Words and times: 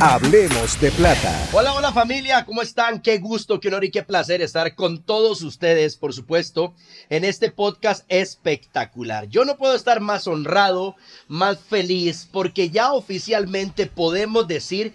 Hablemos 0.00 0.80
de 0.80 0.92
plata. 0.92 1.48
Hola, 1.52 1.74
hola 1.74 1.92
familia, 1.92 2.44
¿cómo 2.44 2.62
están? 2.62 3.02
Qué 3.02 3.18
gusto, 3.18 3.58
qué 3.58 3.66
honor 3.66 3.84
y 3.84 3.90
qué 3.90 4.04
placer 4.04 4.40
estar 4.40 4.76
con 4.76 5.02
todos 5.02 5.42
ustedes, 5.42 5.96
por 5.96 6.12
supuesto, 6.12 6.72
en 7.10 7.24
este 7.24 7.50
podcast 7.50 8.04
espectacular. 8.08 9.26
Yo 9.28 9.44
no 9.44 9.56
puedo 9.56 9.74
estar 9.74 10.00
más 10.00 10.28
honrado, 10.28 10.94
más 11.26 11.58
feliz, 11.58 12.28
porque 12.30 12.70
ya 12.70 12.92
oficialmente 12.92 13.86
podemos 13.86 14.46
decir 14.46 14.94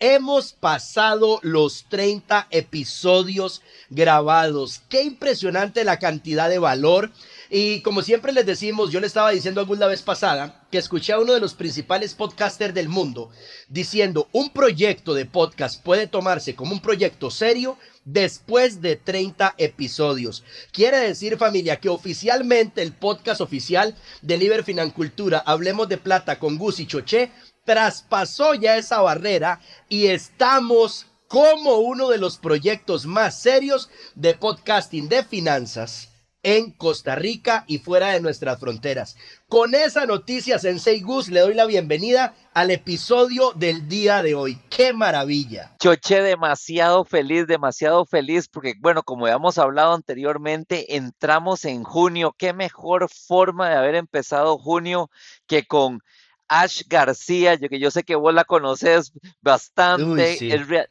Hemos 0.00 0.52
pasado 0.52 1.38
los 1.42 1.86
30 1.88 2.48
episodios 2.50 3.62
grabados. 3.90 4.82
Qué 4.88 5.04
impresionante 5.04 5.84
la 5.84 6.00
cantidad 6.00 6.50
de 6.50 6.58
valor, 6.58 7.12
y 7.50 7.80
como 7.82 8.02
siempre 8.02 8.32
les 8.32 8.46
decimos, 8.46 8.90
yo 8.90 9.00
le 9.00 9.06
estaba 9.06 9.30
diciendo 9.30 9.60
alguna 9.60 9.86
vez 9.86 10.02
pasada 10.02 10.66
que 10.70 10.78
escuché 10.78 11.12
a 11.12 11.18
uno 11.18 11.34
de 11.34 11.40
los 11.40 11.54
principales 11.54 12.14
podcasters 12.14 12.74
del 12.74 12.88
mundo 12.88 13.30
diciendo 13.68 14.28
un 14.32 14.50
proyecto 14.50 15.14
de 15.14 15.26
podcast 15.26 15.82
puede 15.82 16.06
tomarse 16.06 16.54
como 16.54 16.72
un 16.72 16.80
proyecto 16.80 17.30
serio 17.30 17.76
después 18.04 18.80
de 18.80 18.96
30 18.96 19.54
episodios. 19.58 20.42
Quiere 20.72 20.98
decir 20.98 21.36
familia 21.36 21.76
que 21.76 21.88
oficialmente 21.88 22.82
el 22.82 22.92
podcast 22.92 23.40
oficial 23.40 23.94
de 24.22 24.38
Liber 24.38 24.64
Financultura, 24.64 25.38
Hablemos 25.38 25.88
de 25.88 25.98
Plata 25.98 26.38
con 26.38 26.58
Gus 26.58 26.80
y 26.80 26.86
Choché, 26.86 27.30
traspasó 27.64 28.54
ya 28.54 28.76
esa 28.76 29.00
barrera 29.00 29.60
y 29.88 30.06
estamos 30.06 31.06
como 31.28 31.78
uno 31.78 32.08
de 32.08 32.18
los 32.18 32.38
proyectos 32.38 33.06
más 33.06 33.40
serios 33.40 33.90
de 34.14 34.34
podcasting 34.34 35.08
de 35.08 35.24
finanzas 35.24 36.13
en 36.44 36.70
Costa 36.70 37.16
Rica 37.16 37.64
y 37.66 37.78
fuera 37.78 38.10
de 38.10 38.20
nuestras 38.20 38.60
fronteras. 38.60 39.16
Con 39.48 39.74
esa 39.74 40.06
noticia, 40.06 40.58
Sensei 40.58 41.00
Gus, 41.00 41.28
le 41.28 41.40
doy 41.40 41.54
la 41.54 41.64
bienvenida 41.64 42.34
al 42.52 42.70
episodio 42.70 43.52
del 43.56 43.88
día 43.88 44.22
de 44.22 44.34
hoy. 44.34 44.60
¡Qué 44.68 44.92
maravilla! 44.92 45.74
Choche, 45.80 46.22
demasiado 46.22 47.04
feliz, 47.04 47.46
demasiado 47.46 48.04
feliz, 48.04 48.46
porque 48.46 48.74
bueno, 48.78 49.02
como 49.02 49.26
hemos 49.26 49.58
hablado 49.58 49.94
anteriormente, 49.94 50.96
entramos 50.96 51.64
en 51.64 51.82
junio. 51.82 52.34
¿Qué 52.36 52.52
mejor 52.52 53.08
forma 53.08 53.70
de 53.70 53.76
haber 53.76 53.94
empezado 53.94 54.58
junio 54.58 55.10
que 55.46 55.64
con 55.64 56.00
Ash 56.46 56.82
García, 56.86 57.54
yo 57.54 57.70
que 57.70 57.80
yo 57.80 57.90
sé 57.90 58.02
que 58.02 58.16
vos 58.16 58.34
la 58.34 58.44
conoces 58.44 59.12
bastante, 59.40 60.38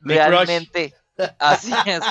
realmente, 0.01 0.95
así 1.37 1.71
es, 1.85 2.01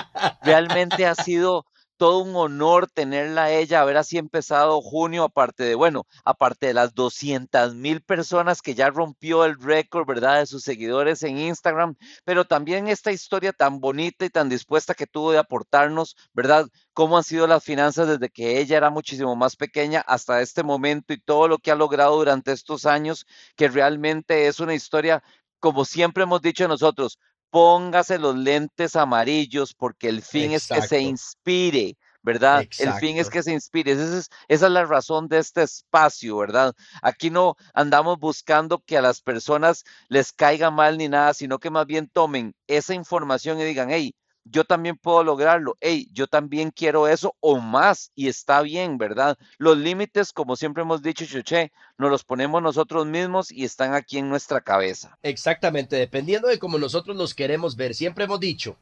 realmente 0.42 1.06
ha 1.06 1.16
sido 1.16 1.66
todo 2.02 2.18
un 2.18 2.34
honor 2.34 2.88
tenerla 2.88 3.52
ella, 3.52 3.80
haber 3.80 3.96
así 3.96 4.18
empezado 4.18 4.82
junio, 4.82 5.22
aparte 5.22 5.62
de, 5.62 5.76
bueno, 5.76 6.04
aparte 6.24 6.66
de 6.66 6.74
las 6.74 6.94
200 6.96 7.76
mil 7.76 8.02
personas 8.02 8.60
que 8.60 8.74
ya 8.74 8.90
rompió 8.90 9.44
el 9.44 9.56
récord, 9.56 10.04
¿verdad? 10.04 10.40
De 10.40 10.46
sus 10.46 10.64
seguidores 10.64 11.22
en 11.22 11.38
Instagram, 11.38 11.94
pero 12.24 12.44
también 12.44 12.88
esta 12.88 13.12
historia 13.12 13.52
tan 13.52 13.78
bonita 13.78 14.24
y 14.24 14.30
tan 14.30 14.48
dispuesta 14.48 14.94
que 14.94 15.06
tuvo 15.06 15.30
de 15.30 15.38
aportarnos, 15.38 16.16
¿verdad? 16.32 16.66
Cómo 16.92 17.18
han 17.18 17.22
sido 17.22 17.46
las 17.46 17.62
finanzas 17.62 18.08
desde 18.08 18.30
que 18.30 18.58
ella 18.58 18.78
era 18.78 18.90
muchísimo 18.90 19.36
más 19.36 19.54
pequeña 19.54 20.00
hasta 20.00 20.40
este 20.40 20.64
momento 20.64 21.12
y 21.12 21.20
todo 21.20 21.46
lo 21.46 21.58
que 21.58 21.70
ha 21.70 21.76
logrado 21.76 22.16
durante 22.16 22.50
estos 22.50 22.84
años, 22.84 23.26
que 23.54 23.68
realmente 23.68 24.48
es 24.48 24.58
una 24.58 24.74
historia, 24.74 25.22
como 25.60 25.84
siempre 25.84 26.24
hemos 26.24 26.42
dicho 26.42 26.66
nosotros, 26.66 27.20
póngase 27.52 28.18
los 28.18 28.34
lentes 28.34 28.96
amarillos 28.96 29.74
porque 29.74 30.08
el 30.08 30.22
fin 30.22 30.52
es 30.52 30.66
que 30.66 30.80
se 30.80 31.00
inspire, 31.00 31.98
¿verdad? 32.22 32.66
El 32.78 32.94
fin 32.94 33.18
es 33.18 33.28
que 33.28 33.42
se 33.42 33.52
inspire. 33.52 33.92
Esa 33.92 34.18
es, 34.18 34.30
esa 34.48 34.66
es 34.66 34.72
la 34.72 34.86
razón 34.86 35.28
de 35.28 35.38
este 35.38 35.62
espacio, 35.62 36.38
¿verdad? 36.38 36.72
Aquí 37.02 37.28
no 37.28 37.56
andamos 37.74 38.18
buscando 38.18 38.78
que 38.78 38.96
a 38.96 39.02
las 39.02 39.20
personas 39.20 39.84
les 40.08 40.32
caiga 40.32 40.70
mal 40.70 40.96
ni 40.96 41.08
nada, 41.08 41.34
sino 41.34 41.58
que 41.58 41.68
más 41.68 41.84
bien 41.84 42.08
tomen 42.08 42.54
esa 42.66 42.94
información 42.94 43.60
y 43.60 43.64
digan, 43.64 43.90
hey, 43.90 44.14
yo 44.44 44.64
también 44.64 44.96
puedo 44.96 45.22
lograrlo, 45.22 45.76
hey, 45.80 46.08
yo 46.12 46.26
también 46.26 46.70
quiero 46.70 47.06
eso 47.06 47.36
o 47.40 47.58
más 47.58 48.10
y 48.14 48.28
está 48.28 48.62
bien, 48.62 48.98
¿verdad? 48.98 49.38
Los 49.58 49.78
límites, 49.78 50.32
como 50.32 50.56
siempre 50.56 50.82
hemos 50.82 51.02
dicho, 51.02 51.24
Choche, 51.26 51.72
nos 51.98 52.10
los 52.10 52.24
ponemos 52.24 52.62
nosotros 52.62 53.06
mismos 53.06 53.52
y 53.52 53.64
están 53.64 53.94
aquí 53.94 54.18
en 54.18 54.28
nuestra 54.28 54.60
cabeza. 54.60 55.18
Exactamente, 55.22 55.96
dependiendo 55.96 56.48
de 56.48 56.58
cómo 56.58 56.78
nosotros 56.78 57.16
los 57.16 57.34
queremos 57.34 57.76
ver, 57.76 57.94
siempre 57.94 58.24
hemos 58.24 58.40
dicho, 58.40 58.76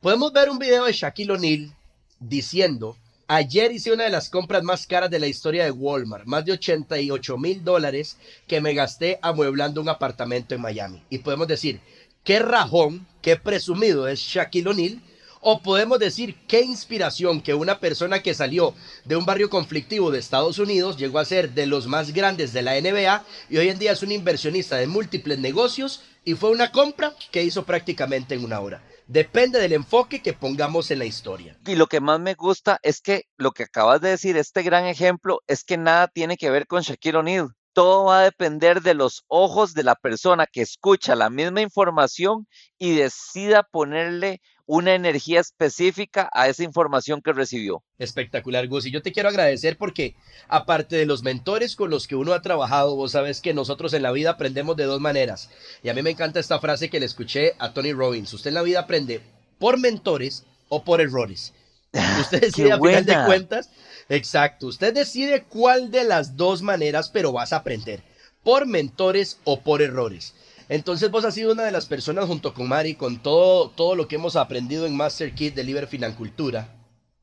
podemos 0.00 0.32
ver 0.32 0.50
un 0.50 0.58
video 0.58 0.84
de 0.84 0.92
Shaquille 0.92 1.32
O'Neal 1.32 1.72
diciendo, 2.18 2.96
ayer 3.28 3.72
hice 3.72 3.92
una 3.92 4.04
de 4.04 4.10
las 4.10 4.28
compras 4.28 4.62
más 4.62 4.86
caras 4.86 5.10
de 5.10 5.18
la 5.20 5.26
historia 5.26 5.64
de 5.64 5.70
Walmart, 5.70 6.26
más 6.26 6.44
de 6.44 6.52
88 6.52 7.38
mil 7.38 7.64
dólares 7.64 8.16
que 8.46 8.60
me 8.60 8.74
gasté 8.74 9.18
amueblando 9.22 9.80
un 9.80 9.88
apartamento 9.88 10.54
en 10.54 10.60
Miami. 10.60 11.02
Y 11.10 11.18
podemos 11.18 11.46
decir, 11.46 11.80
qué 12.24 12.38
rajón, 12.38 13.06
qué 13.22 13.36
presumido 13.36 14.08
es 14.08 14.18
Shaquille 14.18 14.68
O'Neal, 14.68 15.00
o 15.46 15.60
podemos 15.60 15.98
decir 15.98 16.36
qué 16.48 16.62
inspiración 16.62 17.42
que 17.42 17.52
una 17.52 17.78
persona 17.78 18.22
que 18.22 18.32
salió 18.32 18.74
de 19.04 19.14
un 19.14 19.26
barrio 19.26 19.50
conflictivo 19.50 20.10
de 20.10 20.18
Estados 20.18 20.58
Unidos 20.58 20.96
llegó 20.96 21.18
a 21.18 21.26
ser 21.26 21.52
de 21.52 21.66
los 21.66 21.86
más 21.86 22.14
grandes 22.14 22.54
de 22.54 22.62
la 22.62 22.80
NBA 22.80 23.24
y 23.50 23.58
hoy 23.58 23.68
en 23.68 23.78
día 23.78 23.92
es 23.92 24.02
un 24.02 24.10
inversionista 24.10 24.76
de 24.76 24.86
múltiples 24.86 25.38
negocios 25.38 26.02
y 26.24 26.32
fue 26.32 26.50
una 26.50 26.72
compra 26.72 27.12
que 27.30 27.42
hizo 27.42 27.66
prácticamente 27.66 28.34
en 28.34 28.42
una 28.42 28.58
hora. 28.60 28.82
Depende 29.06 29.60
del 29.60 29.74
enfoque 29.74 30.22
que 30.22 30.32
pongamos 30.32 30.90
en 30.90 31.00
la 31.00 31.04
historia. 31.04 31.58
Y 31.66 31.74
lo 31.74 31.88
que 31.88 32.00
más 32.00 32.20
me 32.20 32.32
gusta 32.32 32.80
es 32.82 33.02
que 33.02 33.26
lo 33.36 33.52
que 33.52 33.64
acabas 33.64 34.00
de 34.00 34.08
decir, 34.08 34.38
este 34.38 34.62
gran 34.62 34.86
ejemplo, 34.86 35.42
es 35.46 35.62
que 35.62 35.76
nada 35.76 36.08
tiene 36.08 36.38
que 36.38 36.48
ver 36.48 36.66
con 36.66 36.80
Shaquille 36.80 37.18
O'Neal 37.18 37.54
todo 37.74 38.04
va 38.04 38.20
a 38.20 38.24
depender 38.24 38.80
de 38.80 38.94
los 38.94 39.24
ojos 39.26 39.74
de 39.74 39.82
la 39.82 39.96
persona 39.96 40.46
que 40.46 40.62
escucha 40.62 41.14
la 41.14 41.28
misma 41.28 41.60
información 41.60 42.46
y 42.78 42.94
decida 42.94 43.64
ponerle 43.64 44.40
una 44.66 44.94
energía 44.94 45.40
específica 45.40 46.30
a 46.32 46.48
esa 46.48 46.64
información 46.64 47.20
que 47.20 47.32
recibió. 47.32 47.82
Espectacular, 47.98 48.66
Gus. 48.68 48.86
Y 48.86 48.90
yo 48.90 49.02
te 49.02 49.12
quiero 49.12 49.28
agradecer 49.28 49.76
porque, 49.76 50.14
aparte 50.48 50.96
de 50.96 51.04
los 51.04 51.22
mentores 51.22 51.76
con 51.76 51.90
los 51.90 52.06
que 52.06 52.16
uno 52.16 52.32
ha 52.32 52.40
trabajado, 52.40 52.96
vos 52.96 53.12
sabes 53.12 53.42
que 53.42 53.52
nosotros 53.52 53.92
en 53.92 54.02
la 54.02 54.12
vida 54.12 54.30
aprendemos 54.30 54.76
de 54.76 54.84
dos 54.84 55.00
maneras. 55.00 55.50
Y 55.82 55.90
a 55.90 55.94
mí 55.94 56.02
me 56.02 56.10
encanta 56.10 56.40
esta 56.40 56.60
frase 56.60 56.88
que 56.88 57.00
le 57.00 57.06
escuché 57.06 57.54
a 57.58 57.74
Tony 57.74 57.92
Robbins. 57.92 58.32
Usted 58.32 58.48
en 58.48 58.54
la 58.54 58.62
vida 58.62 58.80
aprende 58.80 59.20
por 59.58 59.78
mentores 59.78 60.44
o 60.70 60.82
por 60.82 61.00
errores. 61.02 61.52
Usted 62.20 62.40
decide 62.40 62.72
a 62.72 62.78
final 62.78 63.04
de 63.04 63.24
cuentas 63.24 63.70
Exacto, 64.08 64.66
usted 64.66 64.92
decide 64.92 65.44
cuál 65.44 65.90
de 65.90 66.04
las 66.04 66.36
dos 66.36 66.62
maneras, 66.62 67.08
pero 67.08 67.32
vas 67.32 67.52
a 67.52 67.56
aprender, 67.56 68.02
por 68.42 68.66
mentores 68.66 69.38
o 69.44 69.60
por 69.60 69.80
errores. 69.80 70.34
Entonces 70.68 71.10
vos 71.10 71.24
has 71.24 71.34
sido 71.34 71.52
una 71.52 71.64
de 71.64 71.72
las 71.72 71.86
personas 71.86 72.26
junto 72.26 72.54
con 72.54 72.68
Mari, 72.68 72.94
con 72.94 73.22
todo, 73.22 73.70
todo 73.70 73.94
lo 73.94 74.08
que 74.08 74.16
hemos 74.16 74.36
aprendido 74.36 74.86
en 74.86 74.96
Master 74.96 75.34
Kit 75.34 75.54
de 75.54 75.64
Liber 75.64 75.86
Financultura, 75.86 76.68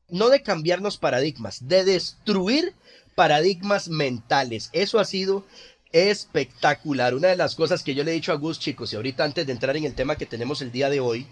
no 0.08 0.28
de 0.28 0.42
cambiarnos 0.42 0.98
paradigmas, 0.98 1.68
de 1.68 1.84
destruir 1.84 2.74
paradigmas 3.14 3.88
mentales. 3.88 4.68
Eso 4.72 4.98
ha 4.98 5.04
sido 5.04 5.44
espectacular. 5.92 7.14
Una 7.14 7.28
de 7.28 7.36
las 7.36 7.54
cosas 7.54 7.82
que 7.82 7.94
yo 7.94 8.04
le 8.04 8.12
he 8.12 8.14
dicho 8.14 8.32
a 8.32 8.36
Gus, 8.36 8.58
chicos, 8.58 8.92
y 8.92 8.96
ahorita 8.96 9.24
antes 9.24 9.46
de 9.46 9.52
entrar 9.52 9.76
en 9.76 9.84
el 9.84 9.94
tema 9.94 10.16
que 10.16 10.26
tenemos 10.26 10.62
el 10.62 10.72
día 10.72 10.90
de 10.90 11.00
hoy, 11.00 11.26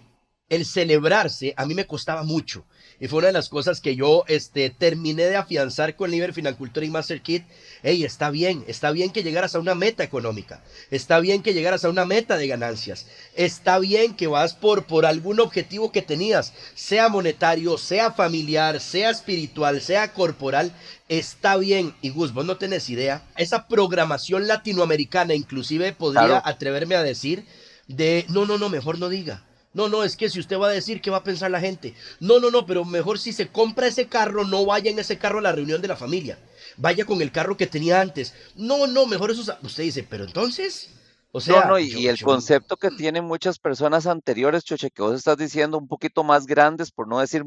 el 0.48 0.66
celebrarse 0.66 1.54
a 1.56 1.64
mí 1.64 1.74
me 1.74 1.86
costaba 1.86 2.22
mucho. 2.22 2.64
Y 3.00 3.08
fue 3.08 3.20
una 3.20 3.28
de 3.28 3.32
las 3.32 3.48
cosas 3.48 3.80
que 3.80 3.96
yo 3.96 4.24
este, 4.28 4.68
terminé 4.68 5.22
de 5.22 5.36
afianzar 5.36 5.96
con 5.96 6.10
Liber 6.10 6.34
Financultura 6.34 6.84
y 6.84 6.90
Master 6.90 7.22
Kit. 7.22 7.44
Hey, 7.82 8.04
está 8.04 8.30
bien, 8.30 8.62
está 8.68 8.90
bien 8.90 9.10
que 9.10 9.22
llegaras 9.22 9.54
a 9.54 9.58
una 9.58 9.74
meta 9.74 10.04
económica. 10.04 10.62
Está 10.90 11.18
bien 11.18 11.42
que 11.42 11.54
llegaras 11.54 11.86
a 11.86 11.88
una 11.88 12.04
meta 12.04 12.36
de 12.36 12.46
ganancias. 12.46 13.06
Está 13.34 13.78
bien 13.78 14.14
que 14.14 14.26
vas 14.26 14.52
por, 14.52 14.84
por 14.84 15.06
algún 15.06 15.40
objetivo 15.40 15.90
que 15.92 16.02
tenías, 16.02 16.52
sea 16.74 17.08
monetario, 17.08 17.78
sea 17.78 18.12
familiar, 18.12 18.80
sea 18.80 19.08
espiritual, 19.08 19.80
sea 19.80 20.12
corporal. 20.12 20.70
Está 21.08 21.56
bien. 21.56 21.94
Y 22.02 22.10
Gus, 22.10 22.34
vos 22.34 22.44
no 22.44 22.58
tenés 22.58 22.90
idea. 22.90 23.22
Esa 23.38 23.66
programación 23.66 24.46
latinoamericana, 24.46 25.34
inclusive 25.34 25.94
podría 25.94 26.42
atreverme 26.44 26.96
a 26.96 27.02
decir 27.02 27.46
de, 27.88 28.26
no, 28.28 28.44
no, 28.44 28.58
no, 28.58 28.68
mejor 28.68 28.98
no 28.98 29.08
diga 29.08 29.42
no, 29.72 29.88
no, 29.88 30.02
es 30.02 30.16
que 30.16 30.28
si 30.28 30.40
usted 30.40 30.58
va 30.58 30.68
a 30.68 30.72
decir 30.72 31.00
qué 31.00 31.10
va 31.10 31.18
a 31.18 31.24
pensar 31.24 31.50
la 31.50 31.60
gente. 31.60 31.94
No, 32.18 32.40
no, 32.40 32.50
no, 32.50 32.66
pero 32.66 32.84
mejor 32.84 33.18
si 33.18 33.32
se 33.32 33.48
compra 33.48 33.86
ese 33.86 34.08
carro, 34.08 34.44
no 34.44 34.66
vaya 34.66 34.90
en 34.90 34.98
ese 34.98 35.18
carro 35.18 35.38
a 35.38 35.42
la 35.42 35.52
reunión 35.52 35.80
de 35.80 35.88
la 35.88 35.96
familia. 35.96 36.38
Vaya 36.76 37.04
con 37.04 37.22
el 37.22 37.30
carro 37.30 37.56
que 37.56 37.68
tenía 37.68 38.00
antes. 38.00 38.34
No, 38.56 38.86
no, 38.88 39.06
mejor 39.06 39.30
eso. 39.30 39.56
Usted 39.62 39.84
dice, 39.84 40.06
pero 40.08 40.24
entonces. 40.24 40.90
O 41.32 41.40
sea, 41.40 41.62
no, 41.62 41.68
no, 41.70 41.78
y, 41.78 42.08
el 42.08 42.20
concepto 42.20 42.76
que 42.76 42.90
tienen 42.90 43.24
muchas 43.24 43.60
personas 43.60 44.08
anteriores, 44.08 44.64
Choche, 44.64 44.90
que 44.90 45.02
vos 45.02 45.14
estás 45.14 45.36
diciendo 45.36 45.78
un 45.78 45.86
poquito 45.86 46.24
más 46.24 46.46
grandes, 46.46 46.90
por 46.90 47.06
no 47.06 47.20
decir 47.20 47.44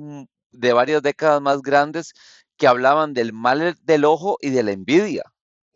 de 0.51 0.71
varias 0.71 1.01
décadas 1.01 1.41
más 1.41 1.61
grandes, 1.61 2.13
que 2.55 2.67
hablaban 2.67 3.13
del 3.13 3.33
mal 3.33 3.75
del 3.83 4.05
ojo 4.05 4.37
y 4.39 4.51
de 4.51 4.63
la 4.63 4.71
envidia. 4.71 5.23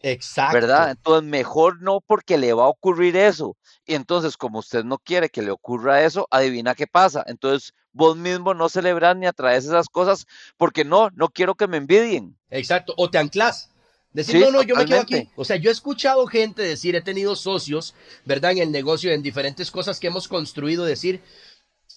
Exacto. 0.01 0.53
¿Verdad? 0.53 0.91
Entonces, 0.91 1.29
mejor 1.29 1.81
no 1.81 2.01
porque 2.01 2.37
le 2.37 2.53
va 2.53 2.65
a 2.65 2.69
ocurrir 2.69 3.17
eso. 3.17 3.57
Y 3.85 3.95
entonces, 3.95 4.37
como 4.37 4.59
usted 4.59 4.83
no 4.83 4.97
quiere 4.97 5.29
que 5.29 5.41
le 5.41 5.51
ocurra 5.51 6.03
eso, 6.03 6.27
adivina 6.29 6.75
qué 6.75 6.87
pasa. 6.87 7.23
Entonces, 7.27 7.73
vos 7.91 8.15
mismo 8.15 8.53
no 8.53 8.69
celebras 8.69 9.15
ni 9.17 9.25
atraes 9.25 9.65
esas 9.65 9.87
cosas 9.87 10.27
porque 10.55 10.85
no, 10.85 11.09
no 11.11 11.29
quiero 11.29 11.55
que 11.55 11.67
me 11.67 11.77
envidien. 11.77 12.37
Exacto. 12.49 12.93
O 12.97 13.09
te 13.09 13.17
anclas. 13.17 13.71
Decir, 14.13 14.39
no, 14.39 14.49
no, 14.49 14.63
yo 14.63 14.75
me 14.75 14.85
quedo 14.85 15.01
aquí. 15.01 15.29
O 15.35 15.45
sea, 15.45 15.57
yo 15.57 15.69
he 15.69 15.73
escuchado 15.73 16.25
gente 16.25 16.63
decir, 16.63 16.95
he 16.95 17.01
tenido 17.01 17.35
socios, 17.35 17.93
¿verdad? 18.25 18.53
En 18.53 18.59
el 18.59 18.71
negocio, 18.71 19.11
en 19.11 19.21
diferentes 19.21 19.69
cosas 19.69 19.99
que 19.99 20.07
hemos 20.07 20.27
construido, 20.27 20.85
decir, 20.85 21.21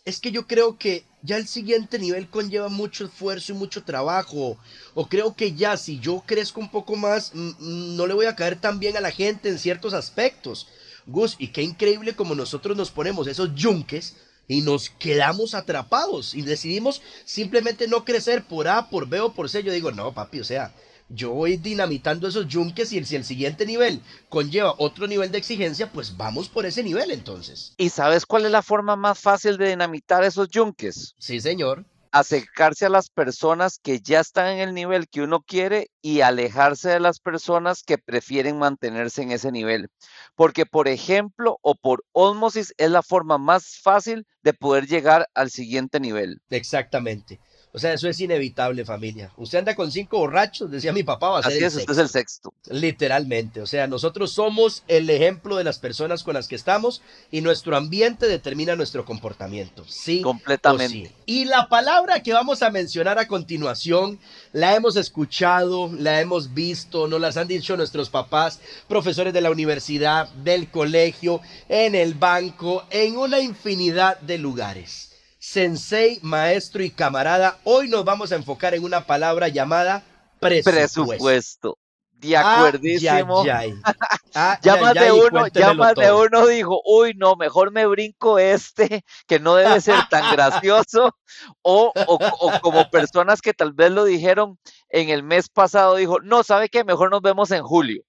es 0.04 0.20
que 0.20 0.32
yo 0.32 0.46
creo 0.46 0.78
que 0.78 1.04
ya 1.22 1.36
el 1.36 1.46
siguiente 1.46 1.98
nivel 1.98 2.28
conlleva 2.28 2.68
mucho 2.68 3.04
esfuerzo 3.04 3.52
y 3.52 3.56
mucho 3.56 3.84
trabajo. 3.84 4.58
O 4.94 5.08
creo 5.08 5.34
que 5.34 5.52
ya 5.52 5.76
si 5.76 6.00
yo 6.00 6.22
crezco 6.26 6.60
un 6.60 6.70
poco 6.70 6.96
más, 6.96 7.32
no 7.34 8.06
le 8.06 8.14
voy 8.14 8.26
a 8.26 8.36
caer 8.36 8.60
tan 8.60 8.78
bien 8.78 8.96
a 8.96 9.00
la 9.00 9.10
gente 9.10 9.48
en 9.48 9.58
ciertos 9.58 9.92
aspectos. 9.92 10.68
Gus, 11.06 11.36
y 11.38 11.48
qué 11.48 11.62
increíble 11.62 12.14
como 12.14 12.34
nosotros 12.34 12.76
nos 12.76 12.90
ponemos 12.90 13.26
esos 13.26 13.54
yunques 13.54 14.16
y 14.48 14.62
nos 14.62 14.90
quedamos 14.90 15.54
atrapados 15.54 16.34
y 16.34 16.42
decidimos 16.42 17.02
simplemente 17.24 17.86
no 17.86 18.04
crecer 18.04 18.44
por 18.44 18.68
A, 18.68 18.90
por 18.90 19.08
B 19.08 19.20
o 19.20 19.32
por 19.32 19.48
C. 19.48 19.62
Yo 19.62 19.72
digo, 19.72 19.92
no, 19.92 20.12
papi, 20.12 20.40
o 20.40 20.44
sea, 20.44 20.74
yo 21.10 21.30
voy 21.30 21.56
dinamitando 21.56 22.28
esos 22.28 22.46
yunques 22.46 22.92
y 22.92 23.04
si 23.04 23.16
el 23.16 23.24
siguiente 23.24 23.66
nivel 23.66 24.00
conlleva 24.28 24.74
otro 24.78 25.06
nivel 25.06 25.30
de 25.32 25.38
exigencia, 25.38 25.90
pues 25.92 26.16
vamos 26.16 26.48
por 26.48 26.66
ese 26.66 26.82
nivel 26.82 27.10
entonces. 27.10 27.74
¿Y 27.76 27.90
sabes 27.90 28.26
cuál 28.26 28.44
es 28.46 28.52
la 28.52 28.62
forma 28.62 28.96
más 28.96 29.18
fácil 29.18 29.56
de 29.58 29.68
dinamitar 29.68 30.24
esos 30.24 30.48
yunques? 30.48 31.14
Sí, 31.18 31.40
señor. 31.40 31.84
Acercarse 32.12 32.86
a 32.86 32.88
las 32.88 33.08
personas 33.08 33.78
que 33.80 34.00
ya 34.00 34.18
están 34.20 34.48
en 34.48 34.58
el 34.58 34.74
nivel 34.74 35.08
que 35.08 35.22
uno 35.22 35.42
quiere 35.42 35.90
y 36.02 36.22
alejarse 36.22 36.90
de 36.90 37.00
las 37.00 37.20
personas 37.20 37.84
que 37.84 37.98
prefieren 37.98 38.58
mantenerse 38.58 39.22
en 39.22 39.30
ese 39.30 39.52
nivel. 39.52 39.88
Porque, 40.34 40.66
por 40.66 40.88
ejemplo, 40.88 41.58
o 41.62 41.76
por 41.76 42.04
osmosis 42.12 42.74
es 42.78 42.90
la 42.90 43.02
forma 43.02 43.38
más 43.38 43.78
fácil 43.80 44.26
de 44.42 44.54
poder 44.54 44.88
llegar 44.88 45.28
al 45.34 45.50
siguiente 45.50 46.00
nivel. 46.00 46.40
Exactamente. 46.50 47.38
O 47.72 47.78
sea, 47.78 47.92
eso 47.92 48.08
es 48.08 48.20
inevitable, 48.20 48.84
familia. 48.84 49.30
Usted 49.36 49.58
anda 49.58 49.76
con 49.76 49.92
cinco 49.92 50.18
borrachos, 50.18 50.70
decía 50.70 50.92
mi 50.92 51.04
papá, 51.04 51.28
va 51.28 51.38
a 51.38 51.42
ser 51.42 51.52
Así 51.52 51.64
es, 51.64 51.76
usted 51.76 51.92
es 51.92 51.98
el 51.98 52.08
sexto. 52.08 52.52
Literalmente. 52.68 53.60
O 53.60 53.66
sea, 53.66 53.86
nosotros 53.86 54.32
somos 54.32 54.82
el 54.88 55.08
ejemplo 55.08 55.56
de 55.56 55.62
las 55.62 55.78
personas 55.78 56.24
con 56.24 56.34
las 56.34 56.48
que 56.48 56.56
estamos 56.56 57.00
y 57.30 57.42
nuestro 57.42 57.76
ambiente 57.76 58.26
determina 58.26 58.74
nuestro 58.74 59.04
comportamiento. 59.04 59.84
Sí. 59.88 60.20
Completamente. 60.20 61.12
Y 61.26 61.44
la 61.44 61.68
palabra 61.68 62.24
que 62.24 62.32
vamos 62.32 62.62
a 62.62 62.70
mencionar 62.70 63.20
a 63.20 63.28
continuación, 63.28 64.18
la 64.52 64.74
hemos 64.74 64.96
escuchado, 64.96 65.92
la 65.96 66.20
hemos 66.20 66.52
visto, 66.52 67.06
nos 67.06 67.20
las 67.20 67.36
han 67.36 67.46
dicho 67.46 67.76
nuestros 67.76 68.10
papás, 68.10 68.58
profesores 68.88 69.32
de 69.32 69.42
la 69.42 69.50
universidad, 69.50 70.28
del 70.30 70.70
colegio, 70.70 71.40
en 71.68 71.94
el 71.94 72.14
banco, 72.14 72.84
en 72.90 73.16
una 73.16 73.38
infinidad 73.38 74.18
de 74.20 74.38
lugares 74.38 75.09
sensei, 75.40 76.20
maestro 76.22 76.82
y 76.82 76.90
camarada, 76.90 77.58
hoy 77.64 77.88
nos 77.88 78.04
vamos 78.04 78.30
a 78.30 78.36
enfocar 78.36 78.74
en 78.74 78.84
una 78.84 79.06
palabra 79.06 79.48
llamada 79.48 80.04
presupuesto. 80.38 81.06
Presupuesto. 81.06 81.78
De 82.12 82.36
acuerdísimo. 82.36 83.44
ya 84.62 84.76
más 84.76 84.94
de 84.94 85.10
uno, 85.10 85.46
ya 85.48 85.72
más 85.72 85.94
de 85.94 86.12
uno 86.12 86.46
dijo, 86.46 86.82
uy, 86.84 87.14
no, 87.16 87.34
mejor 87.36 87.72
me 87.72 87.86
brinco 87.86 88.38
este, 88.38 89.02
que 89.26 89.40
no 89.40 89.54
debe 89.54 89.80
ser 89.80 89.96
tan 90.10 90.30
gracioso. 90.36 91.16
O, 91.62 91.90
o, 91.94 92.60
como 92.60 92.90
personas 92.90 93.40
que 93.40 93.54
tal 93.54 93.72
vez 93.72 93.90
lo 93.90 94.04
dijeron 94.04 94.58
en 94.90 95.08
el 95.08 95.22
mes 95.22 95.48
pasado, 95.48 95.96
dijo, 95.96 96.20
no, 96.20 96.42
¿sabe 96.42 96.68
qué? 96.68 96.84
Mejor 96.84 97.10
nos 97.10 97.22
vemos 97.22 97.50
en 97.50 97.62
julio. 97.62 98.02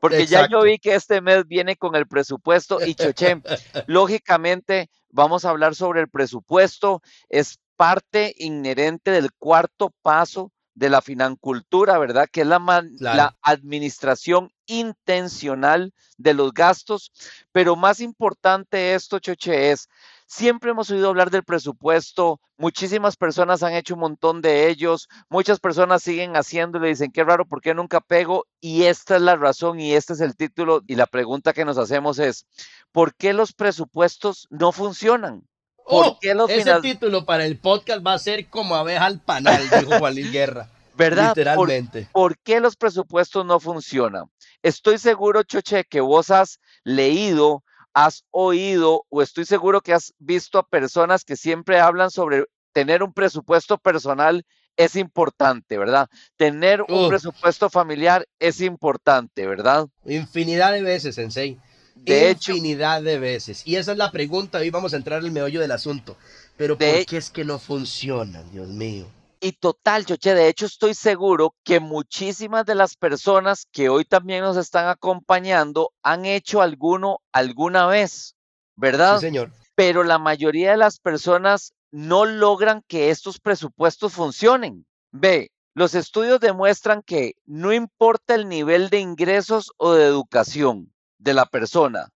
Porque 0.00 0.26
ya 0.26 0.48
yo 0.48 0.62
vi 0.62 0.80
que 0.80 0.96
este 0.96 1.20
mes 1.20 1.46
viene 1.46 1.76
con 1.76 1.94
el 1.94 2.08
presupuesto 2.08 2.84
y 2.84 2.96
Choche, 2.96 3.40
lógicamente 3.86 4.90
vamos 5.12 5.44
a 5.44 5.50
hablar 5.50 5.76
sobre 5.76 6.00
el 6.00 6.08
presupuesto, 6.08 7.02
es 7.28 7.60
parte 7.76 8.34
inherente 8.38 9.10
del 9.12 9.32
cuarto 9.32 9.94
paso 10.02 10.50
de 10.74 10.88
la 10.88 11.02
financultura, 11.02 11.98
¿verdad? 11.98 12.28
Que 12.32 12.40
es 12.40 12.46
la, 12.46 12.58
la 12.98 13.36
administración 13.42 14.50
intencional 14.66 15.92
de 16.16 16.34
los 16.34 16.52
gastos. 16.52 17.12
Pero 17.52 17.76
más 17.76 18.00
importante 18.00 18.94
esto, 18.94 19.18
Choche, 19.18 19.70
es 19.70 19.88
Siempre 20.34 20.70
hemos 20.70 20.88
oído 20.88 21.10
hablar 21.10 21.30
del 21.30 21.44
presupuesto, 21.44 22.40
muchísimas 22.56 23.18
personas 23.18 23.62
han 23.62 23.74
hecho 23.74 23.92
un 23.92 24.00
montón 24.00 24.40
de 24.40 24.70
ellos, 24.70 25.10
muchas 25.28 25.60
personas 25.60 26.02
siguen 26.02 26.36
haciéndolo 26.36 26.86
y 26.86 26.90
dicen, 26.90 27.12
qué 27.12 27.22
raro, 27.22 27.44
¿por 27.44 27.60
qué 27.60 27.74
nunca 27.74 28.00
pego? 28.00 28.46
Y 28.58 28.84
esta 28.84 29.16
es 29.16 29.22
la 29.22 29.36
razón 29.36 29.78
y 29.78 29.92
este 29.92 30.14
es 30.14 30.22
el 30.22 30.34
título 30.34 30.80
y 30.86 30.94
la 30.94 31.04
pregunta 31.04 31.52
que 31.52 31.66
nos 31.66 31.76
hacemos 31.76 32.18
es, 32.18 32.46
¿por 32.92 33.14
qué 33.14 33.34
los 33.34 33.52
presupuestos 33.52 34.46
no 34.48 34.72
funcionan? 34.72 35.46
¿Por 35.86 36.06
oh, 36.06 36.18
qué 36.18 36.34
los 36.34 36.48
ese 36.48 36.80
título 36.80 37.26
para 37.26 37.44
el 37.44 37.58
podcast 37.58 38.00
va 38.04 38.14
a 38.14 38.18
ser 38.18 38.48
como 38.48 38.74
abeja 38.74 39.04
al 39.04 39.20
panal, 39.20 39.68
dijo 39.68 39.98
Juan 39.98 40.14
Luis 40.14 40.32
Guerra. 40.32 40.70
¿Verdad? 40.96 41.36
Literalmente. 41.36 42.08
¿Por, 42.10 42.38
qué 42.38 42.58
los 42.60 42.76
presupuestos 42.76 43.44
no 43.44 43.60
funcionan? 43.60 44.30
Estoy 44.62 44.96
seguro, 44.96 45.42
Choche, 45.42 45.84
que 45.84 46.00
vos 46.00 46.30
has 46.30 46.58
leído 46.84 47.64
has 47.94 48.24
oído 48.30 49.04
o 49.08 49.22
estoy 49.22 49.44
seguro 49.44 49.80
que 49.80 49.92
has 49.92 50.14
visto 50.18 50.58
a 50.58 50.66
personas 50.66 51.24
que 51.24 51.36
siempre 51.36 51.80
hablan 51.80 52.10
sobre 52.10 52.44
tener 52.72 53.02
un 53.02 53.12
presupuesto 53.12 53.78
personal 53.78 54.44
es 54.76 54.96
importante, 54.96 55.76
¿verdad? 55.76 56.08
Tener 56.36 56.82
un 56.82 57.08
presupuesto 57.08 57.68
familiar 57.68 58.26
es 58.38 58.60
importante, 58.60 59.46
¿verdad? 59.46 59.86
Infinidad 60.06 60.72
de 60.72 60.82
veces, 60.82 61.14
Sensei. 61.14 61.58
De 61.94 62.30
Infinidad 62.30 63.02
de 63.02 63.18
veces. 63.18 63.62
Y 63.66 63.76
esa 63.76 63.92
es 63.92 63.98
la 63.98 64.10
pregunta, 64.10 64.58
hoy 64.58 64.70
vamos 64.70 64.94
a 64.94 64.96
entrar 64.96 65.20
en 65.20 65.26
el 65.26 65.32
meollo 65.32 65.60
del 65.60 65.72
asunto. 65.72 66.16
Pero 66.56 66.78
¿por 66.78 67.06
qué 67.06 67.16
es 67.16 67.30
que 67.30 67.44
no 67.44 67.58
funciona, 67.58 68.42
Dios 68.44 68.68
mío? 68.68 69.06
Y 69.44 69.54
total, 69.54 70.06
Choche, 70.06 70.34
de 70.34 70.46
hecho 70.46 70.66
estoy 70.66 70.94
seguro 70.94 71.56
que 71.64 71.80
muchísimas 71.80 72.64
de 72.64 72.76
las 72.76 72.94
personas 72.94 73.66
que 73.72 73.88
hoy 73.88 74.04
también 74.04 74.42
nos 74.42 74.56
están 74.56 74.86
acompañando 74.86 75.90
han 76.04 76.26
hecho 76.26 76.62
alguno 76.62 77.18
alguna 77.32 77.88
vez, 77.88 78.36
¿verdad? 78.76 79.16
Sí, 79.16 79.26
señor. 79.26 79.50
Pero 79.74 80.04
la 80.04 80.20
mayoría 80.20 80.70
de 80.70 80.76
las 80.76 81.00
personas 81.00 81.74
no 81.90 82.24
logran 82.24 82.84
que 82.86 83.10
estos 83.10 83.40
presupuestos 83.40 84.12
funcionen. 84.12 84.86
Ve, 85.10 85.50
los 85.74 85.96
estudios 85.96 86.38
demuestran 86.38 87.02
que 87.02 87.32
no 87.44 87.72
importa 87.72 88.36
el 88.36 88.48
nivel 88.48 88.90
de 88.90 89.00
ingresos 89.00 89.72
o 89.76 89.92
de 89.94 90.04
educación 90.04 90.92
de 91.18 91.34
la 91.34 91.46
persona, 91.46 92.10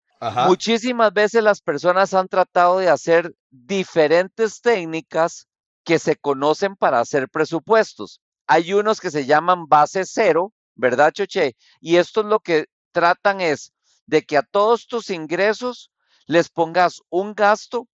muchísimas 0.46 1.10
veces 1.14 1.42
las 1.42 1.62
personas 1.62 2.12
han 2.12 2.28
tratado 2.28 2.80
de 2.80 2.90
hacer 2.90 3.34
diferentes 3.50 4.60
técnicas 4.60 5.48
que 5.84 5.98
se 5.98 6.16
conocen 6.16 6.76
para 6.76 7.00
hacer 7.00 7.28
presupuestos. 7.28 8.20
Hay 8.46 8.72
unos 8.72 9.00
que 9.00 9.10
se 9.10 9.26
llaman 9.26 9.66
base 9.68 10.04
cero, 10.04 10.52
¿verdad, 10.74 11.12
Choche? 11.12 11.56
Y 11.80 11.96
esto 11.96 12.20
es 12.20 12.26
lo 12.26 12.40
que 12.40 12.66
tratan 12.92 13.40
es 13.40 13.72
de 14.06 14.22
que 14.22 14.36
a 14.36 14.42
todos 14.42 14.86
tus 14.86 15.10
ingresos 15.10 15.90
les 16.26 16.48
pongas 16.48 17.02
un 17.10 17.34
gasto 17.34 17.86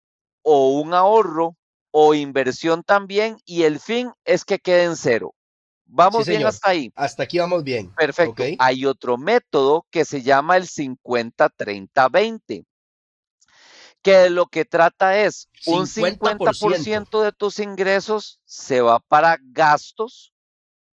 o 0.41 0.79
un 0.79 0.93
ahorro 0.93 1.55
o 1.91 2.13
inversión 2.13 2.83
también 2.83 3.37
y 3.45 3.63
el 3.63 3.79
fin 3.79 4.11
es 4.23 4.45
que 4.45 4.59
queden 4.59 4.95
cero. 4.95 5.33
Vamos 5.85 6.27
bien 6.27 6.45
hasta 6.45 6.69
ahí. 6.69 6.91
Hasta 6.95 7.23
aquí 7.23 7.39
vamos 7.39 7.63
bien. 7.63 7.91
Perfecto. 7.95 8.43
Hay 8.59 8.85
otro 8.85 9.17
método 9.17 9.87
que 9.89 10.05
se 10.05 10.21
llama 10.21 10.55
el 10.57 10.67
50-30-20 10.67 12.65
que 14.01 14.29
lo 14.29 14.47
que 14.47 14.65
trata 14.65 15.17
es 15.19 15.49
un 15.65 15.85
50%. 15.85 16.37
50% 16.37 17.23
de 17.23 17.31
tus 17.31 17.59
ingresos 17.59 18.39
se 18.45 18.81
va 18.81 18.99
para 18.99 19.37
gastos, 19.41 20.33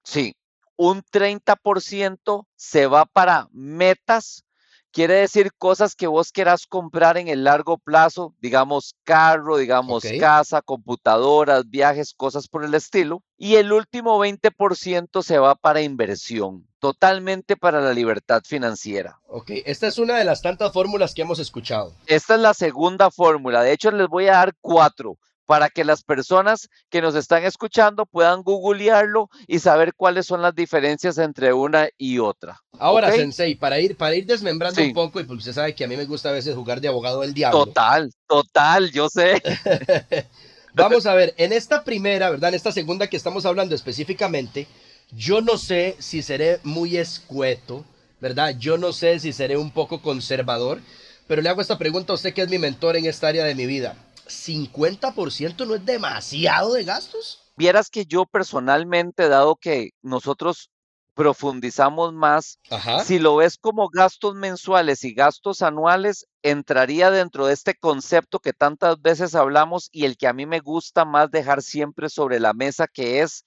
sí, 0.04 0.36
un 0.76 1.04
30% 1.04 2.48
se 2.56 2.88
va 2.88 3.06
para 3.06 3.48
metas, 3.52 4.46
quiere 4.92 5.16
decir 5.16 5.52
cosas 5.58 5.96
que 5.96 6.08
vos 6.08 6.32
quieras 6.32 6.68
comprar 6.68 7.18
en 7.18 7.28
el 7.28 7.44
largo 7.44 7.78
plazo, 7.78 8.36
digamos 8.40 8.96
carro, 9.04 9.58
digamos 9.58 10.04
casa, 10.20 10.62
computadoras, 10.62 11.70
viajes, 11.70 12.14
cosas 12.14 12.48
por 12.48 12.64
el 12.64 12.74
estilo. 12.74 13.24
Y 13.38 13.56
el 13.56 13.72
último 13.72 14.20
20% 14.20 15.24
se 15.24 15.40
va 15.40 15.56
para 15.56 15.82
inversión, 15.82 16.68
totalmente 16.80 17.58
para 17.58 17.82
la 17.82 17.94
libertad 17.94 18.42
financiera. 18.46 19.20
Ok, 19.28 19.52
esta 19.66 19.88
es 19.88 19.98
una 19.98 20.18
de 20.18 20.26
las 20.26 20.42
tantas 20.42 20.72
fórmulas 20.72 21.16
que 21.16 21.24
hemos 21.24 21.40
escuchado. 21.40 21.96
Esta 22.06 22.36
es 22.36 22.42
la 22.42 22.54
segunda 22.54 23.10
fórmula. 23.10 23.64
De 23.64 23.72
hecho, 23.72 23.90
les 23.92 24.08
voy 24.08 24.28
a 24.28 24.34
dar 24.34 24.54
cuatro 24.62 25.18
para 25.52 25.70
que 25.70 25.84
las 25.84 26.02
personas 26.02 26.70
que 26.90 27.02
nos 27.02 27.14
están 27.14 27.44
escuchando 27.44 28.06
puedan 28.06 28.42
googlearlo 28.42 29.30
y 29.48 29.60
saber 29.60 29.94
cuáles 29.94 30.26
son 30.26 30.42
las 30.42 30.56
diferencias 30.56 31.18
entre 31.18 31.52
una 31.52 31.90
y 31.98 32.20
otra. 32.20 32.62
Ahora. 32.80 33.12
Sensei, 33.12 33.56
para 33.56 33.78
ir, 33.78 33.98
para 33.98 34.16
ir 34.16 34.26
desmembrando 34.26 34.80
Sí. 34.80 34.88
un 34.88 34.94
poco, 34.94 35.20
y 35.20 35.26
pues 35.26 35.40
usted 35.40 35.52
sabe 35.52 35.76
que 35.76 35.84
a 35.84 35.90
mí 35.90 35.98
me 35.98 36.06
gusta 36.06 36.30
a 36.30 36.32
veces 36.32 36.56
jugar 36.56 36.80
de 36.80 36.88
abogado 36.88 37.20
del 37.20 37.34
diablo. 37.34 37.66
Total, 37.66 38.10
total, 38.30 38.92
yo 38.94 39.10
sé. 39.10 39.44
Vamos 40.74 41.06
a 41.06 41.16
ver, 41.16 41.34
en 41.36 41.52
esta 41.52 41.84
primera, 41.84 42.30
¿verdad? 42.30 42.48
En 42.48 42.56
esta 42.56 42.72
segunda 42.72 43.08
que 43.08 43.18
estamos 43.18 43.46
hablando 43.46 43.76
específicamente, 43.76 44.68
yo 45.12 45.42
no 45.42 45.58
sé 45.58 45.98
si 46.00 46.22
seré 46.22 46.62
muy 46.64 46.96
escueto, 46.96 47.84
¿verdad? 48.22 48.56
Yo 48.58 48.78
no 48.78 48.94
sé 48.94 49.20
si 49.20 49.34
seré 49.34 49.58
un 49.58 49.72
poco 49.72 50.02
conservador, 50.02 50.80
pero 51.28 51.42
le 51.42 51.50
hago 51.50 51.60
esta 51.60 51.78
pregunta 51.78 52.14
a 52.14 52.16
usted 52.16 52.34
que 52.34 52.42
es 52.42 52.50
mi 52.50 52.58
mentor 52.58 52.96
en 52.96 53.06
esta 53.06 53.28
área 53.28 53.44
de 53.44 53.54
mi 53.54 53.66
vida. 53.66 53.98
¿50% 54.32 55.66
no 55.66 55.76
es 55.76 55.86
demasiado 55.86 56.74
de 56.74 56.84
gastos? 56.84 57.52
Vieras 57.58 57.90
que 57.90 58.06
yo 58.06 58.26
personalmente, 58.26 59.28
dado 59.30 59.56
que 59.56 59.92
nosotros 60.02 60.72
profundizamos 61.14 62.14
más, 62.14 62.60
Ajá. 62.70 63.04
si 63.04 63.20
lo 63.20 63.36
ves 63.36 63.58
como 63.58 63.90
gastos 63.90 64.34
mensuales 64.36 65.04
y 65.04 65.14
gastos 65.14 65.62
anuales, 65.62 66.26
entraría 66.42 67.12
dentro 67.12 67.46
de 67.46 67.54
este 67.54 67.76
concepto 67.76 68.40
que 68.40 68.54
tantas 68.54 69.02
veces 69.02 69.36
hablamos 69.36 69.90
y 69.92 70.06
el 70.06 70.18
que 70.18 70.28
a 70.28 70.34
mí 70.34 70.46
me 70.46 70.60
gusta 70.60 71.06
más 71.06 71.30
dejar 71.30 71.62
siempre 71.62 72.10
sobre 72.10 72.40
la 72.40 72.54
mesa, 72.54 72.88
que 72.88 73.22
es 73.22 73.46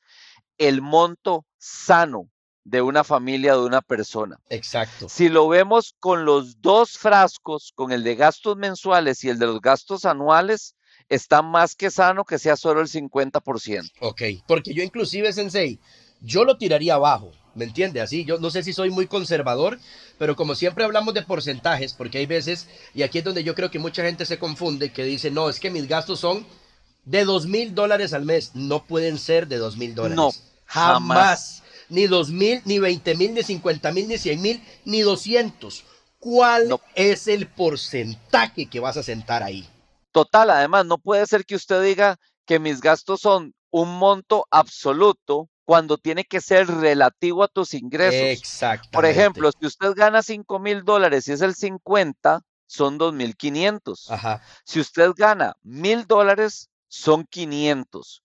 el 0.59 0.83
monto 0.83 1.47
sano 1.59 2.31
de 2.65 2.81
una 2.83 3.05
familia, 3.05 3.53
de 3.53 3.61
una 3.61 3.83
persona. 3.83 4.39
Exacto. 4.49 5.09
Si 5.09 5.29
lo 5.29 5.49
vemos 5.49 5.95
con 6.01 6.25
los 6.25 6.61
dos 6.61 6.99
frascos, 6.99 7.73
con 7.75 7.93
el 7.93 8.03
de 8.03 8.17
gastos 8.17 8.57
mensuales 8.57 9.23
y 9.23 9.29
el 9.29 9.39
de 9.39 9.47
los 9.47 9.61
gastos 9.61 10.05
anuales, 10.05 10.75
está 11.09 11.43
más 11.43 11.75
que 11.75 11.91
sano 11.91 12.25
que 12.25 12.39
sea 12.39 12.57
solo 12.57 12.81
el 12.81 12.89
50%. 12.89 13.91
Ok, 14.01 14.23
porque 14.47 14.73
yo 14.73 14.83
inclusive, 14.83 15.33
Sensei, 15.33 15.79
yo 16.21 16.45
lo 16.45 16.57
tiraría 16.57 16.95
abajo, 16.95 17.33
¿me 17.55 17.65
entiende? 17.65 18.01
Así, 18.01 18.25
yo 18.25 18.39
no 18.39 18.51
sé 18.51 18.63
si 18.63 18.73
soy 18.73 18.91
muy 18.91 19.07
conservador, 19.07 19.79
pero 20.19 20.37
como 20.37 20.55
siempre 20.55 20.85
hablamos 20.85 21.13
de 21.13 21.23
porcentajes, 21.23 21.93
porque 21.93 22.19
hay 22.19 22.27
veces, 22.27 22.69
y 22.95 23.03
aquí 23.03 23.19
es 23.19 23.25
donde 23.25 23.45
yo 23.45 23.55
creo 23.55 23.71
que 23.71 23.79
mucha 23.79 24.03
gente 24.03 24.25
se 24.25 24.39
confunde, 24.39 24.91
que 24.91 25.05
dice, 25.05 25.31
no, 25.31 25.51
es 25.51 25.61
que 25.61 25.71
mis 25.71 25.87
gastos 25.87 26.21
son 26.21 26.47
de 27.05 27.25
dos 27.25 27.47
mil 27.47 27.75
dólares 27.75 28.15
al 28.15 28.25
mes, 28.25 28.53
no 28.55 28.85
pueden 28.85 29.19
ser 29.19 29.49
de 29.49 29.59
dos 29.59 29.77
mil 29.77 29.95
dólares. 29.95 30.17
No, 30.17 30.31
jamás. 30.65 30.95
jamás. 30.95 31.64
Ni 31.89 32.07
dos 32.07 32.31
mil, 32.31 32.63
ni 32.65 32.79
veinte 32.79 33.15
mil, 33.15 33.35
ni 33.35 33.43
cincuenta 33.43 33.93
mil, 33.93 34.09
ni 34.09 34.19
cien 34.19 34.41
mil, 34.41 34.63
ni 34.85 35.01
doscientos. 35.03 35.85
¿Cuál 36.19 36.69
No. 36.69 36.81
es 36.95 37.29
el 37.29 37.47
porcentaje 37.47 38.67
que 38.67 38.81
vas 38.81 38.97
a 38.97 39.03
sentar 39.03 39.43
ahí? 39.43 39.69
Total, 40.13 40.49
además, 40.51 40.87
no 40.87 40.99
puede 40.99 41.27
ser 41.27 41.45
que 41.45 41.55
usted 41.55 41.83
diga 41.83 42.17
que 42.47 42.59
mis 42.59 42.81
gastos 42.81 43.21
son 43.21 43.55
un 43.71 43.99
monto 43.99 44.47
absoluto 44.51 45.49
cuando 45.65 45.99
tiene 45.99 46.25
que 46.25 46.41
ser 46.41 46.67
relativo 46.69 47.43
a 47.43 47.49
tus 47.49 47.75
ingresos. 47.75 48.21
Exactamente. 48.21 48.91
Por 48.93 49.05
ejemplo, 49.07 49.51
si 49.59 49.67
usted 49.67 49.93
gana 49.95 50.23
5 50.23 50.59
mil 50.59 50.85
dólares 50.85 51.27
y 51.29 51.33
es 51.33 51.41
el 51.41 51.55
50, 51.55 52.43
son 52.67 52.99
2.500. 52.99 54.11
Ajá. 54.11 54.43
Si 54.65 54.81
usted 54.81 55.11
gana 55.17 55.55
mil 55.63 56.07
dólares, 56.07 56.71
son 56.89 57.25
500. 57.25 58.23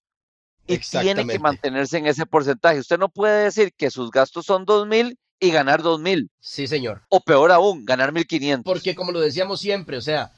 Y 0.69 0.77
tiene 0.79 1.25
que 1.25 1.39
mantenerse 1.39 1.97
en 1.97 2.05
ese 2.07 2.25
porcentaje. 2.25 2.79
Usted 2.79 2.97
no 2.99 3.09
puede 3.09 3.45
decir 3.45 3.73
que 3.75 3.89
sus 3.89 4.11
gastos 4.11 4.45
son 4.45 4.65
2.000 4.65 5.17
y 5.39 5.51
ganar 5.51 5.81
2.000. 5.81 6.29
Sí, 6.39 6.67
señor. 6.67 7.01
O 7.09 7.21
peor 7.21 7.51
aún, 7.51 7.85
ganar 7.85 8.13
1.500. 8.13 8.63
Porque 8.63 8.93
como 8.93 9.11
lo 9.11 9.19
decíamos 9.19 9.59
siempre, 9.61 9.97
o 9.97 10.01
sea, 10.01 10.31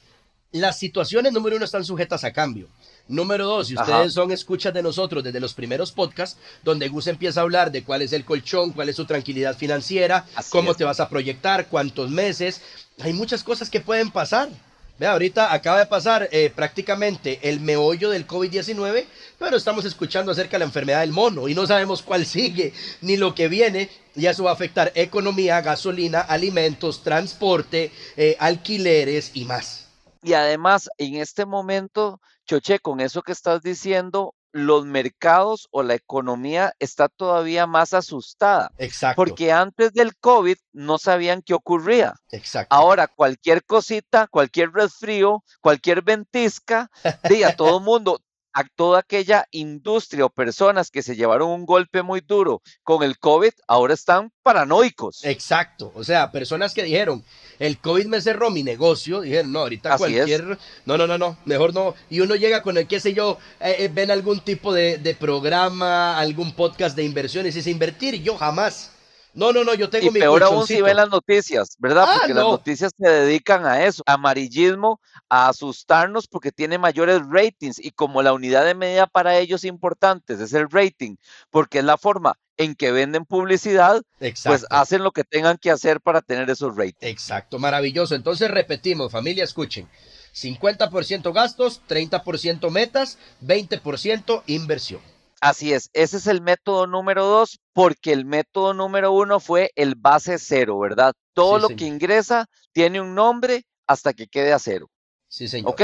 las 0.52 0.78
situaciones 0.78 1.32
número 1.32 1.56
uno 1.56 1.64
están 1.64 1.84
sujetas 1.84 2.24
a 2.24 2.32
cambio. 2.32 2.68
Número 3.08 3.44
dos, 3.46 3.66
si 3.66 3.74
Ajá. 3.74 3.82
ustedes 3.82 4.12
son 4.14 4.30
escuchas 4.30 4.72
de 4.72 4.82
nosotros 4.82 5.24
desde 5.24 5.40
los 5.40 5.54
primeros 5.54 5.90
podcasts, 5.92 6.38
donde 6.62 6.88
Gus 6.88 7.08
empieza 7.08 7.40
a 7.40 7.42
hablar 7.42 7.72
de 7.72 7.82
cuál 7.82 8.00
es 8.02 8.12
el 8.12 8.24
colchón, 8.24 8.72
cuál 8.72 8.88
es 8.88 8.96
su 8.96 9.04
tranquilidad 9.06 9.56
financiera, 9.56 10.24
Así 10.34 10.50
cómo 10.50 10.70
es. 10.70 10.76
te 10.76 10.84
vas 10.84 11.00
a 11.00 11.08
proyectar, 11.08 11.66
cuántos 11.68 12.10
meses, 12.10 12.62
hay 13.00 13.12
muchas 13.12 13.42
cosas 13.42 13.70
que 13.70 13.80
pueden 13.80 14.10
pasar. 14.10 14.50
Vea, 14.98 15.12
ahorita 15.12 15.52
acaba 15.52 15.78
de 15.78 15.86
pasar 15.86 16.28
eh, 16.30 16.52
prácticamente 16.54 17.40
el 17.42 17.60
meollo 17.60 18.10
del 18.10 18.26
COVID-19, 18.26 19.06
pero 19.38 19.56
estamos 19.56 19.84
escuchando 19.84 20.32
acerca 20.32 20.52
de 20.52 20.60
la 20.60 20.66
enfermedad 20.66 21.00
del 21.00 21.12
mono 21.12 21.48
y 21.48 21.54
no 21.54 21.66
sabemos 21.66 22.02
cuál 22.02 22.26
sigue 22.26 22.72
ni 23.00 23.16
lo 23.16 23.34
que 23.34 23.48
viene. 23.48 23.90
Y 24.14 24.26
eso 24.26 24.44
va 24.44 24.50
a 24.50 24.54
afectar 24.54 24.92
economía, 24.94 25.60
gasolina, 25.62 26.20
alimentos, 26.20 27.02
transporte, 27.02 27.90
eh, 28.16 28.36
alquileres 28.38 29.30
y 29.34 29.46
más. 29.46 29.88
Y 30.22 30.34
además, 30.34 30.88
en 30.98 31.16
este 31.16 31.46
momento, 31.46 32.20
Choche, 32.46 32.78
con 32.78 33.00
eso 33.00 33.22
que 33.22 33.32
estás 33.32 33.62
diciendo, 33.62 34.34
los 34.52 34.84
mercados 34.84 35.68
o 35.70 35.82
la 35.82 35.94
economía 35.94 36.74
está 36.78 37.08
todavía 37.08 37.66
más 37.66 37.94
asustada. 37.94 38.70
Exacto. 38.78 39.16
Porque 39.16 39.50
antes 39.50 39.92
del 39.92 40.16
COVID 40.16 40.56
no 40.72 40.98
sabían 40.98 41.42
qué 41.42 41.54
ocurría. 41.54 42.14
Exacto. 42.30 42.74
Ahora, 42.74 43.08
cualquier 43.08 43.64
cosita, 43.64 44.26
cualquier 44.28 44.70
resfrío, 44.72 45.42
cualquier 45.60 46.02
ventisca, 46.02 46.90
di 47.28 47.42
a 47.42 47.56
todo 47.56 47.80
mundo, 47.80 48.20
a 48.52 48.64
toda 48.76 49.00
aquella 49.00 49.46
industria 49.50 50.24
o 50.24 50.30
personas 50.30 50.90
que 50.90 51.02
se 51.02 51.16
llevaron 51.16 51.50
un 51.50 51.66
golpe 51.66 52.02
muy 52.02 52.20
duro 52.20 52.62
con 52.82 53.02
el 53.02 53.18
COVID, 53.18 53.52
ahora 53.66 53.94
están 53.94 54.30
paranoicos. 54.42 55.24
Exacto. 55.24 55.92
O 55.94 56.04
sea, 56.04 56.30
personas 56.30 56.74
que 56.74 56.82
dijeron, 56.82 57.24
el 57.58 57.78
COVID 57.78 58.06
me 58.06 58.20
cerró 58.20 58.50
mi 58.50 58.62
negocio, 58.62 59.22
dijeron, 59.22 59.52
no, 59.52 59.60
ahorita 59.60 59.94
Así 59.94 60.04
es. 60.04 60.26
cualquier... 60.26 60.58
No, 60.84 60.98
no, 60.98 61.06
no, 61.06 61.18
no, 61.18 61.36
mejor 61.44 61.74
no. 61.74 61.94
Y 62.10 62.20
uno 62.20 62.34
llega 62.34 62.62
con 62.62 62.76
el, 62.76 62.86
qué 62.86 63.00
sé 63.00 63.14
yo, 63.14 63.38
eh, 63.60 63.76
eh, 63.78 63.90
ven 63.92 64.10
algún 64.10 64.40
tipo 64.40 64.72
de, 64.72 64.98
de 64.98 65.14
programa, 65.14 66.18
algún 66.18 66.52
podcast 66.52 66.96
de 66.96 67.04
inversiones 67.04 67.54
y 67.54 67.58
dice, 67.58 67.70
invertir, 67.70 68.22
yo 68.22 68.36
jamás. 68.36 68.90
No, 69.34 69.52
no, 69.52 69.64
no, 69.64 69.74
yo 69.74 69.88
tengo 69.88 70.06
Y 70.06 70.10
mi 70.10 70.20
peor 70.20 70.42
aún 70.42 70.66
si 70.66 70.82
ven 70.82 70.96
las 70.96 71.08
noticias, 71.08 71.76
¿verdad? 71.78 72.04
Ah, 72.06 72.14
Porque 72.18 72.34
no. 72.34 72.40
las 72.40 72.50
noticias 72.50 72.92
se 72.96 73.08
dedican 73.08 73.64
a 73.64 73.84
eso, 73.84 74.02
amarillismo, 74.06 75.00
a 75.28 75.48
asustarnos 75.48 76.28
porque 76.28 76.52
tiene 76.52 76.78
mayores 76.78 77.22
ratings 77.28 77.78
y 77.78 77.92
como 77.92 78.22
la 78.22 78.32
unidad 78.32 78.64
de 78.64 78.74
medida 78.74 79.06
para 79.06 79.38
ellos 79.38 79.64
importantes 79.64 80.40
es 80.40 80.52
el 80.52 80.70
rating, 80.70 81.16
porque 81.50 81.78
es 81.78 81.84
la 81.84 81.96
forma 81.96 82.34
en 82.58 82.74
que 82.74 82.92
venden 82.92 83.24
publicidad, 83.24 84.02
Exacto. 84.20 84.50
pues 84.50 84.66
hacen 84.70 85.02
lo 85.02 85.12
que 85.12 85.24
tengan 85.24 85.56
que 85.56 85.70
hacer 85.70 86.00
para 86.00 86.20
tener 86.20 86.50
esos 86.50 86.76
ratings. 86.76 87.10
Exacto, 87.10 87.58
maravilloso. 87.58 88.14
Entonces 88.14 88.50
repetimos, 88.50 89.10
familia, 89.10 89.44
escuchen. 89.44 89.88
50% 90.34 91.32
gastos, 91.32 91.82
30% 91.88 92.70
metas, 92.70 93.18
20% 93.42 94.42
inversión. 94.46 95.00
Así 95.42 95.72
es, 95.72 95.90
ese 95.92 96.18
es 96.18 96.28
el 96.28 96.40
método 96.40 96.86
número 96.86 97.26
dos, 97.26 97.58
porque 97.72 98.12
el 98.12 98.24
método 98.24 98.74
número 98.74 99.10
uno 99.10 99.40
fue 99.40 99.72
el 99.74 99.96
base 99.96 100.38
cero, 100.38 100.78
¿verdad? 100.78 101.14
Todo 101.34 101.56
Sí, 101.56 101.62
lo 101.62 101.66
señor. 101.66 101.78
que 101.80 101.84
ingresa 101.86 102.46
tiene 102.70 103.00
un 103.00 103.16
nombre 103.16 103.66
hasta 103.88 104.12
que 104.12 104.28
quede 104.28 104.52
a 104.52 104.60
cero. 104.60 104.88
Sí, 105.26 105.48
señor. 105.48 105.72
¿Ok? 105.72 105.82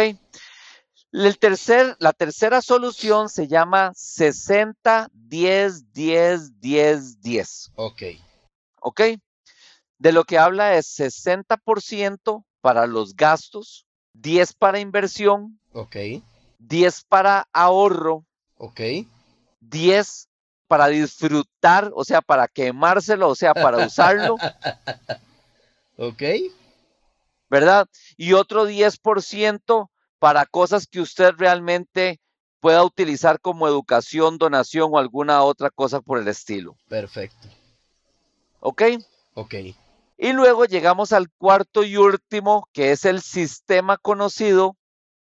El 1.11 1.39
tercer, 1.41 1.97
la 1.99 2.13
tercera 2.13 2.63
solución 2.63 3.29
se 3.29 3.49
llama 3.49 3.91
60, 3.97 5.09
10, 5.13 5.93
10, 5.93 6.61
10, 6.61 7.21
10. 7.21 7.73
Ok. 7.75 8.03
¿Ok? 8.81 9.01
De 9.99 10.13
lo 10.13 10.23
que 10.23 10.39
habla 10.39 10.77
es 10.77 10.87
60% 11.01 12.45
para 12.61 12.87
los 12.87 13.17
gastos, 13.17 13.87
10 14.13 14.53
para 14.53 14.79
inversión, 14.79 15.59
Ok. 15.73 15.97
10 16.61 17.05
para 17.09 17.49
ahorro, 17.53 18.25
Ok. 18.57 18.81
10 19.61 20.29
para 20.67 20.89
disfrutar, 20.89 21.91
o 21.95 22.05
sea, 22.05 22.21
para 22.21 22.47
quemárselo, 22.47 23.29
o 23.29 23.35
sea, 23.35 23.55
para 23.55 23.87
usarlo, 23.87 24.37
Ok. 25.97 26.23
¿verdad? 27.51 27.89
Y 28.17 28.35
otro 28.35 28.69
10% 28.69 29.89
para 30.19 30.47
cosas 30.47 30.87
que 30.87 31.01
usted 31.01 31.33
realmente 31.37 32.21
pueda 32.61 32.85
utilizar 32.85 33.41
como 33.41 33.67
educación, 33.67 34.39
donación 34.39 34.91
o 34.93 34.99
alguna 34.99 35.43
otra 35.43 35.71
cosa 35.71 36.01
por 36.01 36.19
el 36.19 36.29
estilo. 36.29 36.77
Perfecto. 36.89 37.49
¿Ok? 38.61 38.83
Ok. 39.35 39.55
Y 40.19 40.33
luego 40.33 40.65
llegamos 40.65 41.13
al 41.13 41.31
cuarto 41.31 41.85
y 41.85 41.97
último, 41.97 42.69
que 42.73 42.91
es 42.91 43.05
el 43.05 43.23
sistema 43.23 43.97
conocido 43.97 44.77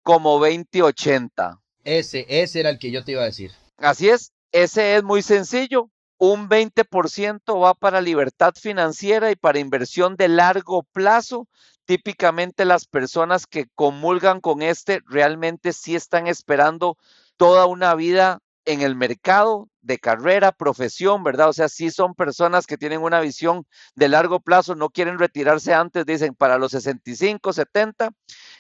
como 0.03 0.39
20-80. 0.41 1.61
Ese, 1.85 2.27
ese 2.29 2.61
era 2.61 2.71
el 2.71 2.79
que 2.79 2.91
yo 2.91 3.05
te 3.05 3.13
iba 3.13 3.23
a 3.23 3.27
decir. 3.27 3.53
Así 3.79 4.09
es, 4.09 4.33
ese 4.53 4.97
es 4.97 5.05
muy 5.05 5.23
sencillo. 5.23 5.91
Un 6.19 6.49
20% 6.49 7.63
va 7.63 7.75
para 7.75 8.01
libertad 8.01 8.53
financiera 8.61 9.31
y 9.31 9.37
para 9.37 9.61
inversión 9.61 10.17
de 10.17 10.29
largo 10.29 10.83
plazo. 10.83 11.47
Típicamente 11.85 12.65
las 12.65 12.87
personas 12.87 13.47
que 13.47 13.67
comulgan 13.75 14.41
con 14.41 14.63
este 14.63 15.01
realmente 15.07 15.73
sí 15.73 15.95
están 15.95 16.27
esperando 16.27 16.97
toda 17.37 17.67
una 17.67 17.95
vida 17.95 18.41
en 18.65 18.83
el 18.83 18.97
mercado 18.97 19.69
de 19.81 19.99
carrera, 19.99 20.53
profesión, 20.53 21.25
¿verdad? 21.25 21.49
O 21.49 21.53
sea, 21.55 21.69
sí 21.71 21.91
son 21.91 22.15
personas 22.15 22.67
que 22.67 22.77
tienen 22.77 23.01
una 23.01 23.21
visión 23.21 23.65
de 23.95 24.09
largo 24.09 24.41
plazo, 24.41 24.75
no 24.75 24.91
quieren 24.91 25.19
retirarse 25.19 25.73
antes, 25.73 26.05
dicen, 26.05 26.35
para 26.35 26.59
los 26.59 26.73
65, 26.73 27.55
70, 27.55 28.11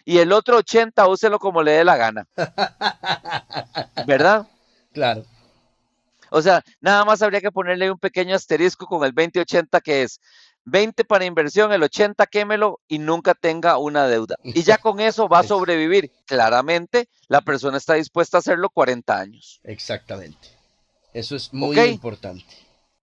y 0.07 0.19
el 0.19 0.33
otro 0.33 0.57
80, 0.59 1.07
úselo 1.09 1.39
como 1.39 1.63
le 1.63 1.73
dé 1.73 1.85
la 1.85 1.97
gana. 1.99 2.27
¿Verdad? 4.07 4.47
Claro. 4.99 5.25
O 6.31 6.43
sea, 6.43 6.65
nada 6.81 7.05
más 7.05 7.23
habría 7.23 7.41
que 7.41 7.53
ponerle 7.53 7.89
un 7.89 7.99
pequeño 8.01 8.35
asterisco 8.35 8.85
con 8.87 9.05
el 9.05 9.15
2080 9.15 9.81
que 9.81 10.03
es 10.03 10.21
20 10.65 11.05
para 11.05 11.25
inversión, 11.25 11.73
el 11.73 11.85
80 11.85 12.27
quémelo 12.27 12.81
y 12.89 12.99
nunca 12.99 13.35
tenga 13.35 13.79
una 13.79 14.09
deuda. 14.09 14.35
Y 14.43 14.65
ya 14.65 14.79
con 14.79 14.99
eso 14.99 15.29
va 15.29 15.39
a 15.39 15.43
sobrevivir. 15.45 16.11
Claramente, 16.27 17.09
la 17.29 17.43
persona 17.43 17.79
está 17.79 17.95
dispuesta 17.95 18.39
a 18.39 18.41
hacerlo 18.41 18.71
40 18.71 19.17
años. 19.17 19.61
Exactamente. 19.63 20.49
Eso 21.15 21.37
es 21.37 21.53
muy 21.53 21.79
importante. 21.79 22.45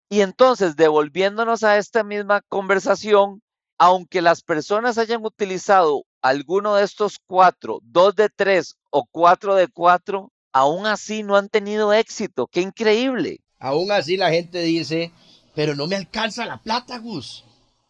Y 0.09 0.19
entonces, 0.19 0.75
devolviéndonos 0.75 1.63
a 1.63 1.77
esta 1.77 2.03
misma 2.03 2.41
conversación, 2.49 3.41
aunque 3.77 4.21
las 4.21 4.41
personas 4.41 4.97
hayan 4.97 5.25
utilizado 5.25 6.03
alguno 6.21 6.75
de 6.75 6.83
estos 6.83 7.19
cuatro, 7.25 7.79
dos 7.83 8.15
de 8.15 8.27
tres 8.27 8.75
o 8.89 9.05
cuatro 9.09 9.55
de 9.55 9.69
cuatro, 9.69 10.33
aún 10.55 10.87
así 10.87 11.21
no 11.21 11.35
han 11.35 11.49
tenido 11.49 11.91
éxito. 11.91 12.47
¡Qué 12.47 12.61
increíble! 12.61 13.41
Aún 13.59 13.91
así 13.91 14.15
la 14.15 14.29
gente 14.29 14.59
dice, 14.59 15.11
pero 15.53 15.75
no 15.75 15.85
me 15.85 15.97
alcanza 15.97 16.45
la 16.45 16.63
plata, 16.63 16.97
Gus. 16.97 17.43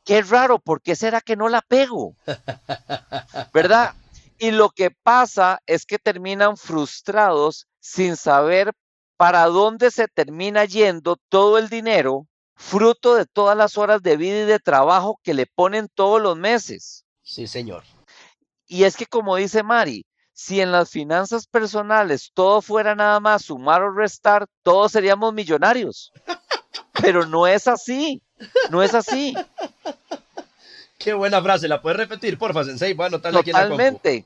Qué 0.03 0.23
raro, 0.23 0.57
¿por 0.57 0.81
qué 0.81 0.95
será 0.95 1.21
que 1.21 1.35
no 1.35 1.47
la 1.47 1.61
pego? 1.61 2.15
¿Verdad? 3.53 3.93
Y 4.39 4.49
lo 4.49 4.71
que 4.71 4.89
pasa 4.89 5.59
es 5.67 5.85
que 5.85 5.99
terminan 5.99 6.57
frustrados 6.57 7.67
sin 7.79 8.15
saber 8.15 8.71
para 9.15 9.45
dónde 9.45 9.91
se 9.91 10.07
termina 10.07 10.65
yendo 10.65 11.17
todo 11.29 11.59
el 11.59 11.69
dinero, 11.69 12.27
fruto 12.55 13.13
de 13.13 13.27
todas 13.27 13.55
las 13.55 13.77
horas 13.77 14.01
de 14.01 14.17
vida 14.17 14.41
y 14.41 14.45
de 14.45 14.59
trabajo 14.59 15.19
que 15.21 15.35
le 15.35 15.45
ponen 15.45 15.87
todos 15.93 16.19
los 16.19 16.35
meses. 16.35 17.05
Sí, 17.21 17.45
señor. 17.45 17.83
Y 18.65 18.85
es 18.85 18.97
que 18.97 19.05
como 19.05 19.35
dice 19.35 19.61
Mari, 19.61 20.03
si 20.35 20.59
en 20.59 20.73
las 20.73 20.89
finanzas 20.89 21.47
personales 21.47 22.29
todo 22.33 22.61
fuera 22.61 22.93
nada 22.93 23.21
más 23.21 23.45
sumar 23.45 23.81
o 23.81 23.91
restar, 23.91 24.45
todos 24.63 24.91
seríamos 24.91 25.33
millonarios. 25.33 26.11
Pero 27.01 27.25
no 27.25 27.47
es 27.47 27.69
así, 27.69 28.21
no 28.69 28.83
es 28.83 28.93
así. 28.93 29.33
Qué 30.97 31.13
buena 31.13 31.41
frase, 31.41 31.69
¿la 31.69 31.81
puedes 31.81 31.97
repetir, 31.97 32.37
porfa, 32.37 32.65
Sensei? 32.65 32.93
Bueno, 32.93 33.21
tal 33.21 33.33
Totalmente, 33.33 34.25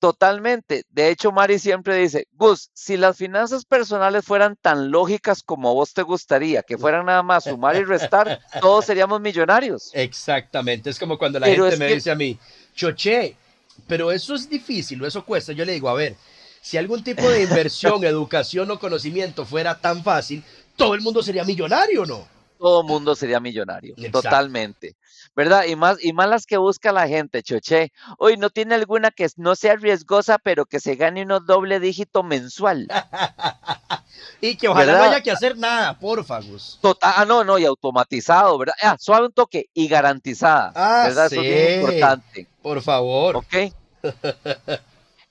totalmente. 0.00 0.84
De 0.88 1.10
hecho, 1.10 1.30
Mari 1.30 1.60
siempre 1.60 1.94
dice, 1.96 2.26
Gus, 2.32 2.70
si 2.74 2.96
las 2.96 3.16
finanzas 3.16 3.64
personales 3.64 4.24
fueran 4.24 4.56
tan 4.56 4.90
lógicas 4.90 5.44
como 5.44 5.74
vos 5.74 5.94
te 5.94 6.02
gustaría, 6.02 6.64
que 6.64 6.76
fueran 6.76 7.06
nada 7.06 7.22
más 7.22 7.44
sumar 7.44 7.76
y 7.76 7.84
restar, 7.84 8.40
todos 8.60 8.84
seríamos 8.84 9.20
millonarios. 9.20 9.90
Exactamente, 9.94 10.90
es 10.90 10.98
como 10.98 11.16
cuando 11.16 11.38
la 11.38 11.46
gente 11.46 11.76
me 11.76 11.86
dice 11.86 12.10
a 12.10 12.16
mí, 12.16 12.36
Choche, 12.74 13.36
pero 13.86 14.12
eso 14.12 14.34
es 14.34 14.48
difícil 14.48 15.04
eso 15.04 15.24
cuesta. 15.24 15.52
Yo 15.52 15.64
le 15.64 15.72
digo, 15.72 15.88
a 15.88 15.94
ver, 15.94 16.16
si 16.60 16.76
algún 16.76 17.02
tipo 17.04 17.28
de 17.28 17.44
inversión, 17.44 18.04
educación 18.04 18.70
o 18.70 18.78
conocimiento 18.78 19.44
fuera 19.44 19.78
tan 19.80 20.02
fácil, 20.02 20.42
todo 20.76 20.94
el 20.94 21.00
mundo 21.00 21.22
sería 21.22 21.44
millonario, 21.44 22.04
¿no? 22.04 22.26
Todo 22.58 22.80
el 22.80 22.86
mundo 22.86 23.14
sería 23.14 23.38
millonario, 23.38 23.94
totalmente. 24.10 24.96
¿Verdad? 25.34 25.64
Y 25.66 25.76
más, 25.76 26.02
y 26.02 26.14
más 26.14 26.28
las 26.30 26.46
que 26.46 26.56
busca 26.56 26.90
la 26.90 27.06
gente, 27.06 27.42
choche. 27.42 27.92
Hoy 28.16 28.38
no 28.38 28.48
tiene 28.48 28.74
alguna 28.74 29.10
que 29.10 29.28
no 29.36 29.54
sea 29.54 29.76
riesgosa, 29.76 30.38
pero 30.38 30.64
que 30.64 30.80
se 30.80 30.94
gane 30.94 31.22
unos 31.24 31.44
doble 31.44 31.78
dígito 31.78 32.22
mensual. 32.22 32.88
y 34.40 34.56
que 34.56 34.68
ojalá 34.68 34.96
no 34.96 35.04
haya 35.04 35.20
que 35.20 35.30
hacer 35.30 35.58
nada, 35.58 35.98
porfa, 35.98 36.40
Gus. 36.40 36.78
Total, 36.80 37.12
ah, 37.14 37.24
no, 37.26 37.44
no, 37.44 37.58
y 37.58 37.66
automatizado, 37.66 38.56
¿verdad? 38.56 38.74
Ah, 38.80 38.96
suave 38.98 39.26
un 39.26 39.32
toque 39.32 39.68
y 39.74 39.88
garantizada. 39.88 40.72
Ah, 40.74 41.04
¿verdad? 41.08 41.26
Eso 41.26 41.42
es 41.42 41.42
bien 41.42 41.80
importante. 41.80 42.48
Por 42.66 42.82
favor. 42.82 43.36
Ok. 43.36 43.72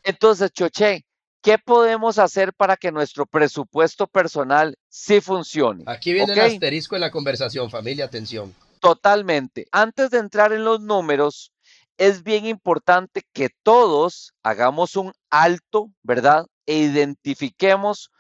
Entonces, 0.04 0.52
Choche, 0.52 1.04
¿qué 1.42 1.58
podemos 1.58 2.18
hacer 2.18 2.54
para 2.54 2.78
que 2.78 2.94
nuestro 2.94 3.26
presupuesto 3.26 4.08
personal 4.08 4.78
sí 4.88 5.20
funcione? 5.20 5.84
Aquí 5.86 6.14
viene 6.14 6.32
el 6.32 6.40
asterisco 6.40 6.96
en 6.96 7.02
la 7.02 7.12
conversación, 7.12 7.70
familia, 7.70 8.06
atención. 8.06 8.56
Totalmente. 8.80 9.68
Antes 9.74 10.12
de 10.12 10.20
entrar 10.20 10.54
en 10.54 10.64
los 10.64 10.80
números, 10.80 11.52
es 11.98 12.24
bien 12.24 12.46
importante 12.46 13.24
que 13.34 13.50
todos 13.64 14.32
hagamos 14.42 14.96
un 14.96 15.12
alto, 15.30 15.92
¿verdad? 16.04 16.46
E 16.66 16.78
identifiquemos 16.78 18.12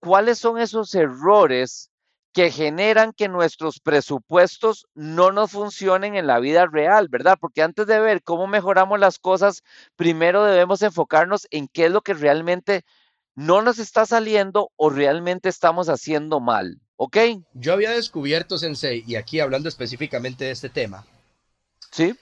cuáles 0.00 0.38
son 0.38 0.58
esos 0.58 0.94
errores 0.94 1.90
que 2.32 2.50
generan 2.50 3.12
que 3.12 3.28
nuestros 3.28 3.78
presupuestos 3.80 4.86
no 4.94 5.32
nos 5.32 5.50
funcionen 5.50 6.16
en 6.16 6.26
la 6.26 6.40
vida 6.40 6.66
real, 6.66 7.08
¿verdad? 7.08 7.36
Porque 7.38 7.62
antes 7.62 7.86
de 7.86 8.00
ver 8.00 8.22
cómo 8.22 8.46
mejoramos 8.46 8.98
las 8.98 9.18
cosas, 9.18 9.62
primero 9.96 10.44
debemos 10.44 10.80
enfocarnos 10.82 11.46
en 11.50 11.68
qué 11.68 11.86
es 11.86 11.92
lo 11.92 12.00
que 12.00 12.14
realmente 12.14 12.84
no 13.34 13.62
nos 13.62 13.78
está 13.78 14.06
saliendo 14.06 14.70
o 14.76 14.90
realmente 14.90 15.48
estamos 15.48 15.88
haciendo 15.88 16.40
mal, 16.40 16.80
¿ok? 16.96 17.16
Yo 17.52 17.74
había 17.74 17.90
descubierto, 17.90 18.56
Sensei, 18.58 19.04
y 19.06 19.16
aquí 19.16 19.40
hablando 19.40 19.68
específicamente 19.68 20.46
de 20.46 20.50
este 20.52 20.70
tema. 20.70 21.06
Sí. 21.90 22.14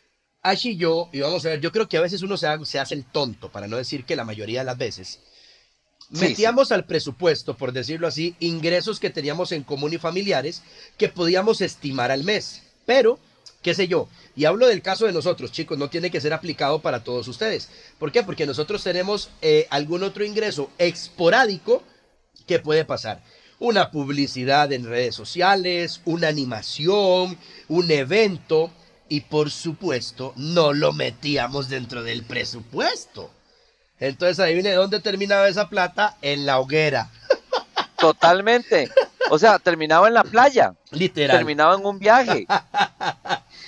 Ash 0.43 0.67
y 0.67 0.77
yo, 0.77 1.09
y 1.13 1.21
vamos 1.21 1.45
a 1.45 1.51
ver, 1.51 1.61
yo 1.61 1.71
creo 1.71 1.89
que 1.89 1.99
a 1.99 2.01
veces 2.01 2.23
uno 2.23 2.37
se, 2.37 2.49
se 2.65 2.81
hace 2.81 2.95
el 2.95 3.05
tonto, 3.05 3.51
para 3.51 3.69
no 3.69 3.77
decir 3.77 4.05
que 4.05 4.17
la 4.17 4.25
mayoría 4.25 4.61
de 4.61 4.67
las 4.67 4.79
veces 4.79 5.21
metíamos 6.11 6.73
al 6.73 6.85
presupuesto, 6.85 7.57
por 7.57 7.73
decirlo 7.73 8.07
así, 8.07 8.35
ingresos 8.41 9.01
que 9.01 9.11
teníamos 9.11 9.53
en 9.53 9.63
común 9.63 9.93
y 9.93 9.99
familiares 9.99 10.63
que 10.97 11.09
podíamos 11.09 11.61
estimar 11.61 12.11
al 12.11 12.25
mes. 12.25 12.63
Pero, 12.87 13.19
qué 13.63 13.75
sé 13.75 13.89
yo, 13.89 14.09
y 14.37 14.45
hablo 14.45 14.67
del 14.67 14.83
caso 14.83 15.07
de 15.07 15.13
nosotros, 15.13 15.53
chicos, 15.53 15.79
no 15.79 15.91
tiene 15.91 16.11
que 16.11 16.21
ser 16.21 16.33
aplicado 16.33 16.81
para 16.81 17.05
todos 17.05 17.29
ustedes. 17.29 17.69
¿Por 17.99 18.13
qué? 18.13 18.23
Porque 18.23 18.47
nosotros 18.47 18.83
tenemos 18.83 19.31
eh, 19.43 19.67
algún 19.71 20.03
otro 20.03 20.25
ingreso 20.25 20.71
esporádico 20.79 21.83
que 22.47 22.59
puede 22.59 22.85
pasar. 22.85 23.23
Una 23.59 23.91
publicidad 23.91 24.73
en 24.73 24.87
redes 24.87 25.15
sociales, 25.15 26.01
una 26.07 26.29
animación, 26.29 27.39
un 27.69 27.91
evento, 27.91 28.73
y 29.11 29.23
por 29.23 29.51
supuesto 29.51 30.33
no 30.37 30.73
lo 30.73 30.93
metíamos 30.93 31.69
dentro 31.69 32.03
del 32.03 32.23
presupuesto. 32.23 33.31
Entonces 34.01 34.41
ahí 34.41 34.55
viene 34.55 34.73
dónde 34.73 35.01
terminaba 35.01 35.47
esa 35.49 35.69
plata, 35.69 36.17
en 36.23 36.47
la 36.47 36.59
hoguera. 36.59 37.11
Totalmente. 37.99 38.91
O 39.31 39.39
sea, 39.39 39.59
terminaba 39.59 40.09
en 40.09 40.15
la 40.15 40.25
playa. 40.25 40.75
Literal. 40.91 41.37
Terminaba 41.37 41.75
en 41.75 41.87
un 41.87 41.99
viaje. 41.99 42.47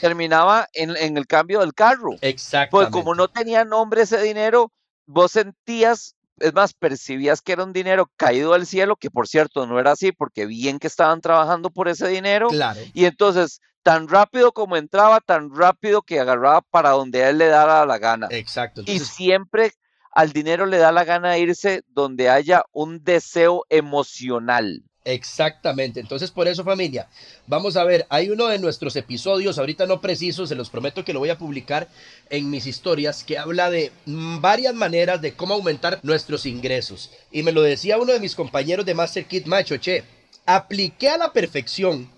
terminaba 0.00 0.68
en, 0.72 1.16
el 1.16 1.26
cambio 1.26 1.60
del 1.60 1.74
carro. 1.74 2.16
Exacto. 2.22 2.78
Pues 2.78 2.88
como 2.88 3.14
no 3.14 3.28
tenía 3.28 3.64
nombre 3.64 4.02
ese 4.02 4.20
dinero, 4.22 4.72
vos 5.06 5.32
sentías, 5.32 6.16
es 6.38 6.54
más, 6.54 6.72
percibías 6.72 7.42
que 7.42 7.52
era 7.52 7.62
un 7.62 7.72
dinero 7.72 8.10
caído 8.16 8.54
del 8.54 8.66
cielo, 8.66 8.96
que 8.96 9.10
por 9.10 9.28
cierto 9.28 9.66
no 9.66 9.78
era 9.78 9.92
así, 9.92 10.10
porque 10.10 10.46
bien 10.46 10.78
que 10.78 10.88
estaban 10.88 11.20
trabajando 11.20 11.70
por 11.70 11.88
ese 11.88 12.08
dinero. 12.08 12.48
Claro. 12.48 12.80
Y 12.94 13.04
entonces, 13.04 13.60
tan 13.82 14.08
rápido 14.08 14.52
como 14.52 14.76
entraba, 14.76 15.20
tan 15.20 15.54
rápido 15.54 16.02
que 16.02 16.18
agarraba 16.18 16.62
para 16.62 16.90
donde 16.90 17.28
él 17.28 17.38
le 17.38 17.46
dara 17.48 17.84
la 17.86 17.98
gana. 17.98 18.28
Exacto. 18.30 18.82
Y 18.86 18.98
siempre 18.98 19.72
al 20.12 20.32
dinero 20.32 20.66
le 20.66 20.76
da 20.76 20.92
la 20.92 21.04
gana 21.04 21.38
irse 21.38 21.82
donde 21.88 22.28
haya 22.28 22.64
un 22.72 23.02
deseo 23.02 23.64
emocional. 23.70 24.82
Exactamente, 25.04 25.98
entonces 25.98 26.30
por 26.30 26.46
eso 26.46 26.62
familia, 26.62 27.08
vamos 27.48 27.76
a 27.76 27.82
ver, 27.82 28.06
hay 28.08 28.30
uno 28.30 28.46
de 28.46 28.60
nuestros 28.60 28.94
episodios, 28.94 29.58
ahorita 29.58 29.84
no 29.84 30.00
preciso, 30.00 30.46
se 30.46 30.54
los 30.54 30.70
prometo 30.70 31.04
que 31.04 31.12
lo 31.12 31.18
voy 31.18 31.30
a 31.30 31.38
publicar 31.38 31.88
en 32.30 32.48
mis 32.50 32.66
historias, 32.66 33.24
que 33.24 33.36
habla 33.36 33.68
de 33.68 33.90
mm, 34.06 34.40
varias 34.40 34.74
maneras 34.74 35.20
de 35.20 35.32
cómo 35.32 35.54
aumentar 35.54 35.98
nuestros 36.04 36.46
ingresos. 36.46 37.10
Y 37.32 37.42
me 37.42 37.50
lo 37.50 37.62
decía 37.62 37.98
uno 37.98 38.12
de 38.12 38.20
mis 38.20 38.36
compañeros 38.36 38.86
de 38.86 38.94
Master 38.94 39.24
Kit 39.24 39.46
Macho, 39.46 39.76
che, 39.78 40.04
apliqué 40.46 41.08
a 41.08 41.18
la 41.18 41.32
perfección 41.32 42.08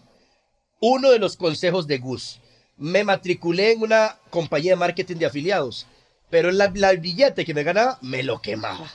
uno 0.79 1.11
de 1.11 1.19
los 1.19 1.39
consejos 1.39 1.87
de 1.87 1.97
Gus. 1.97 2.39
Me 2.77 3.03
matriculé 3.03 3.73
en 3.73 3.81
una 3.81 4.19
compañía 4.29 4.73
de 4.73 4.77
marketing 4.77 5.17
de 5.17 5.27
afiliados 5.27 5.87
pero 6.35 6.49
el 6.51 6.99
billete 6.99 7.45
que 7.45 7.55
me 7.55 7.63
ganaba 7.63 7.97
me 8.03 8.25
lo 8.25 8.43
quemaba. 8.43 8.91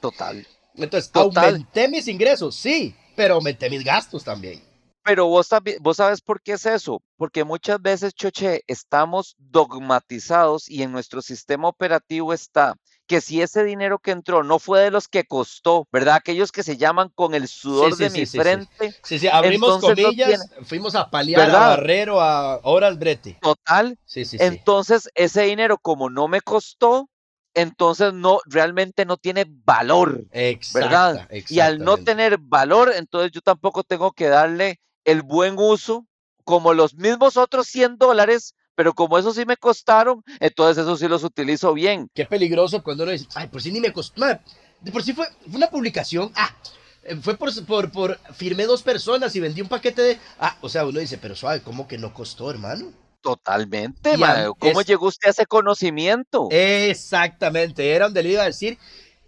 Total. 0.00 0.44
Entonces, 0.74 1.08
aumenté 1.14 1.86
mis 1.86 2.08
ingresos, 2.08 2.56
sí, 2.56 2.92
pero 3.14 3.36
aumenté 3.36 3.70
mis 3.70 3.84
gastos 3.84 4.24
también. 4.24 4.60
Pero 5.04 5.28
vos, 5.28 5.48
vos 5.80 5.96
sabes 5.96 6.20
por 6.20 6.42
qué 6.42 6.54
es 6.54 6.66
eso, 6.66 7.00
porque 7.16 7.44
muchas 7.44 7.80
veces, 7.80 8.14
Choche, 8.14 8.64
estamos 8.66 9.36
dogmatizados 9.38 10.68
y 10.68 10.82
en 10.82 10.90
nuestro 10.90 11.22
sistema 11.22 11.68
operativo 11.68 12.32
está 12.32 12.74
que 13.06 13.20
si 13.20 13.42
ese 13.42 13.64
dinero 13.64 13.98
que 13.98 14.10
entró 14.10 14.42
no 14.42 14.58
fue 14.58 14.80
de 14.80 14.90
los 14.90 15.08
que 15.08 15.24
costó, 15.24 15.86
¿verdad? 15.92 16.14
Aquellos 16.16 16.52
que 16.52 16.62
se 16.62 16.76
llaman 16.76 17.10
con 17.14 17.34
el 17.34 17.48
sudor 17.48 17.96
de 17.96 18.10
mi 18.10 18.26
frente. 18.26 18.94
Sí, 19.02 19.18
sí, 19.18 19.28
abrimos 19.28 19.80
comillas, 19.80 20.50
fuimos 20.62 20.94
a 20.94 21.10
paliar 21.10 21.50
a 21.50 21.68
Barrero, 21.68 22.20
a 22.20 22.60
Horas 22.62 22.98
Brete. 22.98 23.38
Total. 23.40 23.98
Sí, 24.06 24.24
sí, 24.24 24.38
Entonces, 24.40 25.10
ese 25.14 25.42
dinero 25.42 25.78
como 25.78 26.08
no 26.08 26.28
me 26.28 26.40
costó, 26.40 27.10
entonces 27.54 28.12
no 28.12 28.40
realmente 28.46 29.04
no 29.04 29.16
tiene 29.16 29.46
valor, 29.48 30.24
¿verdad? 30.72 31.28
Y 31.48 31.60
al 31.60 31.78
no 31.78 31.98
tener 31.98 32.38
valor, 32.38 32.92
entonces 32.96 33.32
yo 33.32 33.40
tampoco 33.40 33.84
tengo 33.84 34.12
que 34.12 34.28
darle 34.28 34.80
el 35.04 35.22
buen 35.22 35.54
uso 35.58 36.06
como 36.44 36.74
los 36.74 36.94
mismos 36.94 37.36
otros 37.36 37.66
100 37.68 37.96
dólares, 37.96 38.54
pero 38.74 38.94
como 38.94 39.18
eso 39.18 39.32
sí 39.32 39.44
me 39.46 39.56
costaron, 39.56 40.22
entonces 40.40 40.82
eso 40.82 40.96
sí 40.96 41.08
los 41.08 41.24
utilizo 41.24 41.74
bien. 41.74 42.10
Qué 42.14 42.26
peligroso 42.26 42.82
cuando 42.82 43.04
uno 43.04 43.12
dice, 43.12 43.26
ay, 43.34 43.48
por 43.48 43.62
si 43.62 43.72
ni 43.72 43.80
me 43.80 43.92
costó, 43.92 44.24
de 44.24 44.92
por 44.92 45.02
sí 45.02 45.12
fue, 45.12 45.26
una 45.52 45.68
publicación, 45.68 46.30
ah, 46.36 46.54
eh, 47.02 47.16
fue 47.16 47.36
por, 47.36 47.50
por, 47.64 47.90
por, 47.90 48.18
firmé 48.34 48.64
dos 48.64 48.82
personas 48.82 49.34
y 49.36 49.40
vendí 49.40 49.60
un 49.60 49.68
paquete 49.68 50.02
de, 50.02 50.18
ah, 50.38 50.56
o 50.60 50.68
sea, 50.68 50.86
uno 50.86 51.00
dice, 51.00 51.18
pero 51.18 51.34
suave, 51.34 51.62
¿cómo 51.62 51.88
que 51.88 51.98
no 51.98 52.12
costó, 52.12 52.50
hermano? 52.50 52.92
Totalmente, 53.20 54.16
¿Cómo 54.58 54.82
llegó 54.82 55.06
usted 55.06 55.28
a 55.28 55.30
ese 55.30 55.46
conocimiento? 55.46 56.48
Exactamente, 56.50 57.90
era 57.90 58.04
donde 58.04 58.22
le 58.22 58.32
iba 58.32 58.42
a 58.42 58.46
decir. 58.46 58.76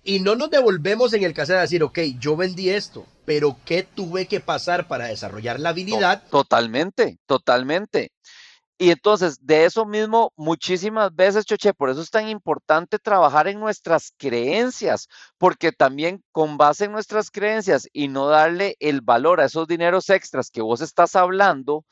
Y 0.04 0.20
no 0.20 0.36
nos 0.36 0.50
devolvemos 0.50 1.14
en 1.14 1.24
el 1.24 1.32
caso 1.32 1.54
de 1.54 1.60
decir, 1.60 1.82
ok, 1.82 1.98
yo 2.20 2.36
vendí 2.36 2.68
esto, 2.68 3.06
pero 3.24 3.56
¿qué 3.64 3.82
tuve 3.82 4.26
que 4.26 4.38
pasar 4.38 4.86
para 4.86 5.06
desarrollar 5.06 5.58
la 5.58 5.70
habilidad? 5.70 6.22
Totalmente, 6.30 7.18
totalmente. 7.26 8.12
Y 8.78 8.90
entonces, 8.90 9.38
de 9.40 9.64
eso 9.64 9.86
mismo, 9.86 10.32
muchísimas 10.36 11.14
veces, 11.14 11.46
Choche, 11.46 11.72
por 11.72 11.88
eso 11.88 12.02
es 12.02 12.10
tan 12.10 12.28
importante 12.28 12.98
trabajar 12.98 13.48
en 13.48 13.58
nuestras 13.58 14.12
creencias, 14.18 15.08
porque 15.38 15.72
también 15.72 16.22
con 16.30 16.58
base 16.58 16.84
en 16.84 16.92
nuestras 16.92 17.30
creencias 17.30 17.88
y 17.94 18.08
no 18.08 18.26
darle 18.26 18.76
el 18.78 19.00
valor 19.00 19.40
a 19.40 19.46
esos 19.46 19.66
dineros 19.66 20.10
extras 20.10 20.50
que 20.50 20.60
vos 20.60 20.82
estás 20.82 21.16
hablando, 21.16 21.86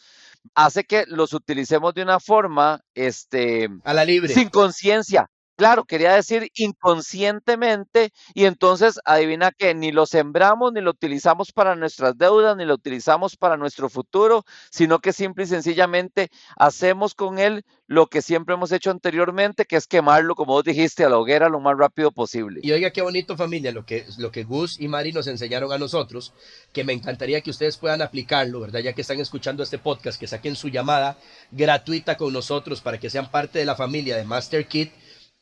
hace 0.54 0.84
que 0.84 1.04
los 1.06 1.32
utilicemos 1.32 1.94
de 1.94 2.02
una 2.02 2.20
forma, 2.20 2.82
este, 2.94 3.70
a 3.82 3.94
la 3.94 4.04
libre, 4.04 4.34
sin 4.34 4.50
conciencia, 4.50 5.30
Claro, 5.64 5.86
quería 5.86 6.12
decir 6.12 6.50
inconscientemente 6.56 8.12
y 8.34 8.44
entonces 8.44 9.00
adivina 9.06 9.50
que 9.50 9.74
ni 9.74 9.92
lo 9.92 10.04
sembramos, 10.04 10.74
ni 10.74 10.82
lo 10.82 10.90
utilizamos 10.90 11.52
para 11.52 11.74
nuestras 11.74 12.18
deudas, 12.18 12.54
ni 12.54 12.66
lo 12.66 12.74
utilizamos 12.74 13.38
para 13.38 13.56
nuestro 13.56 13.88
futuro, 13.88 14.44
sino 14.70 14.98
que 14.98 15.14
simple 15.14 15.44
y 15.44 15.46
sencillamente 15.46 16.28
hacemos 16.58 17.14
con 17.14 17.38
él 17.38 17.64
lo 17.86 18.08
que 18.08 18.20
siempre 18.20 18.54
hemos 18.54 18.72
hecho 18.72 18.90
anteriormente, 18.90 19.64
que 19.64 19.76
es 19.76 19.86
quemarlo, 19.86 20.34
como 20.34 20.52
vos 20.52 20.64
dijiste, 20.64 21.02
a 21.02 21.08
la 21.08 21.16
hoguera 21.16 21.48
lo 21.48 21.60
más 21.60 21.78
rápido 21.78 22.12
posible. 22.12 22.60
Y 22.62 22.70
oiga 22.72 22.90
qué 22.90 23.00
bonito 23.00 23.34
familia, 23.34 23.72
lo 23.72 23.86
que, 23.86 24.04
lo 24.18 24.30
que 24.30 24.44
Gus 24.44 24.78
y 24.78 24.88
Mari 24.88 25.12
nos 25.12 25.28
enseñaron 25.28 25.72
a 25.72 25.78
nosotros, 25.78 26.34
que 26.74 26.84
me 26.84 26.92
encantaría 26.92 27.40
que 27.40 27.48
ustedes 27.48 27.78
puedan 27.78 28.02
aplicarlo, 28.02 28.60
¿verdad? 28.60 28.80
Ya 28.80 28.92
que 28.92 29.00
están 29.00 29.18
escuchando 29.18 29.62
este 29.62 29.78
podcast, 29.78 30.20
que 30.20 30.26
saquen 30.26 30.56
su 30.56 30.68
llamada 30.68 31.16
gratuita 31.50 32.18
con 32.18 32.34
nosotros 32.34 32.82
para 32.82 33.00
que 33.00 33.08
sean 33.08 33.30
parte 33.30 33.60
de 33.60 33.64
la 33.64 33.76
familia 33.76 34.18
de 34.18 34.24
Master 34.24 34.68
Kit 34.68 34.92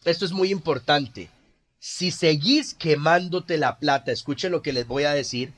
esto 0.04 0.24
es 0.24 0.32
muy 0.32 0.50
importante. 0.50 1.30
Si 1.78 2.10
seguís 2.10 2.74
quemándote 2.74 3.58
la 3.58 3.78
plata, 3.78 4.12
escuchen 4.12 4.52
lo 4.52 4.62
que 4.62 4.72
les 4.72 4.86
voy 4.86 5.04
a 5.04 5.12
decir, 5.12 5.52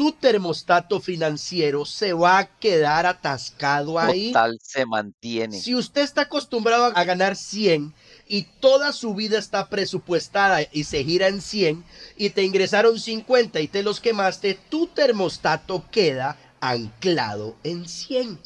tu 0.00 0.12
termostato 0.12 0.98
financiero 1.00 1.84
se 1.84 2.12
va 2.12 2.38
a 2.38 2.58
quedar 2.58 3.04
atascado 3.06 3.98
ahí. 3.98 4.32
Total, 4.32 4.58
se 4.62 4.86
mantiene. 4.86 5.60
Si 5.60 5.74
usted 5.74 6.02
está 6.02 6.22
acostumbrado 6.22 6.86
a 6.86 7.04
ganar 7.04 7.36
100 7.36 7.92
y 8.26 8.44
toda 8.60 8.92
su 8.92 9.14
vida 9.14 9.38
está 9.38 9.68
presupuestada 9.68 10.60
y 10.72 10.84
se 10.84 11.04
gira 11.04 11.28
en 11.28 11.42
100 11.42 11.84
y 12.16 12.30
te 12.30 12.44
ingresaron 12.44 12.98
50 12.98 13.60
y 13.60 13.68
te 13.68 13.82
los 13.82 14.00
quemaste, 14.00 14.58
tu 14.70 14.86
termostato 14.86 15.84
queda 15.90 16.38
anclado 16.60 17.56
en 17.62 17.86
100. 17.86 18.38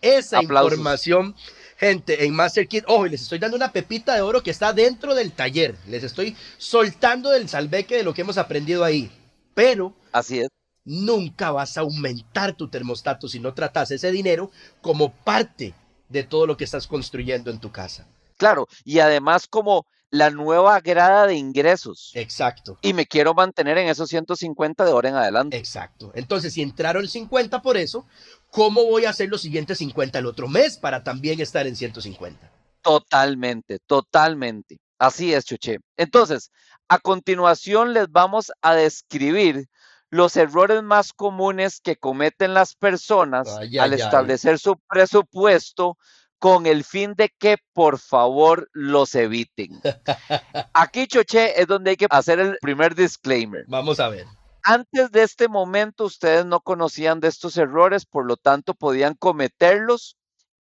Esa 0.00 0.42
información 0.42 1.34
Gente, 1.78 2.24
en 2.24 2.34
Master 2.34 2.66
Kit, 2.66 2.82
ojo, 2.88 3.06
les 3.06 3.22
estoy 3.22 3.38
dando 3.38 3.56
una 3.56 3.70
pepita 3.70 4.12
de 4.12 4.20
oro 4.20 4.42
que 4.42 4.50
está 4.50 4.72
dentro 4.72 5.14
del 5.14 5.30
taller. 5.30 5.76
Les 5.86 6.02
estoy 6.02 6.36
soltando 6.56 7.30
del 7.30 7.48
salveque 7.48 7.96
de 7.96 8.02
lo 8.02 8.12
que 8.12 8.22
hemos 8.22 8.36
aprendido 8.36 8.82
ahí. 8.82 9.12
Pero. 9.54 9.94
Así 10.10 10.40
es. 10.40 10.48
Nunca 10.84 11.52
vas 11.52 11.76
a 11.76 11.82
aumentar 11.82 12.56
tu 12.56 12.68
termostato 12.68 13.28
si 13.28 13.38
no 13.38 13.54
tratas 13.54 13.92
ese 13.92 14.10
dinero 14.10 14.50
como 14.80 15.12
parte 15.12 15.72
de 16.08 16.24
todo 16.24 16.48
lo 16.48 16.56
que 16.56 16.64
estás 16.64 16.88
construyendo 16.88 17.48
en 17.50 17.60
tu 17.60 17.70
casa. 17.70 18.08
Claro, 18.36 18.66
y 18.84 18.98
además 18.98 19.46
como 19.46 19.86
la 20.10 20.30
nueva 20.30 20.80
grada 20.80 21.26
de 21.26 21.34
ingresos. 21.34 22.12
Exacto. 22.14 22.78
Y 22.82 22.92
me 22.92 23.06
quiero 23.06 23.34
mantener 23.34 23.78
en 23.78 23.88
esos 23.88 24.08
150 24.08 24.84
de 24.84 24.90
ahora 24.90 25.08
en 25.10 25.14
adelante. 25.16 25.56
Exacto. 25.56 26.10
Entonces, 26.14 26.54
si 26.54 26.62
entraron 26.62 27.06
50 27.06 27.62
por 27.62 27.76
eso, 27.76 28.06
¿cómo 28.50 28.84
voy 28.84 29.04
a 29.04 29.10
hacer 29.10 29.28
los 29.28 29.42
siguientes 29.42 29.78
50 29.78 30.18
el 30.18 30.26
otro 30.26 30.48
mes 30.48 30.76
para 30.76 31.04
también 31.04 31.40
estar 31.40 31.66
en 31.66 31.76
150? 31.76 32.50
Totalmente, 32.82 33.78
totalmente. 33.86 34.78
Así 34.98 35.32
es, 35.32 35.44
Chuche. 35.44 35.78
Entonces, 35.96 36.50
a 36.88 36.98
continuación 36.98 37.92
les 37.92 38.10
vamos 38.10 38.50
a 38.62 38.74
describir 38.74 39.66
los 40.10 40.36
errores 40.36 40.82
más 40.82 41.12
comunes 41.12 41.80
que 41.80 41.96
cometen 41.96 42.54
las 42.54 42.74
personas 42.74 43.48
al 43.78 43.92
establecer 43.92 44.58
su 44.58 44.76
presupuesto 44.88 45.98
con 46.38 46.66
el 46.66 46.84
fin 46.84 47.14
de 47.16 47.30
que 47.38 47.58
por 47.72 47.98
favor 47.98 48.68
los 48.72 49.14
eviten. 49.14 49.80
Aquí, 50.72 51.06
Choche, 51.06 51.60
es 51.60 51.66
donde 51.66 51.90
hay 51.90 51.96
que 51.96 52.06
hacer 52.08 52.38
el 52.38 52.56
primer 52.60 52.94
disclaimer. 52.94 53.64
Vamos 53.66 54.00
a 54.00 54.08
ver. 54.08 54.26
Antes 54.62 55.10
de 55.12 55.22
este 55.22 55.48
momento 55.48 56.04
ustedes 56.04 56.44
no 56.44 56.60
conocían 56.60 57.20
de 57.20 57.28
estos 57.28 57.56
errores, 57.56 58.04
por 58.04 58.26
lo 58.26 58.36
tanto 58.36 58.74
podían 58.74 59.14
cometerlos 59.14 60.16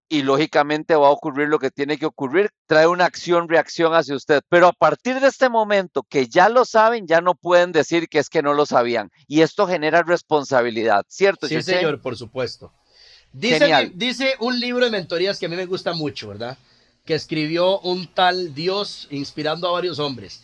y 0.09 0.21
lógicamente 0.21 0.95
va 0.95 1.07
a 1.07 1.11
ocurrir 1.11 1.49
lo 1.49 1.59
que 1.59 1.71
tiene 1.71 1.97
que 1.97 2.05
ocurrir, 2.05 2.49
trae 2.65 2.87
una 2.87 3.05
acción-reacción 3.05 3.93
hacia 3.93 4.15
usted. 4.15 4.41
Pero 4.49 4.67
a 4.67 4.73
partir 4.73 5.19
de 5.19 5.27
este 5.27 5.49
momento 5.49 6.03
que 6.03 6.27
ya 6.27 6.49
lo 6.49 6.65
saben, 6.65 7.07
ya 7.07 7.21
no 7.21 7.35
pueden 7.35 7.71
decir 7.71 8.07
que 8.07 8.19
es 8.19 8.29
que 8.29 8.41
no 8.41 8.53
lo 8.53 8.65
sabían. 8.65 9.11
Y 9.27 9.41
esto 9.41 9.67
genera 9.67 10.03
responsabilidad, 10.03 11.05
¿cierto? 11.09 11.47
Sí, 11.47 11.61
señor, 11.61 12.01
por 12.01 12.15
supuesto. 12.15 12.71
Dice, 13.33 13.91
dice 13.93 14.35
un 14.39 14.59
libro 14.59 14.85
de 14.85 14.91
mentorías 14.91 15.37
que 15.37 15.45
a 15.45 15.49
mí 15.49 15.55
me 15.55 15.65
gusta 15.65 15.93
mucho, 15.93 16.29
¿verdad? 16.29 16.57
Que 17.05 17.13
escribió 17.13 17.79
un 17.81 18.07
tal 18.07 18.55
Dios 18.55 19.07
inspirando 19.11 19.67
a 19.67 19.71
varios 19.71 19.99
hombres. 19.99 20.43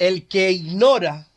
El 0.00 0.26
que 0.26 0.50
ignora 0.50 1.28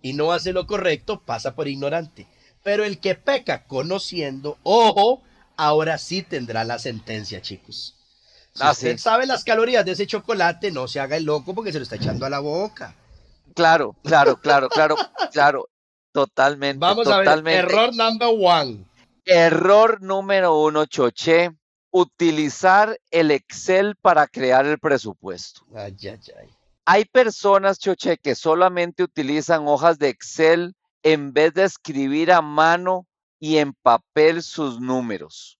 y 0.00 0.12
no 0.12 0.32
hace 0.32 0.52
lo 0.52 0.66
correcto 0.66 1.20
pasa 1.20 1.54
por 1.54 1.68
ignorante. 1.68 2.26
Pero 2.62 2.84
el 2.84 3.00
que 3.00 3.16
peca 3.16 3.64
conociendo, 3.64 4.56
ojo, 4.62 5.20
ahora 5.56 5.98
sí 5.98 6.22
tendrá 6.22 6.64
la 6.64 6.78
sentencia, 6.78 7.42
chicos. 7.42 7.96
Si 8.54 8.62
ah, 8.62 8.70
usted 8.70 8.98
sabe 8.98 9.26
las 9.26 9.42
calorías 9.42 9.84
de 9.84 9.92
ese 9.92 10.06
chocolate, 10.06 10.70
no 10.70 10.86
se 10.86 11.00
haga 11.00 11.16
el 11.16 11.24
loco 11.24 11.54
porque 11.54 11.72
se 11.72 11.78
lo 11.78 11.82
está 11.82 11.96
echando 11.96 12.24
a 12.24 12.30
la 12.30 12.38
boca. 12.38 12.94
Claro, 13.54 13.96
claro, 14.04 14.40
claro, 14.40 14.68
claro, 14.68 14.96
claro. 15.32 15.68
Totalmente. 16.12 16.78
Vamos 16.78 17.08
a 17.08 17.18
ver. 17.18 17.48
Error 17.48 17.92
number 17.92 18.28
one. 18.30 18.84
Error 19.24 20.00
número 20.00 20.56
uno, 20.56 20.86
Choché. 20.86 21.50
Utilizar 21.90 22.96
el 23.10 23.32
Excel 23.32 23.96
para 23.96 24.28
crear 24.28 24.64
el 24.66 24.78
presupuesto. 24.78 25.62
Ay, 25.74 25.96
ay, 26.02 26.20
ay. 26.40 26.48
Hay 26.86 27.04
personas, 27.06 27.78
Choche, 27.78 28.18
que 28.18 28.34
solamente 28.34 29.02
utilizan 29.02 29.66
hojas 29.66 29.98
de 29.98 30.08
Excel 30.08 30.74
en 31.02 31.32
vez 31.32 31.54
de 31.54 31.64
escribir 31.64 32.30
a 32.32 32.42
mano 32.42 33.06
y 33.40 33.56
en 33.58 33.72
papel 33.74 34.42
sus 34.42 34.80
números. 34.80 35.58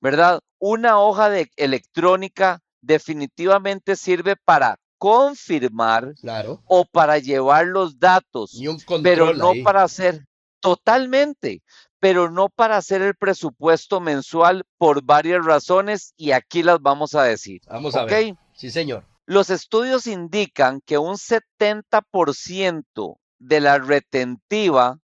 ¿Verdad? 0.00 0.40
Una 0.58 0.98
hoja 0.98 1.30
de 1.30 1.50
electrónica 1.56 2.60
definitivamente 2.82 3.96
sirve 3.96 4.36
para 4.36 4.76
confirmar 4.98 6.14
Claro. 6.20 6.62
o 6.66 6.84
para 6.84 7.18
llevar 7.18 7.66
los 7.66 7.98
datos, 7.98 8.54
Y 8.54 8.68
un 8.68 8.78
control 8.80 9.02
pero 9.02 9.34
no 9.34 9.50
ahí. 9.50 9.62
para 9.62 9.82
hacer 9.82 10.24
totalmente, 10.60 11.62
pero 12.00 12.30
no 12.30 12.48
para 12.48 12.76
hacer 12.76 13.02
el 13.02 13.14
presupuesto 13.14 14.00
mensual 14.00 14.64
por 14.78 15.02
varias 15.02 15.44
razones 15.44 16.12
y 16.16 16.32
aquí 16.32 16.62
las 16.62 16.80
vamos 16.80 17.14
a 17.14 17.22
decir. 17.22 17.60
Vamos 17.66 17.94
a 17.96 18.04
ver. 18.04 18.34
Sí, 18.54 18.70
señor. 18.70 19.04
Los 19.26 19.50
estudios 19.50 20.06
indican 20.06 20.80
que 20.80 20.98
un 20.98 21.14
70% 21.14 23.18
de 23.38 23.60
la 23.60 23.78
retentiva 23.78 24.98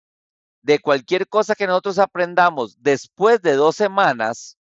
de 0.63 0.81
cualquier 0.81 1.29
cosa 1.29 1.55
que 1.55 1.67
nosotros 1.67 1.99
aprendamos 1.99 2.83
después 2.83 3.41
de 3.43 3.55
dos 3.55 3.77
semanas 3.77 4.59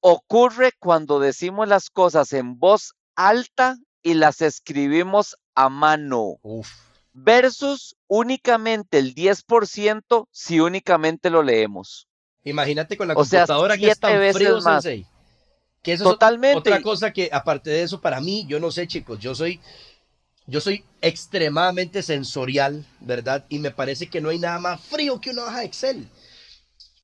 ocurre 0.00 0.72
cuando 0.78 1.18
decimos 1.18 1.66
las 1.66 1.90
cosas 1.90 2.32
en 2.32 2.58
voz 2.58 2.94
alta 3.16 3.76
y 4.02 4.14
las 4.14 4.42
escribimos 4.42 5.36
a 5.54 5.68
mano 5.68 6.38
Uf. 6.42 6.68
versus 7.12 7.96
únicamente 8.06 8.98
el 8.98 9.14
10% 9.14 10.28
si 10.30 10.60
únicamente 10.60 11.30
lo 11.30 11.42
leemos. 11.42 12.06
Imagínate 12.44 12.96
con 12.96 13.08
la 13.08 13.14
O 13.14 13.24
sea, 13.24 13.40
computadora 13.40 13.76
que 13.76 13.90
es 13.90 13.98
tan 13.98 14.18
veces 14.18 14.36
frío, 14.36 14.60
más. 14.60 14.84
Sensei. 14.84 15.06
Que 15.88 15.94
eso 15.94 16.04
es 16.04 16.08
ot- 16.10 16.12
Totalmente. 16.18 16.58
otra 16.58 16.82
cosa 16.82 17.10
que, 17.14 17.30
aparte 17.32 17.70
de 17.70 17.82
eso, 17.82 17.98
para 17.98 18.20
mí, 18.20 18.44
yo 18.46 18.60
no 18.60 18.70
sé, 18.70 18.86
chicos, 18.86 19.18
yo 19.20 19.34
soy, 19.34 19.58
yo 20.46 20.60
soy 20.60 20.84
extremadamente 21.00 22.02
sensorial, 22.02 22.84
¿verdad? 23.00 23.46
Y 23.48 23.58
me 23.58 23.70
parece 23.70 24.10
que 24.10 24.20
no 24.20 24.28
hay 24.28 24.38
nada 24.38 24.58
más 24.58 24.82
frío 24.82 25.18
que 25.18 25.30
una 25.30 25.44
hoja 25.44 25.60
de 25.60 25.64
Excel. 25.64 26.06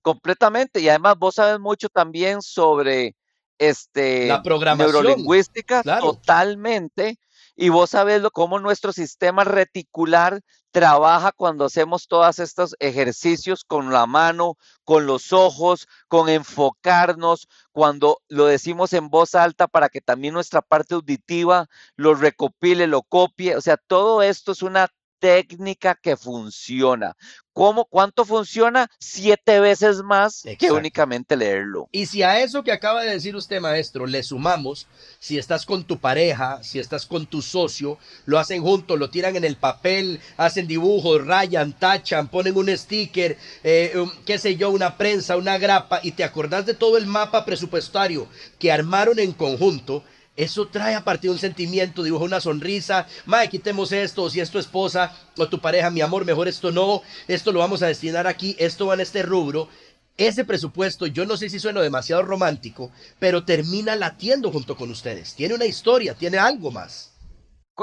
Completamente. 0.03 0.81
Y 0.83 0.91
además 0.91 1.15
vos 1.19 1.37
sabes 1.37 1.59
mucho 1.61 1.89
también 1.89 2.43
sobre 2.43 3.17
este 3.57 4.27
La 4.29 4.43
programación, 4.43 5.03
neurolingüística, 5.03 5.83
claro. 5.83 6.13
totalmente. 6.13 7.17
Y 7.57 7.69
vos 7.69 7.91
sabés 7.91 8.23
cómo 8.33 8.59
nuestro 8.59 8.93
sistema 8.93 9.45
reticular 9.45 10.41
trabaja 10.73 11.31
cuando 11.31 11.67
hacemos 11.67 12.09
todos 12.09 12.41
estos 12.41 12.75
ejercicios 12.81 13.65
con 13.65 13.93
la 13.93 14.07
mano, 14.07 14.57
con 14.83 15.07
los 15.07 15.33
ojos, 15.33 15.87
con 16.09 16.29
enfocarnos, 16.29 17.49
cuando 17.71 18.21
lo 18.29 18.47
decimos 18.47 18.93
en 18.93 19.09
voz 19.09 19.37
alta 19.37 19.69
para 19.69 19.89
que 19.89 20.01
también 20.01 20.35
nuestra 20.35 20.63
parte 20.63 20.95
auditiva 20.95 21.69
lo 21.97 22.15
recopile, 22.15 22.89
lo 22.89 23.03
copie. 23.03 23.57
O 23.57 23.61
sea, 23.61 23.77
todo 23.77 24.23
esto 24.23 24.53
es 24.53 24.63
una 24.63 24.89
técnica 25.25 25.95
que 25.95 26.19
funciona. 26.19 27.17
¿Cómo? 27.55 27.87
¿Cuánto 27.87 28.27
funciona? 28.27 28.91
Siete 28.99 29.59
veces 29.59 30.03
más 30.03 30.43
que 30.59 30.71
únicamente 30.71 31.35
leerlo. 31.35 31.89
Y 31.93 32.05
si 32.05 32.23
a 32.23 32.41
eso 32.41 32.63
que 32.63 32.73
acaba 32.73 33.03
de 33.03 33.13
decir 33.13 33.35
usted, 33.35 33.59
maestro, 33.59 34.05
le 34.05 34.23
sumamos, 34.23 34.87
si 35.19 35.39
estás 35.39 35.65
con 35.65 35.85
tu 35.85 35.99
pareja, 35.99 36.63
si 36.63 36.79
estás 36.79 37.07
con 37.07 37.25
tu 37.25 37.41
socio, 37.41 37.97
lo 38.27 38.39
hacen 38.39 38.61
juntos, 38.61 38.99
lo 38.99 39.09
tiran 39.09 39.35
en 39.37 39.45
el 39.45 39.57
papel, 39.57 40.21
hacen 40.37 40.67
dibujos, 40.67 41.27
rayan, 41.27 41.73
tachan, 41.73 42.29
ponen 42.29 42.59
un 42.59 42.77
sticker, 42.77 43.39
eh, 43.63 43.95
um, 43.97 44.11
qué 44.27 44.39
sé 44.39 44.57
yo, 44.57 44.69
una 44.69 44.99
prensa, 44.99 45.39
una 45.39 45.57
grapa, 45.57 46.01
y 46.03 46.13
te 46.13 46.25
acordás 46.25 46.67
de 46.67 46.75
todo 46.75 46.99
el 46.99 47.07
mapa 47.07 47.47
presupuestario 47.47 48.29
que 48.59 48.73
armaron 48.73 49.19
en 49.19 49.33
conjunto. 49.33 50.05
Eso 50.37 50.67
trae 50.67 50.95
a 50.97 51.05
partir 51.05 51.31
de 51.31 51.35
un 51.35 51.41
sentimiento, 51.41 52.03
dibuja 52.03 52.25
una 52.25 52.41
sonrisa, 52.41 53.07
mae, 53.25 53.49
quitemos 53.49 53.93
esto, 53.93 54.29
si 54.29 54.41
es 54.41 54.51
tu 54.51 54.59
esposa 54.59 55.13
o 55.39 55.49
tu 55.49 55.61
pareja, 55.61 55.91
mi 55.91 56.01
amor, 56.01 56.25
mejor 56.25 56.49
esto 56.49 56.73
no, 56.73 57.03
esto 57.29 57.53
lo 57.53 57.61
vamos 57.61 57.83
a 57.83 57.87
destinar 57.87 58.27
aquí, 58.27 58.57
esto 58.59 58.87
va 58.87 58.95
en 58.95 59.01
este 59.01 59.23
rubro, 59.23 59.69
ese 60.17 60.45
presupuesto, 60.45 61.07
yo 61.07 61.25
no 61.25 61.37
sé 61.37 61.49
si 61.51 61.61
suena 61.61 61.81
demasiado 61.81 62.23
romántico, 62.23 62.91
pero 63.19 63.45
termina 63.45 63.97
latiendo 63.97 64.51
junto 64.51 64.77
con 64.77 64.91
ustedes. 64.91 65.35
Tiene 65.35 65.55
una 65.55 65.67
historia, 65.67 66.15
tiene 66.15 66.39
algo 66.39 66.71
más. 66.71 67.13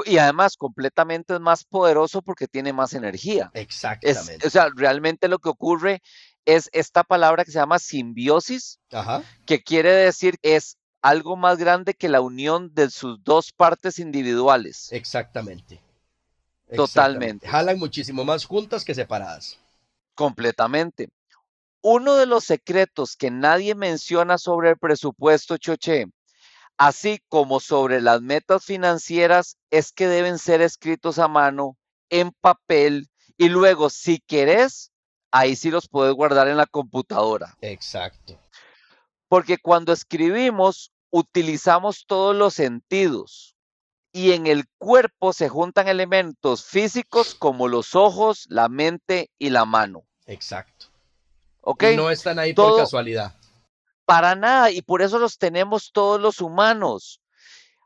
Y 0.06 0.16
además 0.16 0.56
completamente 0.56 1.34
es 1.34 1.40
más 1.40 1.64
poderoso 1.64 2.22
porque 2.22 2.48
tiene 2.48 2.72
más 2.72 2.94
energía. 2.94 3.50
Es, 3.52 3.62
Exactamente. 3.62 4.46
o 4.46 4.50
sea, 4.50 4.68
realmente 4.74 5.28
lo 5.28 5.38
que 5.38 5.50
ocurre 5.50 6.02
es 6.46 6.70
esta 6.72 7.04
palabra 7.04 7.44
que 7.44 7.52
se 7.52 7.58
llama 7.58 7.78
simbiosis, 7.78 8.80
Ajá. 8.90 9.22
que 9.46 9.62
quiere 9.62 9.92
decir 9.92 10.36
es 10.42 10.78
algo 11.02 11.36
más 11.36 11.58
grande 11.58 11.94
que 11.94 12.08
la 12.08 12.20
unión 12.20 12.72
de 12.74 12.88
sus 12.90 13.22
dos 13.24 13.52
partes 13.52 13.98
individuales. 13.98 14.90
Exactamente. 14.92 15.80
Totalmente. 16.66 16.84
Exactamente. 16.84 17.48
Jalan 17.48 17.78
muchísimo 17.78 18.24
más 18.24 18.44
juntas 18.44 18.84
que 18.84 18.94
separadas. 18.94 19.58
Completamente. 20.14 21.08
Uno 21.82 22.14
de 22.14 22.26
los 22.26 22.44
secretos 22.44 23.16
que 23.16 23.30
nadie 23.30 23.74
menciona 23.74 24.38
sobre 24.38 24.70
el 24.70 24.78
presupuesto, 24.78 25.58
Choche, 25.58 26.06
así 26.78 27.20
como 27.28 27.58
sobre 27.58 28.00
las 28.00 28.22
metas 28.22 28.64
financieras, 28.64 29.58
es 29.70 29.92
que 29.92 30.06
deben 30.06 30.38
ser 30.38 30.62
escritos 30.62 31.18
a 31.18 31.26
mano, 31.28 31.76
en 32.08 32.30
papel, 32.40 33.08
y 33.36 33.48
luego, 33.48 33.90
si 33.90 34.20
querés, 34.20 34.92
ahí 35.32 35.56
sí 35.56 35.70
los 35.70 35.88
puedes 35.88 36.14
guardar 36.14 36.46
en 36.46 36.56
la 36.56 36.66
computadora. 36.66 37.56
Exacto. 37.60 38.38
Porque 39.32 39.56
cuando 39.56 39.94
escribimos, 39.94 40.92
utilizamos 41.08 42.04
todos 42.06 42.36
los 42.36 42.52
sentidos. 42.52 43.56
Y 44.12 44.32
en 44.32 44.46
el 44.46 44.66
cuerpo 44.76 45.32
se 45.32 45.48
juntan 45.48 45.88
elementos 45.88 46.66
físicos 46.66 47.34
como 47.34 47.66
los 47.66 47.94
ojos, 47.94 48.44
la 48.50 48.68
mente 48.68 49.30
y 49.38 49.48
la 49.48 49.64
mano. 49.64 50.04
Exacto. 50.26 50.88
¿Ok? 51.62 51.84
Y 51.94 51.96
no 51.96 52.10
están 52.10 52.38
ahí 52.38 52.52
por 52.52 52.76
casualidad. 52.76 53.34
Para 54.04 54.34
nada, 54.34 54.70
y 54.70 54.82
por 54.82 55.00
eso 55.00 55.18
los 55.18 55.38
tenemos 55.38 55.92
todos 55.92 56.20
los 56.20 56.42
humanos. 56.42 57.22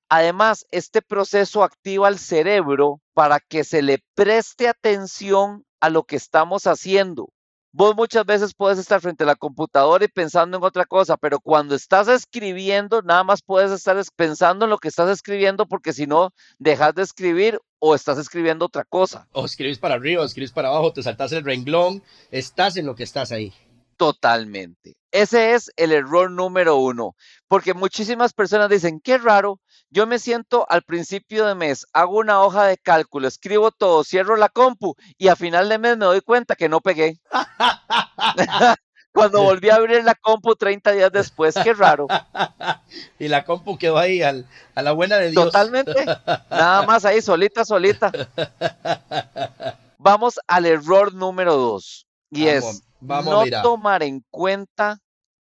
Además, 0.09 0.67
este 0.73 1.01
proceso 1.01 1.63
activa 1.63 2.09
al 2.09 2.19
cerebro 2.19 3.01
para 3.15 3.39
que 3.39 3.63
se 3.63 3.83
le 3.83 4.03
preste 4.17 4.67
atención 4.67 5.65
a 5.79 5.91
lo 5.91 6.03
que 6.03 6.17
estamos 6.17 6.67
haciendo. 6.67 7.33
Vos 7.79 7.95
muchas 7.95 8.25
veces 8.25 8.55
puedes 8.55 8.79
estar 8.79 9.03
frente 9.03 9.25
a 9.25 9.27
la 9.27 9.35
computadora 9.35 10.03
y 10.03 10.09
pensando 10.09 10.57
en 10.57 10.65
otra 10.65 10.87
cosa, 10.87 11.19
pero 11.19 11.39
cuando 11.41 11.75
estás 11.75 12.09
escribiendo, 12.09 13.03
nada 13.03 13.23
más 13.23 13.43
puedes 13.43 13.71
estar 13.71 13.99
es- 13.99 14.11
pensando 14.11 14.65
en 14.65 14.71
lo 14.71 14.79
que 14.79 14.89
estás 14.89 15.11
escribiendo 15.11 15.67
porque 15.67 15.93
si 15.93 16.07
no, 16.07 16.31
dejas 16.59 16.95
de 16.95 17.03
escribir 17.03 17.61
o 17.79 17.95
estás 17.95 18.17
escribiendo 18.17 18.65
otra 18.65 18.85
cosa. 18.85 19.29
O 19.33 19.45
escribís 19.45 19.79
para 19.79 19.97
arriba, 19.97 20.23
o 20.23 20.25
escribís 20.25 20.53
para 20.53 20.69
abajo, 20.69 20.95
te 20.95 21.03
saltas 21.03 21.33
el 21.33 21.45
renglón, 21.45 22.03
estás 22.31 22.79
en 22.79 22.87
lo 22.87 22.95
que 22.95 23.03
estás 23.03 23.31
ahí. 23.31 23.53
Totalmente. 23.99 24.95
Ese 25.11 25.53
es 25.53 25.71
el 25.77 25.93
error 25.93 26.31
número 26.31 26.77
uno, 26.77 27.15
porque 27.47 27.75
muchísimas 27.75 28.33
personas 28.33 28.71
dicen, 28.71 29.01
qué 29.01 29.19
raro, 29.19 29.61
yo 29.91 30.07
me 30.07 30.19
siento 30.19 30.67
al 30.69 30.83
principio 30.83 31.47
de 31.47 31.55
mes, 31.55 31.87
hago 31.93 32.19
una 32.19 32.43
hoja 32.43 32.65
de 32.67 32.77
cálculo, 32.77 33.29
escribo 33.29 33.71
todo, 33.71 34.05
cierro 34.05 34.37
la 34.37 34.49
compu 34.49 34.95
y 35.19 35.29
a 35.29 35.37
final 35.37 35.69
de 35.69 35.79
mes 35.79 35.97
me 35.97 36.05
doy 36.07 36.21
cuenta 36.21 36.57
que 36.57 36.69
no 36.69 36.81
pegué. 36.81 37.19
Cuando 39.13 39.43
volví 39.43 39.71
a 39.71 39.77
abrir 39.77 40.05
la 40.05 40.15
compu 40.15 40.55
30 40.57 40.93
días 40.93 41.11
después, 41.11 41.55
qué 41.65 41.73
raro. 41.73 42.07
y 43.19 43.29
la 43.29 43.45
compu 43.47 43.79
quedó 43.79 43.97
ahí 43.97 44.21
al- 44.23 44.47
a 44.75 44.83
la 44.83 44.93
buena 44.93 45.17
de 45.17 45.31
Dios. 45.31 45.43
Totalmente. 45.45 46.05
Nada 46.51 46.83
más 46.83 47.05
ahí, 47.07 47.23
solita, 47.23 47.65
solita. 47.65 48.13
Vamos 49.99 50.39
al 50.47 50.67
error 50.67 51.15
número 51.15 51.57
dos. 51.57 52.07
Y 52.31 52.47
Vamos, 52.47 52.65
es 52.75 52.83
vamos, 53.01 53.33
no 53.35 53.43
mira. 53.45 53.63
tomar 53.63 54.03
en 54.03 54.23
cuenta 54.31 54.99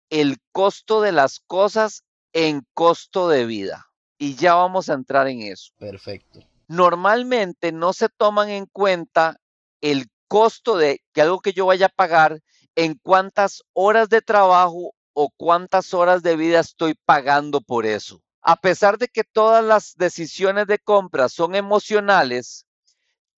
el 0.08 0.38
costo 0.52 1.02
de 1.02 1.12
las 1.12 1.40
cosas 1.40 2.04
en 2.32 2.66
costo 2.74 3.28
de 3.28 3.44
vida. 3.44 3.85
Y 4.18 4.34
ya 4.34 4.54
vamos 4.54 4.88
a 4.88 4.94
entrar 4.94 5.28
en 5.28 5.42
eso. 5.42 5.72
Perfecto. 5.78 6.40
Normalmente 6.68 7.72
no 7.72 7.92
se 7.92 8.08
toman 8.08 8.48
en 8.48 8.66
cuenta 8.66 9.38
el 9.80 10.08
costo 10.28 10.76
de 10.76 11.00
que 11.12 11.22
algo 11.22 11.40
que 11.40 11.52
yo 11.52 11.66
vaya 11.66 11.86
a 11.86 11.90
pagar 11.90 12.40
en 12.74 12.98
cuántas 13.02 13.62
horas 13.72 14.08
de 14.08 14.22
trabajo 14.22 14.94
o 15.12 15.30
cuántas 15.36 15.94
horas 15.94 16.22
de 16.22 16.36
vida 16.36 16.60
estoy 16.60 16.94
pagando 16.94 17.60
por 17.60 17.86
eso. 17.86 18.22
A 18.42 18.56
pesar 18.56 18.98
de 18.98 19.08
que 19.08 19.24
todas 19.24 19.64
las 19.64 19.96
decisiones 19.96 20.66
de 20.66 20.78
compra 20.78 21.28
son 21.28 21.54
emocionales, 21.54 22.66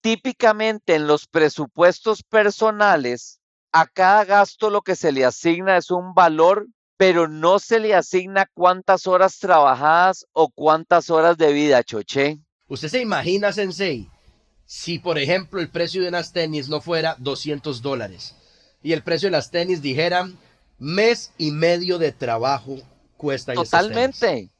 típicamente 0.00 0.94
en 0.94 1.06
los 1.06 1.26
presupuestos 1.26 2.22
personales, 2.22 3.40
a 3.72 3.86
cada 3.86 4.24
gasto 4.24 4.70
lo 4.70 4.82
que 4.82 4.96
se 4.96 5.12
le 5.12 5.24
asigna 5.24 5.76
es 5.76 5.90
un 5.90 6.14
valor, 6.14 6.66
pero 6.98 7.28
no 7.28 7.60
se 7.60 7.78
le 7.78 7.94
asigna 7.94 8.50
cuántas 8.52 9.06
horas 9.06 9.38
trabajadas 9.38 10.26
o 10.32 10.50
cuántas 10.50 11.08
horas 11.08 11.38
de 11.38 11.52
vida, 11.52 11.82
choché. 11.84 12.38
¿Usted 12.66 12.88
se 12.88 13.00
imagina, 13.00 13.52
Sensei, 13.52 14.10
si 14.66 14.98
por 14.98 15.16
ejemplo 15.16 15.60
el 15.60 15.70
precio 15.70 16.02
de 16.02 16.08
unas 16.08 16.32
tenis 16.32 16.68
no 16.68 16.82
fuera 16.82 17.16
200 17.20 17.80
dólares 17.80 18.34
y 18.82 18.92
el 18.92 19.02
precio 19.02 19.28
de 19.28 19.32
las 19.32 19.50
tenis 19.50 19.80
dijera 19.80 20.28
mes 20.78 21.32
y 21.38 21.52
medio 21.52 21.98
de 21.98 22.12
trabajo 22.12 22.76
cuesta 23.16 23.54
Totalmente. 23.54 24.50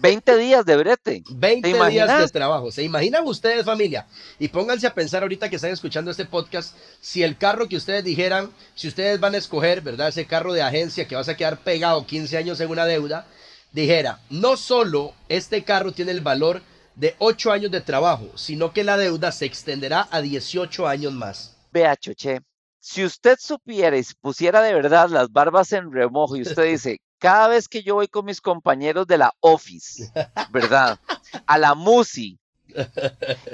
20 0.00 0.36
días 0.36 0.64
de 0.64 0.76
brete. 0.76 1.22
20 1.28 1.88
días 1.88 2.20
de 2.20 2.28
trabajo. 2.28 2.70
¿Se 2.70 2.82
imaginan 2.82 3.26
ustedes, 3.26 3.64
familia? 3.64 4.06
Y 4.38 4.48
pónganse 4.48 4.86
a 4.86 4.94
pensar 4.94 5.22
ahorita 5.22 5.50
que 5.50 5.56
están 5.56 5.72
escuchando 5.72 6.10
este 6.10 6.24
podcast, 6.24 6.76
si 7.00 7.22
el 7.22 7.36
carro 7.36 7.68
que 7.68 7.76
ustedes 7.76 8.04
dijeran, 8.04 8.50
si 8.74 8.88
ustedes 8.88 9.20
van 9.20 9.34
a 9.34 9.38
escoger, 9.38 9.80
¿verdad? 9.80 10.08
Ese 10.08 10.26
carro 10.26 10.52
de 10.52 10.62
agencia 10.62 11.06
que 11.08 11.16
vas 11.16 11.28
a 11.28 11.36
quedar 11.36 11.58
pegado 11.58 12.06
15 12.06 12.36
años 12.36 12.60
en 12.60 12.70
una 12.70 12.86
deuda, 12.86 13.26
dijera, 13.72 14.20
no 14.30 14.56
solo 14.56 15.14
este 15.28 15.64
carro 15.64 15.92
tiene 15.92 16.12
el 16.12 16.20
valor 16.20 16.62
de 16.94 17.14
8 17.18 17.52
años 17.52 17.70
de 17.70 17.80
trabajo, 17.80 18.26
sino 18.36 18.72
que 18.72 18.84
la 18.84 18.96
deuda 18.96 19.32
se 19.32 19.46
extenderá 19.46 20.08
a 20.10 20.20
18 20.20 20.86
años 20.86 21.12
más. 21.12 21.56
Vea, 21.72 21.96
Choche, 21.96 22.40
si 22.80 23.04
usted 23.04 23.36
supiera 23.40 23.98
y 23.98 24.02
pusiera 24.20 24.62
de 24.62 24.74
verdad 24.74 25.10
las 25.10 25.30
barbas 25.30 25.72
en 25.72 25.92
remojo 25.92 26.36
y 26.36 26.42
usted 26.42 26.64
dice, 26.70 27.00
cada 27.18 27.48
vez 27.48 27.68
que 27.68 27.82
yo 27.82 27.96
voy 27.96 28.08
con 28.08 28.24
mis 28.24 28.40
compañeros 28.40 29.06
de 29.06 29.18
la 29.18 29.32
office, 29.40 30.12
¿verdad? 30.50 30.98
A 31.46 31.58
la 31.58 31.74
MUSI 31.74 32.38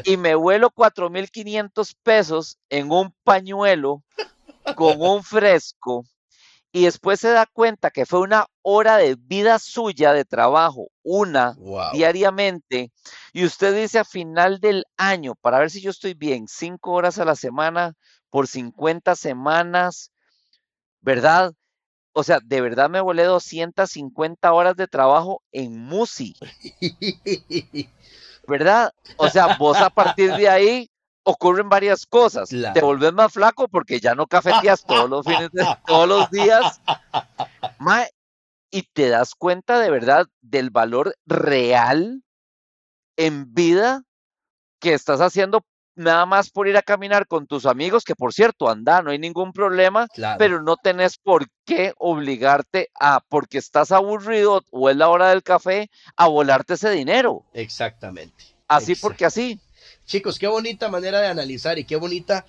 y 0.05 0.17
me 0.17 0.35
vuelo 0.35 0.71
4.500 0.71 1.95
pesos 2.03 2.59
en 2.69 2.91
un 2.91 3.15
pañuelo 3.25 4.03
con 4.77 5.01
un 5.01 5.23
fresco 5.23 6.05
y 6.75 6.87
después 6.87 7.21
se 7.21 7.29
da 7.29 7.47
cuenta 7.47 7.93
que 7.93 8.05
fue 8.05 8.19
una 8.19 8.47
hora 8.63 8.97
de 8.97 9.15
vida 9.15 9.61
suya 9.61 10.13
de 10.13 10.25
trabajo, 10.25 10.89
una 11.05 11.57
diariamente, 11.93 12.91
y 13.33 13.45
usted 13.45 13.81
dice 13.81 14.01
a 14.01 14.05
final 14.05 14.59
del 14.59 14.85
año, 14.97 15.37
para 15.37 15.61
ver 15.61 15.71
si 15.71 15.81
yo 15.81 15.91
estoy 15.91 16.15
bien, 16.15 16.49
cinco 16.49 16.91
horas 16.91 17.21
a 17.21 17.25
la 17.25 17.37
semana 17.37 17.95
por 18.29 18.49
50 18.49 19.15
semanas, 19.15 20.11
¿verdad? 21.01 21.55
O 22.15 22.23
sea, 22.23 22.39
de 22.43 22.61
verdad 22.61 22.89
me 22.89 23.01
volé 23.01 23.25
250 23.25 24.53
horas 24.53 24.77
de 24.77 24.87
trabajo 24.87 25.43
en 25.53 25.79
MUSI. 25.79 26.35
¿Verdad? 28.47 28.93
O 29.17 29.29
sea, 29.29 29.57
vos 29.57 29.77
a 29.79 29.91
partir 29.91 30.33
de 30.35 30.49
ahí 30.49 30.91
ocurren 31.25 31.69
varias 31.69 32.07
cosas. 32.07 32.51
Te 32.51 32.81
volvés 32.81 33.13
más 33.13 33.33
flaco 33.33 33.67
porque 33.69 33.99
ya 33.99 34.15
no 34.15 34.27
cafeteas 34.27 34.85
todos 34.85 35.11
los 35.11 35.27
fines 35.27 35.51
de 35.51 35.67
todos 35.87 36.09
los 36.09 36.31
días. 36.31 36.81
y 38.71 38.83
te 38.93 39.09
das 39.09 39.35
cuenta 39.35 39.81
de 39.81 39.91
verdad 39.91 40.27
del 40.41 40.71
valor 40.71 41.17
real 41.27 42.23
en 43.17 43.55
vida 43.55 44.05
que 44.81 44.95
estás 44.95 45.21
haciendo 45.21 45.65
nada 45.95 46.27
más 46.27 46.51
por 46.51 46.69
ir 46.69 46.77
a 46.77 46.83
caminar 46.83 47.27
con 47.27 47.47
tus 47.47 47.67
amigos, 47.67 48.05
que 48.05 48.15
por 48.15 48.33
cierto, 48.33 48.69
anda, 48.69 49.03
no 49.03 49.11
hay 49.11 49.19
ningún 49.19 49.53
problema, 49.53 50.07
pero 50.39 50.63
no 50.63 50.77
tenés 50.77 51.19
por 51.19 51.47
qué 51.65 51.93
obligarte 51.99 52.91
a, 52.99 53.21
porque 53.29 53.59
estás 53.59 53.93
aburrido 53.93 54.65
o 54.71 54.91
es 54.91 54.97
la 54.97 55.09
hora 55.09 55.31
del 55.31 55.43
café, 55.43 55.91
a 56.17 56.29
volarte 56.29 56.75
ese 56.75 56.91
dinero. 56.91 57.45
Exactamente. 57.53 58.45
Así 58.69 58.95
porque 58.95 59.25
así. 59.25 59.61
Chicos, 60.07 60.39
qué 60.39 60.47
bonita 60.47 60.89
manera 60.89 61.21
de 61.21 61.29
analizar 61.29 61.79
y 61.79 61.85
qué 61.85 61.97
bonita, 61.97 62.45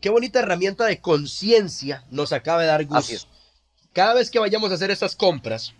qué 0.00 0.10
bonita 0.10 0.40
herramienta 0.40 0.84
de 0.84 1.00
conciencia 1.00 2.04
nos 2.10 2.32
acaba 2.32 2.60
de 2.60 2.68
dar 2.68 2.84
Gus. 2.84 3.26
Cada 3.92 4.14
vez 4.14 4.30
que 4.30 4.38
vayamos 4.38 4.70
a 4.70 4.74
hacer 4.74 4.90
estas 4.90 5.16
compras, 5.16 5.74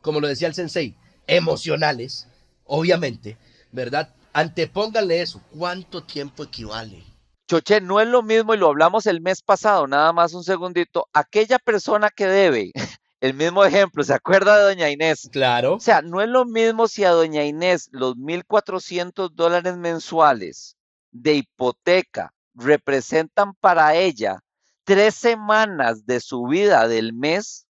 como 0.00 0.20
lo 0.20 0.28
decía 0.28 0.48
el 0.48 0.54
sensei, 0.54 0.96
emocionales, 1.26 2.26
obviamente, 2.64 3.36
¿verdad? 3.70 4.14
Antepóngale 4.34 5.22
eso. 5.22 5.40
¿Cuánto 5.56 6.02
tiempo 6.02 6.42
equivale? 6.42 7.04
Choche, 7.46 7.80
no 7.80 8.00
es 8.00 8.08
lo 8.08 8.22
mismo 8.22 8.52
y 8.52 8.56
lo 8.56 8.68
hablamos 8.68 9.06
el 9.06 9.20
mes 9.20 9.42
pasado, 9.42 9.86
nada 9.86 10.12
más 10.12 10.34
un 10.34 10.42
segundito. 10.42 11.08
Aquella 11.12 11.60
persona 11.60 12.10
que 12.10 12.26
debe, 12.26 12.72
el 13.20 13.34
mismo 13.34 13.64
ejemplo, 13.64 14.02
¿se 14.02 14.12
acuerda 14.12 14.58
de 14.58 14.64
doña 14.64 14.90
Inés? 14.90 15.28
Claro. 15.30 15.74
O 15.74 15.80
sea, 15.80 16.02
no 16.02 16.20
es 16.20 16.28
lo 16.28 16.46
mismo 16.46 16.88
si 16.88 17.04
a 17.04 17.10
doña 17.10 17.44
Inés 17.44 17.88
los 17.92 18.16
1.400 18.16 19.30
dólares 19.30 19.76
mensuales 19.76 20.76
de 21.12 21.34
hipoteca 21.34 22.34
representan 22.54 23.54
para 23.54 23.94
ella 23.94 24.40
tres 24.82 25.14
semanas 25.14 26.06
de 26.06 26.18
su 26.18 26.44
vida 26.46 26.88
del 26.88 27.12
mes 27.12 27.68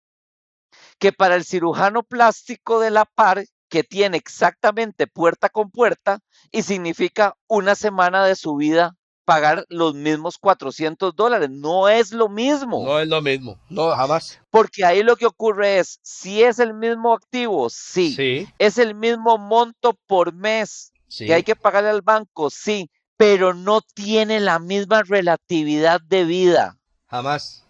que 0.99 1.11
para 1.13 1.37
el 1.37 1.45
cirujano 1.45 2.03
plástico 2.03 2.81
de 2.81 2.91
la 2.91 3.07
par 3.07 3.45
que 3.71 3.85
tiene 3.85 4.19
exactamente 4.19 5.07
puerta 5.07 5.49
con 5.49 5.71
puerta 5.71 6.19
y 6.51 6.63
significa 6.63 7.37
una 7.47 7.75
semana 7.75 8.27
de 8.27 8.35
su 8.37 8.57
vida 8.57 8.97
pagar 9.25 9.65
los 9.69 9.95
mismos 9.95 10.39
400 10.39 11.15
dólares. 11.15 11.49
No 11.51 11.89
es 11.89 12.11
lo 12.11 12.29
mismo. 12.29 12.85
No 12.85 12.99
es 12.99 13.07
lo 13.07 13.23
mismo. 13.23 13.59
No, 13.69 13.91
jamás. 13.91 14.41
Porque 14.51 14.85
ahí 14.85 15.05
lo 15.05 15.15
que 15.15 15.27
ocurre 15.27 15.79
es, 15.79 16.01
si 16.03 16.43
es 16.43 16.59
el 16.59 16.75
mismo 16.75 17.15
activo, 17.15 17.71
sí. 17.71 18.13
sí. 18.13 18.49
Es 18.59 18.77
el 18.77 18.97
mismo 18.97 19.39
monto 19.39 19.97
por 20.09 20.35
mes 20.35 20.93
que 21.17 21.33
hay 21.33 21.45
que 21.45 21.55
pagarle 21.55 21.91
al 21.91 22.03
banco, 22.03 22.51
sí. 22.51 22.91
Pero 23.17 23.55
no 23.55 23.83
tiene 23.83 24.41
la 24.41 24.59
misma 24.59 25.03
relatividad 25.05 26.01
de 26.01 26.25
vida. 26.25 26.79
Jamás. 27.07 27.65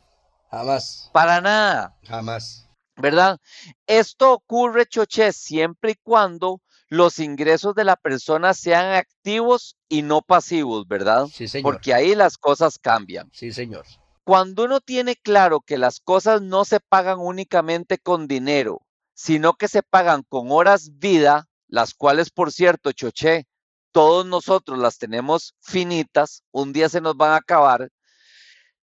Jamás. 0.50 1.10
Para 1.12 1.42
nada. 1.42 1.94
Jamás. 2.04 2.69
¿Verdad? 3.00 3.38
Esto 3.86 4.32
ocurre, 4.32 4.86
Choche, 4.86 5.32
siempre 5.32 5.92
y 5.92 5.96
cuando 6.02 6.60
los 6.88 7.18
ingresos 7.20 7.74
de 7.74 7.84
la 7.84 7.96
persona 7.96 8.52
sean 8.52 8.94
activos 8.94 9.76
y 9.88 10.02
no 10.02 10.22
pasivos, 10.22 10.88
¿verdad? 10.88 11.26
Sí, 11.32 11.46
señor. 11.46 11.62
Porque 11.62 11.94
ahí 11.94 12.14
las 12.14 12.36
cosas 12.36 12.78
cambian. 12.78 13.30
Sí, 13.32 13.52
señor. 13.52 13.86
Cuando 14.24 14.64
uno 14.64 14.80
tiene 14.80 15.16
claro 15.16 15.60
que 15.60 15.78
las 15.78 16.00
cosas 16.00 16.42
no 16.42 16.64
se 16.64 16.80
pagan 16.80 17.18
únicamente 17.20 17.98
con 17.98 18.26
dinero, 18.26 18.82
sino 19.14 19.54
que 19.54 19.68
se 19.68 19.82
pagan 19.82 20.24
con 20.28 20.50
horas 20.50 20.98
vida, 20.98 21.48
las 21.68 21.94
cuales, 21.94 22.30
por 22.30 22.52
cierto, 22.52 22.92
Choche, 22.92 23.46
todos 23.92 24.26
nosotros 24.26 24.78
las 24.78 24.98
tenemos 24.98 25.54
finitas, 25.60 26.42
un 26.50 26.72
día 26.72 26.88
se 26.88 27.00
nos 27.00 27.16
van 27.16 27.32
a 27.32 27.36
acabar, 27.36 27.90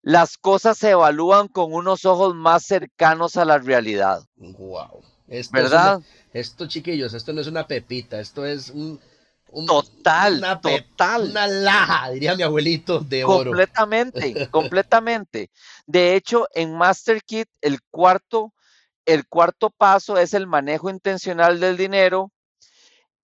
las 0.04 0.36
cosas 0.36 0.76
se 0.76 0.90
evalúan 0.90 1.48
con 1.48 1.72
unos 1.72 2.04
ojos 2.04 2.34
más 2.34 2.64
cercanos 2.64 3.36
a 3.36 3.46
la 3.46 3.56
realidad. 3.56 4.22
Wow. 4.36 5.02
¿Verdad? 5.50 6.02
esto, 6.34 6.68
chiquillos, 6.68 7.14
esto 7.14 7.32
no 7.32 7.40
es 7.40 7.46
una 7.46 7.66
pepita, 7.66 8.20
esto 8.20 8.44
es 8.44 8.68
un. 8.68 9.00
total, 9.66 10.38
una 10.38 10.60
total. 10.60 11.30
Una 11.30 11.46
laja, 11.46 12.10
diría 12.10 12.36
mi 12.36 12.42
abuelito, 12.42 13.00
de 13.00 13.24
oro. 13.24 13.50
Completamente, 13.50 14.48
completamente. 14.50 15.50
De 15.86 16.14
hecho, 16.14 16.48
en 16.52 16.76
Master 16.76 17.22
Kit, 17.22 17.48
el 17.62 17.80
cuarto, 17.90 18.52
el 19.06 19.26
cuarto 19.26 19.70
paso 19.70 20.18
es 20.18 20.34
el 20.34 20.46
manejo 20.46 20.90
intencional 20.90 21.60
del 21.60 21.78
dinero. 21.78 22.30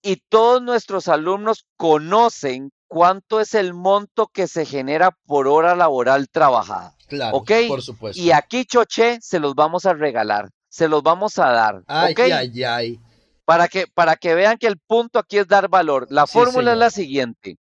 Y 0.00 0.16
todos 0.30 0.62
nuestros 0.62 1.08
alumnos 1.08 1.66
conocen 1.76 2.72
cuánto 2.90 3.38
es 3.38 3.54
el 3.54 3.72
monto 3.72 4.26
que 4.26 4.48
se 4.48 4.66
genera 4.66 5.12
por 5.24 5.46
hora 5.46 5.76
laboral 5.76 6.28
trabajada. 6.28 6.96
Claro, 7.06 7.36
¿ok? 7.36 7.52
por 7.68 7.82
supuesto. 7.82 8.20
Y 8.20 8.32
aquí, 8.32 8.64
Choche, 8.64 9.18
se 9.22 9.38
los 9.38 9.54
vamos 9.54 9.86
a 9.86 9.94
regalar, 9.94 10.50
se 10.68 10.88
los 10.88 11.00
vamos 11.00 11.38
a 11.38 11.50
dar. 11.52 11.84
Ay, 11.86 12.14
ay, 12.18 12.64
ay. 12.64 13.00
Para 13.44 13.68
que, 13.68 13.86
para 13.86 14.16
que 14.16 14.34
vean 14.34 14.58
que 14.58 14.66
el 14.66 14.76
punto 14.78 15.20
aquí 15.20 15.38
es 15.38 15.46
dar 15.46 15.68
valor. 15.68 16.08
La 16.10 16.26
fórmula 16.26 16.72
es 16.72 16.78
la 16.78 16.90
siguiente. 16.90 17.58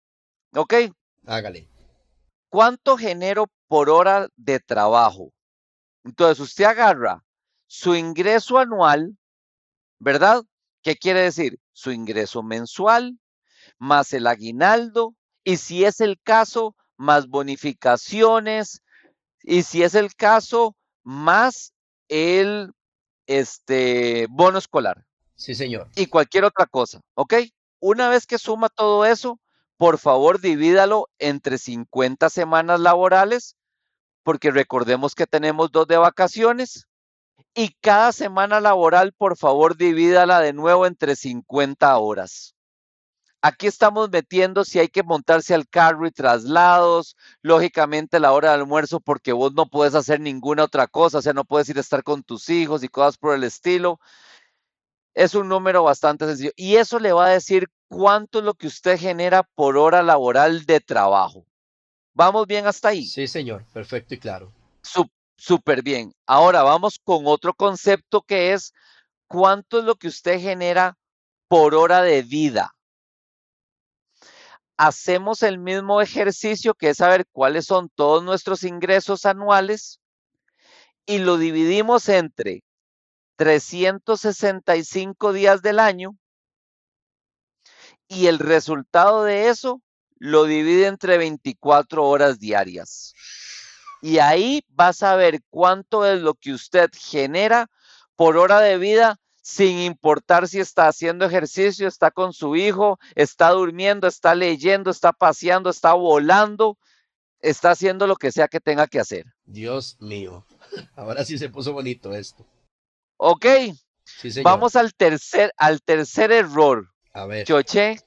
¿Ok? 0.52 0.74
Hágale. 1.26 1.68
¿Cuánto 2.48 2.96
genero 2.96 3.46
por 3.68 3.88
hora 3.88 4.28
de 4.34 4.58
trabajo? 4.58 5.32
Entonces, 6.02 6.40
usted 6.40 6.64
agarra 6.64 7.22
su 7.68 7.94
ingreso 7.94 8.58
anual, 8.58 9.16
¿verdad? 10.00 10.42
¿Qué 10.82 10.96
quiere 10.96 11.20
decir? 11.20 11.60
Su 11.72 11.92
ingreso 11.92 12.42
mensual, 12.42 13.20
más 13.78 14.12
el 14.12 14.26
aguinaldo, 14.26 15.14
y 15.44 15.56
si 15.56 15.84
es 15.84 16.00
el 16.00 16.20
caso, 16.20 16.76
más 16.96 17.28
bonificaciones, 17.28 18.82
y 19.42 19.62
si 19.62 19.82
es 19.82 19.94
el 19.94 20.14
caso, 20.14 20.76
más 21.02 21.72
el 22.08 22.72
este, 23.26 24.26
bono 24.30 24.58
escolar. 24.58 25.06
Sí, 25.34 25.54
señor. 25.54 25.88
Y 25.96 26.06
cualquier 26.06 26.44
otra 26.44 26.66
cosa, 26.66 27.00
¿ok? 27.14 27.34
Una 27.80 28.08
vez 28.08 28.26
que 28.26 28.38
suma 28.38 28.68
todo 28.68 29.06
eso, 29.06 29.40
por 29.78 29.98
favor 29.98 30.40
divídalo 30.40 31.08
entre 31.18 31.56
50 31.56 32.28
semanas 32.28 32.80
laborales, 32.80 33.56
porque 34.22 34.50
recordemos 34.50 35.14
que 35.14 35.26
tenemos 35.26 35.72
dos 35.72 35.86
de 35.86 35.96
vacaciones, 35.96 36.86
y 37.54 37.74
cada 37.80 38.12
semana 38.12 38.60
laboral, 38.60 39.12
por 39.12 39.36
favor, 39.36 39.76
divídala 39.76 40.40
de 40.40 40.52
nuevo 40.52 40.86
entre 40.86 41.16
50 41.16 41.96
horas. 41.98 42.54
Aquí 43.42 43.66
estamos 43.66 44.10
metiendo 44.10 44.64
si 44.64 44.78
hay 44.78 44.88
que 44.88 45.02
montarse 45.02 45.54
al 45.54 45.68
carro 45.68 46.06
y 46.06 46.10
traslados, 46.10 47.16
lógicamente 47.40 48.20
la 48.20 48.32
hora 48.32 48.48
de 48.48 48.56
almuerzo 48.56 49.00
porque 49.00 49.32
vos 49.32 49.54
no 49.54 49.66
puedes 49.66 49.94
hacer 49.94 50.20
ninguna 50.20 50.64
otra 50.64 50.86
cosa, 50.86 51.18
o 51.18 51.22
sea, 51.22 51.32
no 51.32 51.44
puedes 51.44 51.68
ir 51.70 51.78
a 51.78 51.80
estar 51.80 52.02
con 52.02 52.22
tus 52.22 52.50
hijos 52.50 52.82
y 52.84 52.88
cosas 52.88 53.16
por 53.16 53.34
el 53.34 53.44
estilo. 53.44 53.98
Es 55.14 55.34
un 55.34 55.48
número 55.48 55.82
bastante 55.82 56.26
sencillo 56.26 56.52
y 56.54 56.76
eso 56.76 56.98
le 56.98 57.12
va 57.12 57.26
a 57.26 57.30
decir 57.30 57.68
cuánto 57.88 58.40
es 58.40 58.44
lo 58.44 58.54
que 58.54 58.66
usted 58.66 58.98
genera 58.98 59.42
por 59.54 59.76
hora 59.78 60.02
laboral 60.02 60.66
de 60.66 60.80
trabajo. 60.80 61.46
¿Vamos 62.12 62.46
bien 62.46 62.66
hasta 62.66 62.88
ahí? 62.88 63.06
Sí, 63.06 63.26
señor, 63.26 63.64
perfecto 63.72 64.14
y 64.14 64.18
claro. 64.18 64.52
Súper 65.40 65.82
bien. 65.82 66.12
Ahora 66.26 66.62
vamos 66.62 67.00
con 67.02 67.22
otro 67.26 67.54
concepto 67.54 68.20
que 68.20 68.52
es 68.52 68.74
cuánto 69.26 69.78
es 69.78 69.86
lo 69.86 69.94
que 69.94 70.08
usted 70.08 70.38
genera 70.38 70.98
por 71.48 71.74
hora 71.74 72.02
de 72.02 72.20
vida. 72.20 72.74
Hacemos 74.82 75.42
el 75.42 75.58
mismo 75.58 76.00
ejercicio 76.00 76.72
que 76.72 76.88
es 76.88 76.96
saber 76.96 77.26
cuáles 77.32 77.66
son 77.66 77.90
todos 77.90 78.24
nuestros 78.24 78.64
ingresos 78.64 79.26
anuales 79.26 80.00
y 81.04 81.18
lo 81.18 81.36
dividimos 81.36 82.08
entre 82.08 82.64
365 83.36 85.34
días 85.34 85.60
del 85.60 85.80
año 85.80 86.16
y 88.08 88.28
el 88.28 88.38
resultado 88.38 89.24
de 89.24 89.50
eso 89.50 89.82
lo 90.16 90.44
divide 90.44 90.86
entre 90.86 91.18
24 91.18 92.02
horas 92.02 92.38
diarias. 92.38 93.12
Y 94.00 94.16
ahí 94.16 94.64
vas 94.68 95.02
a 95.02 95.14
ver 95.14 95.42
cuánto 95.50 96.06
es 96.06 96.22
lo 96.22 96.32
que 96.32 96.54
usted 96.54 96.88
genera 96.94 97.66
por 98.16 98.38
hora 98.38 98.60
de 98.60 98.78
vida 98.78 99.18
sin 99.42 99.78
importar 99.78 100.48
si 100.48 100.60
está 100.60 100.88
haciendo 100.88 101.24
ejercicio, 101.24 101.88
está 101.88 102.10
con 102.10 102.32
su 102.32 102.56
hijo, 102.56 102.98
está 103.14 103.50
durmiendo, 103.50 104.06
está 104.06 104.34
leyendo, 104.34 104.90
está 104.90 105.12
paseando, 105.12 105.70
está 105.70 105.94
volando, 105.94 106.78
está 107.40 107.70
haciendo 107.70 108.06
lo 108.06 108.16
que 108.16 108.32
sea 108.32 108.48
que 108.48 108.60
tenga 108.60 108.86
que 108.86 109.00
hacer. 109.00 109.26
Dios 109.44 109.96
mío, 110.00 110.46
ahora 110.94 111.24
sí 111.24 111.38
se 111.38 111.48
puso 111.48 111.72
bonito 111.72 112.14
esto. 112.14 112.46
Ok, 113.16 113.46
vamos 114.42 114.76
al 114.76 114.94
tercer, 114.94 115.52
al 115.56 115.82
tercer 115.82 116.32
error. 116.32 116.90
A 117.12 117.26
ver. 117.26 117.46
Choche, 117.46 118.00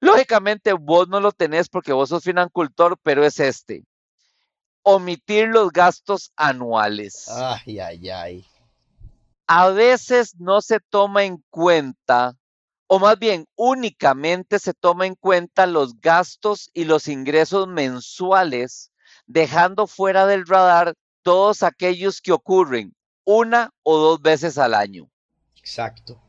lógicamente 0.00 0.72
vos 0.72 1.08
no 1.08 1.20
lo 1.20 1.32
tenés 1.32 1.68
porque 1.68 1.92
vos 1.92 2.08
sos 2.08 2.24
financultor, 2.24 2.98
pero 3.02 3.24
es 3.24 3.38
este. 3.40 3.84
Omitir 4.82 5.48
los 5.48 5.70
gastos 5.70 6.32
anuales. 6.36 7.28
Ay, 7.28 7.78
ay, 7.78 8.10
ay. 8.10 8.46
A 9.46 9.70
veces 9.70 10.34
no 10.38 10.60
se 10.60 10.78
toma 10.80 11.24
en 11.24 11.42
cuenta, 11.50 12.34
o 12.86 12.98
más 12.98 13.18
bien 13.18 13.46
únicamente 13.56 14.58
se 14.58 14.74
toma 14.74 15.06
en 15.06 15.14
cuenta 15.14 15.66
los 15.66 16.00
gastos 16.00 16.70
y 16.72 16.84
los 16.84 17.08
ingresos 17.08 17.68
mensuales, 17.68 18.90
dejando 19.26 19.86
fuera 19.86 20.26
del 20.26 20.46
radar 20.46 20.94
todos 21.22 21.62
aquellos 21.62 22.20
que 22.20 22.32
ocurren 22.32 22.94
una 23.24 23.70
o 23.82 23.98
dos 23.98 24.20
veces 24.20 24.58
al 24.58 24.74
año. 24.74 25.08
Exacto. 25.56 26.20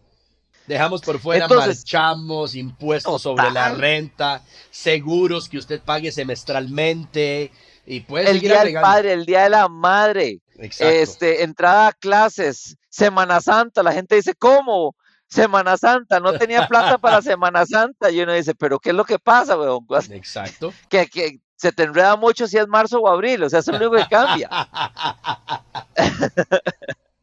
Dejamos 0.68 1.02
por 1.02 1.20
fuera 1.20 1.48
marchamos, 1.48 2.56
impuestos 2.56 3.22
sobre 3.22 3.52
la 3.52 3.74
renta, 3.74 4.42
seguros 4.72 5.50
que 5.50 5.58
usted 5.58 5.82
pague 5.82 6.12
semestralmente 6.12 7.52
y 7.86 8.00
puede 8.02 8.32
el 8.32 8.40
día 8.40 8.64
del 8.64 8.74
padre, 8.76 9.12
el 9.12 9.26
día 9.26 9.44
de 9.44 9.50
la 9.50 9.68
madre, 9.68 10.40
este, 10.80 11.44
entrada 11.44 11.90
a 11.90 11.94
clases, 11.94 12.78
Semana 12.94 13.42
Santa, 13.42 13.82
la 13.82 13.92
gente 13.92 14.14
dice, 14.14 14.36
¿cómo? 14.36 14.96
Semana 15.26 15.78
Santa, 15.78 16.20
no 16.20 16.38
tenía 16.38 16.68
plata 16.68 17.00
para 17.00 17.22
Semana 17.24 17.66
Santa. 17.66 18.12
Y 18.12 18.22
uno 18.22 18.34
dice, 18.34 18.54
¿pero 18.54 18.78
qué 18.78 18.92
es 18.92 18.96
lo 18.96 19.04
que 19.04 19.18
pasa, 19.18 19.58
weón? 19.58 19.88
Exacto. 20.12 20.72
Que, 20.90 21.08
que 21.08 21.40
se 21.56 21.72
te 21.72 21.84
enreda 21.84 22.16
mucho 22.18 22.48
si 22.48 22.60
es 22.60 22.68
marzo 22.68 23.00
o 23.00 23.08
abril, 23.08 23.42
o 23.42 23.50
sea, 23.50 23.60
eso 23.60 23.72
es 23.72 23.80
lo 23.80 23.88
único 23.88 24.04
que 24.04 24.16
cambia. 24.16 24.48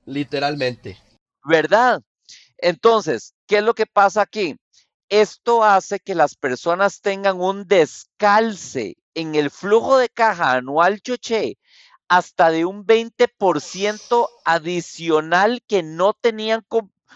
Literalmente. 0.06 0.98
¿Verdad? 1.44 2.02
Entonces, 2.58 3.34
¿qué 3.46 3.58
es 3.58 3.62
lo 3.62 3.74
que 3.74 3.86
pasa 3.86 4.22
aquí? 4.22 4.56
Esto 5.08 5.62
hace 5.62 6.00
que 6.00 6.16
las 6.16 6.34
personas 6.34 7.00
tengan 7.00 7.40
un 7.40 7.68
descalce 7.68 8.96
en 9.14 9.36
el 9.36 9.50
flujo 9.50 9.98
de 9.98 10.08
caja 10.08 10.54
anual 10.54 11.00
choche 11.00 11.58
hasta 12.10 12.50
de 12.50 12.64
un 12.64 12.84
20% 12.84 14.28
adicional 14.44 15.62
que 15.68 15.84
no 15.84 16.12
tenían 16.12 16.66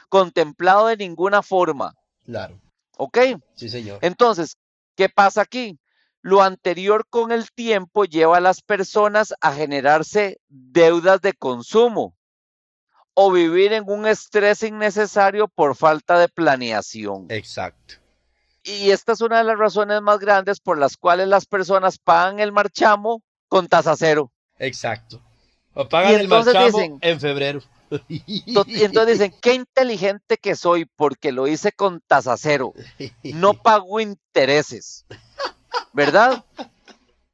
contemplado 0.09 0.86
de 0.86 0.97
ninguna 0.97 1.42
forma. 1.42 1.97
Claro. 2.24 2.61
¿Ok? 2.97 3.18
Sí, 3.57 3.68
señor. 3.68 3.99
Entonces, 4.03 4.57
¿qué 4.95 5.09
pasa 5.09 5.42
aquí? 5.42 5.80
Lo 6.22 6.42
anterior 6.42 7.09
con 7.11 7.32
el 7.32 7.51
tiempo 7.51 8.05
lleva 8.05 8.36
a 8.36 8.40
las 8.40 8.62
personas 8.62 9.34
a 9.40 9.53
generarse 9.53 10.38
deudas 10.49 11.20
de 11.20 11.32
consumo 11.32 12.16
o 13.14 13.32
vivir 13.32 13.72
en 13.72 13.84
un 13.88 14.07
estrés 14.07 14.62
innecesario 14.62 15.49
por 15.49 15.74
falta 15.74 16.20
de 16.20 16.28
planeación. 16.28 17.26
Exacto. 17.30 17.95
Y 18.62 18.92
esta 18.92 19.12
es 19.12 19.20
una 19.20 19.38
de 19.38 19.45
las 19.45 19.59
razones 19.59 20.01
más 20.03 20.20
grandes 20.20 20.61
por 20.61 20.78
las 20.78 20.97
cuales 20.97 21.26
las 21.26 21.47
personas 21.47 21.99
pagan 21.99 22.38
el 22.38 22.53
marchamo 22.53 23.22
con 23.49 23.66
tasa 23.66 23.97
cero. 23.97 24.30
Exacto. 24.59 25.20
O 25.74 25.88
pagan 25.88 26.14
el 26.14 26.28
marchamo 26.28 26.98
en 27.00 27.20
febrero. 27.20 27.61
Y 28.09 28.82
entonces 28.82 29.18
dicen, 29.18 29.34
qué 29.40 29.55
inteligente 29.55 30.36
que 30.38 30.57
soy 30.57 30.84
porque 30.84 31.32
lo 31.32 31.46
hice 31.46 31.72
con 31.72 32.00
tasa 32.00 32.36
cero. 32.36 32.72
No 33.22 33.55
pago 33.62 34.00
intereses. 34.00 35.05
¿verdad? 35.92 36.44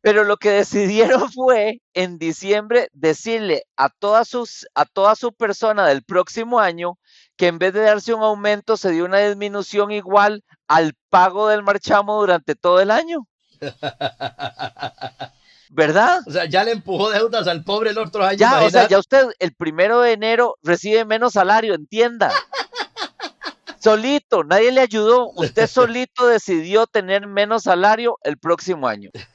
Pero 0.02 0.24
lo 0.24 0.36
que 0.36 0.50
decidieron 0.50 1.30
fue 1.32 1.80
en 1.94 2.18
diciembre 2.18 2.88
decirle 2.92 3.64
a 3.76 3.88
toda, 3.88 4.24
sus, 4.24 4.66
a 4.74 4.84
toda 4.84 5.16
su 5.16 5.32
persona 5.32 5.86
del 5.86 6.02
próximo 6.02 6.60
año 6.60 6.98
que 7.36 7.48
en 7.48 7.58
vez 7.58 7.72
de 7.72 7.80
darse 7.80 8.14
un 8.14 8.22
aumento 8.22 8.76
se 8.76 8.90
dio 8.90 9.04
una 9.04 9.18
disminución 9.18 9.90
igual 9.90 10.44
al 10.68 10.94
pago 11.08 11.48
del 11.48 11.62
marchamo 11.62 12.20
durante 12.20 12.54
todo 12.54 12.80
el 12.80 12.90
año. 12.90 13.26
¿Verdad? 15.72 16.20
O 16.26 16.32
sea, 16.32 16.46
ya 16.46 16.64
le 16.64 16.72
empujó 16.72 17.10
deudas 17.10 17.46
al 17.46 17.62
pobre 17.62 17.90
el 17.90 17.98
otro 17.98 18.24
año. 18.24 18.36
Ya, 18.36 18.64
o 18.64 18.70
sea, 18.70 18.88
ya 18.88 18.98
usted 18.98 19.28
el 19.38 19.54
primero 19.54 20.00
de 20.00 20.12
enero 20.12 20.56
recibe 20.62 21.04
menos 21.04 21.34
salario, 21.34 21.74
entienda. 21.74 22.32
Solito, 23.80 24.42
nadie 24.44 24.72
le 24.72 24.82
ayudó. 24.82 25.30
Usted 25.36 25.66
solito 25.66 26.26
decidió 26.26 26.86
tener 26.86 27.26
menos 27.26 27.62
salario 27.62 28.18
el 28.24 28.36
próximo 28.36 28.86
año. 28.88 29.10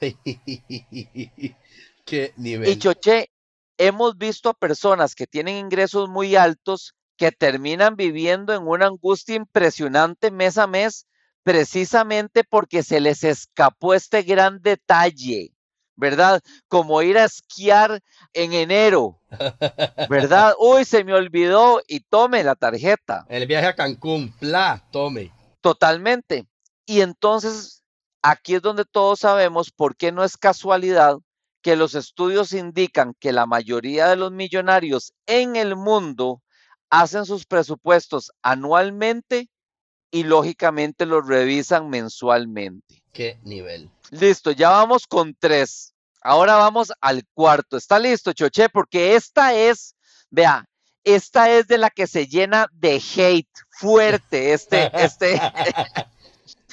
Qué 2.04 2.32
nivel. 2.36 2.68
Y 2.68 2.78
Choche, 2.78 3.30
hemos 3.76 4.16
visto 4.16 4.50
a 4.50 4.54
personas 4.54 5.16
que 5.16 5.26
tienen 5.26 5.56
ingresos 5.56 6.08
muy 6.08 6.36
altos 6.36 6.94
que 7.16 7.32
terminan 7.32 7.96
viviendo 7.96 8.54
en 8.54 8.68
una 8.68 8.86
angustia 8.86 9.34
impresionante 9.34 10.30
mes 10.30 10.58
a 10.58 10.68
mes, 10.68 11.06
precisamente 11.42 12.44
porque 12.44 12.84
se 12.84 13.00
les 13.00 13.24
escapó 13.24 13.94
este 13.94 14.22
gran 14.22 14.60
detalle. 14.62 15.55
¿Verdad? 15.96 16.40
Como 16.68 17.02
ir 17.02 17.18
a 17.18 17.24
esquiar 17.24 18.00
en 18.32 18.52
enero, 18.52 19.18
¿verdad? 20.08 20.54
Uy, 20.60 20.84
se 20.84 21.02
me 21.04 21.14
olvidó 21.14 21.80
y 21.88 22.00
tome 22.00 22.44
la 22.44 22.54
tarjeta. 22.54 23.26
El 23.28 23.46
viaje 23.46 23.66
a 23.66 23.74
Cancún, 23.74 24.32
pla, 24.38 24.84
tome. 24.90 25.32
Totalmente. 25.60 26.46
Y 26.84 27.00
entonces, 27.00 27.82
aquí 28.22 28.54
es 28.54 28.62
donde 28.62 28.84
todos 28.84 29.20
sabemos 29.20 29.70
por 29.72 29.96
qué 29.96 30.12
no 30.12 30.22
es 30.22 30.36
casualidad 30.36 31.18
que 31.62 31.74
los 31.74 31.96
estudios 31.96 32.52
indican 32.52 33.14
que 33.18 33.32
la 33.32 33.46
mayoría 33.46 34.06
de 34.06 34.16
los 34.16 34.30
millonarios 34.30 35.14
en 35.26 35.56
el 35.56 35.74
mundo 35.74 36.42
hacen 36.90 37.24
sus 37.24 37.46
presupuestos 37.46 38.30
anualmente 38.42 39.48
y 40.10 40.22
lógicamente 40.24 41.06
los 41.06 41.26
revisan 41.26 41.88
mensualmente. 41.88 43.02
¿Qué 43.12 43.38
nivel? 43.42 43.90
Listo, 44.10 44.50
ya 44.50 44.70
vamos 44.70 45.06
con 45.06 45.34
tres. 45.38 45.94
Ahora 46.22 46.56
vamos 46.56 46.92
al 47.00 47.24
cuarto. 47.34 47.76
¿Está 47.76 47.98
listo, 47.98 48.32
Choche? 48.32 48.68
Porque 48.68 49.14
esta 49.14 49.54
es, 49.54 49.94
vea, 50.30 50.64
esta 51.04 51.50
es 51.50 51.68
de 51.68 51.78
la 51.78 51.90
que 51.90 52.06
se 52.06 52.26
llena 52.26 52.66
de 52.72 53.00
hate 53.16 53.48
fuerte. 53.70 54.52
Este, 54.52 54.90
este, 54.94 55.40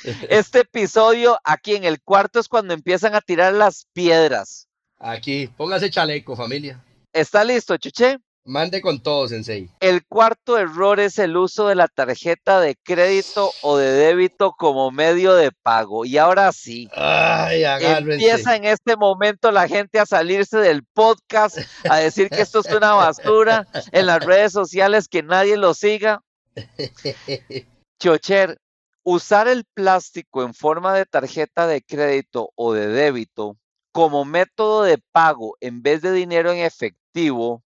este 0.29 0.59
episodio 0.59 1.37
aquí 1.43 1.75
en 1.75 1.83
el 1.83 2.01
cuarto 2.01 2.39
es 2.39 2.47
cuando 2.47 2.73
empiezan 2.73 3.15
a 3.15 3.21
tirar 3.21 3.53
las 3.53 3.87
piedras. 3.93 4.67
Aquí, 4.97 5.47
póngase 5.47 5.89
chaleco, 5.89 6.35
familia. 6.35 6.83
¿Está 7.11 7.43
listo, 7.43 7.77
Choche? 7.77 8.17
Mande 8.45 8.81
con 8.81 9.01
todo, 9.01 9.29
Sensei. 9.29 9.69
El 9.79 10.05
cuarto 10.05 10.57
error 10.57 10.99
es 10.99 11.17
el 11.17 11.37
uso 11.37 11.67
de 11.69 11.75
la 11.75 11.87
tarjeta 11.87 12.59
de 12.59 12.75
crédito 12.75 13.51
o 13.61 13.77
de 13.77 13.89
débito 13.89 14.51
como 14.57 14.91
medio 14.91 15.33
de 15.33 15.51
pago. 15.51 16.03
Y 16.03 16.17
ahora 16.17 16.51
sí, 16.51 16.89
Ay, 16.93 17.63
empieza 17.63 18.57
en 18.57 18.65
este 18.65 18.97
momento 18.97 19.49
la 19.51 19.69
gente 19.69 19.97
a 19.97 20.05
salirse 20.05 20.57
del 20.57 20.83
podcast, 20.83 21.57
a 21.89 21.97
decir 21.97 22.29
que 22.29 22.41
esto 22.41 22.59
es 22.59 22.65
una 22.65 22.93
basura 22.93 23.65
en 23.93 24.07
las 24.07 24.25
redes 24.25 24.51
sociales, 24.51 25.07
que 25.07 25.23
nadie 25.23 25.55
lo 25.55 25.73
siga. 25.73 26.21
Chocher, 27.99 28.57
usar 29.03 29.47
el 29.47 29.63
plástico 29.73 30.43
en 30.43 30.53
forma 30.53 30.93
de 30.93 31.05
tarjeta 31.05 31.65
de 31.65 31.81
crédito 31.81 32.51
o 32.55 32.73
de 32.73 32.87
débito 32.87 33.57
como 33.93 34.25
método 34.25 34.83
de 34.83 34.97
pago 35.13 35.55
en 35.61 35.81
vez 35.81 36.01
de 36.01 36.11
dinero 36.11 36.51
en 36.51 36.57
efectivo 36.57 37.63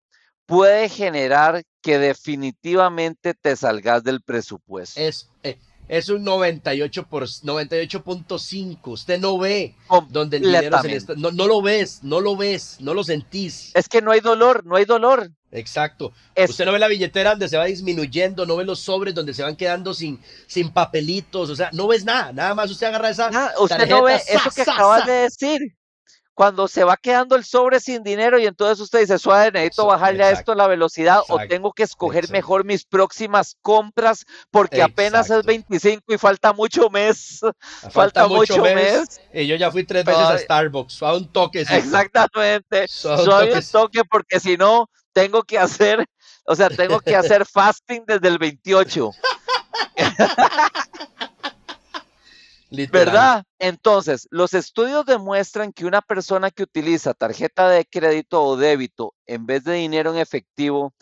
puede 0.47 0.88
generar 0.88 1.62
que 1.82 1.99
definitivamente 1.99 3.34
te 3.34 3.57
salgas 3.57 4.03
del 4.03 4.22
presupuesto. 4.22 5.01
Es, 5.01 5.28
eh, 5.42 5.59
es 5.88 6.09
un 6.09 6.24
98 6.24 7.07
por 7.07 7.24
98.5. 7.24 8.78
Usted 8.84 9.20
no 9.20 9.38
ve 9.38 9.74
donde 10.11 10.38
el 10.38 10.44
dinero 10.44 10.80
se 10.80 10.88
le 10.88 10.97
está, 10.97 11.14
no, 11.16 11.30
no, 11.30 11.47
lo 11.47 11.62
ves, 11.62 12.01
no 12.03 12.20
lo 12.20 12.36
ves, 12.36 12.78
no 12.80 12.94
lo 12.94 13.05
sentís. 13.05 13.72
Es 13.74 13.88
que 13.88 14.03
no 14.03 14.11
hay 14.11 14.20
dolor, 14.20 14.64
no 14.64 14.76
hay 14.76 14.84
dolor. 14.84 15.30
Exacto. 15.53 16.12
Usted 16.36 16.64
no 16.64 16.72
ve 16.72 16.78
la 16.78 16.88
billetera 16.88 17.30
donde 17.30 17.49
se 17.49 17.57
va 17.57 17.66
disminuyendo, 17.66 18.47
no 18.47 18.57
ve 18.57 18.64
los 18.64 18.80
sobres 18.80 19.14
donde 19.14 19.32
se 19.32 19.42
van 19.42 19.57
quedando 19.57 19.94
sin, 19.94 20.20
sin 20.47 20.70
papelitos, 20.70 21.51
o 21.51 21.57
sea, 21.57 21.70
no 21.72 21.86
ves 21.86 22.05
nada, 22.05 22.32
nada 22.32 22.55
más 22.55 22.70
usted 22.70 22.88
agarra 22.88 23.11
esa. 23.11 23.53
usted 23.59 23.88
no 23.88 24.03
ve 24.03 24.16
eso 24.28 24.51
que 24.51 24.62
acabas 24.62 25.07
de 25.07 25.12
decir 25.12 25.76
cuando 26.37 26.68
se 26.68 26.84
va 26.84 26.99
quedando 26.99 27.34
el 27.34 27.45
sobre 27.45 27.80
sin 27.80 28.03
dinero 28.03 28.39
y 28.39 28.45
entonces 28.45 28.78
usted 28.78 29.01
dice, 29.01 29.18
suave, 29.18 29.51
necesito 29.53 29.87
bajarle 29.87 30.22
a 30.22 30.30
esto 30.32 30.55
la 30.55 30.66
velocidad 30.66 31.20
o 31.28 31.39
tengo 31.49 31.72
que 31.72 31.82
escoger 31.82 32.28
mejor 32.28 32.66
mis 32.66 32.84
próximas 32.84 33.57
compras 33.62 34.26
porque 34.51 34.82
apenas 34.82 35.30
es 35.30 35.47
25 35.47 36.12
y 36.12 36.18
falta 36.18 36.53
mucho 36.53 36.91
mes. 36.91 37.41
Falta, 37.91 38.28
mucho, 38.28 38.62
mes. 38.62 39.18
Y 39.32 39.47
yo 39.47 39.57
ya 39.57 39.70
fui 39.70 39.84
tres 39.84 40.05
veces 40.05 40.22
a 40.22 40.37
Starbucks, 40.37 41.03
a 41.03 41.14
un 41.14 41.32
toque. 41.32 41.62
Exactamente. 41.62 42.87
Suave 42.89 43.55
un 43.55 43.70
toque 43.72 44.05
porque 44.05 44.39
si 44.39 44.59
no, 44.59 44.91
tengo 45.14 45.43
que 45.43 45.59
hacer, 45.59 46.05
o 46.45 46.55
sea, 46.55 46.68
tengo 46.68 47.01
que 47.01 47.16
hacer 47.16 47.47
fasting 47.47 48.05
desde 48.07 48.28
el 48.28 48.37
28. 48.37 49.11
¿Verdad? 52.91 53.45
Entonces, 53.59 54.29
los 54.31 54.55
estudios 54.55 55.07
demuestran 55.07 55.72
que 55.72 55.87
una 55.87 56.03
persona 56.03 56.51
que 56.51 56.62
utiliza 56.62 57.14
tarjeta 57.14 57.68
de 57.68 57.85
crédito 57.85 58.43
o 58.43 58.57
débito 58.57 59.14
en 59.27 59.47
vez 59.47 59.64
de 59.64 59.74
dinero 59.74 60.12
en 60.12 60.18
efectivo 60.18 60.93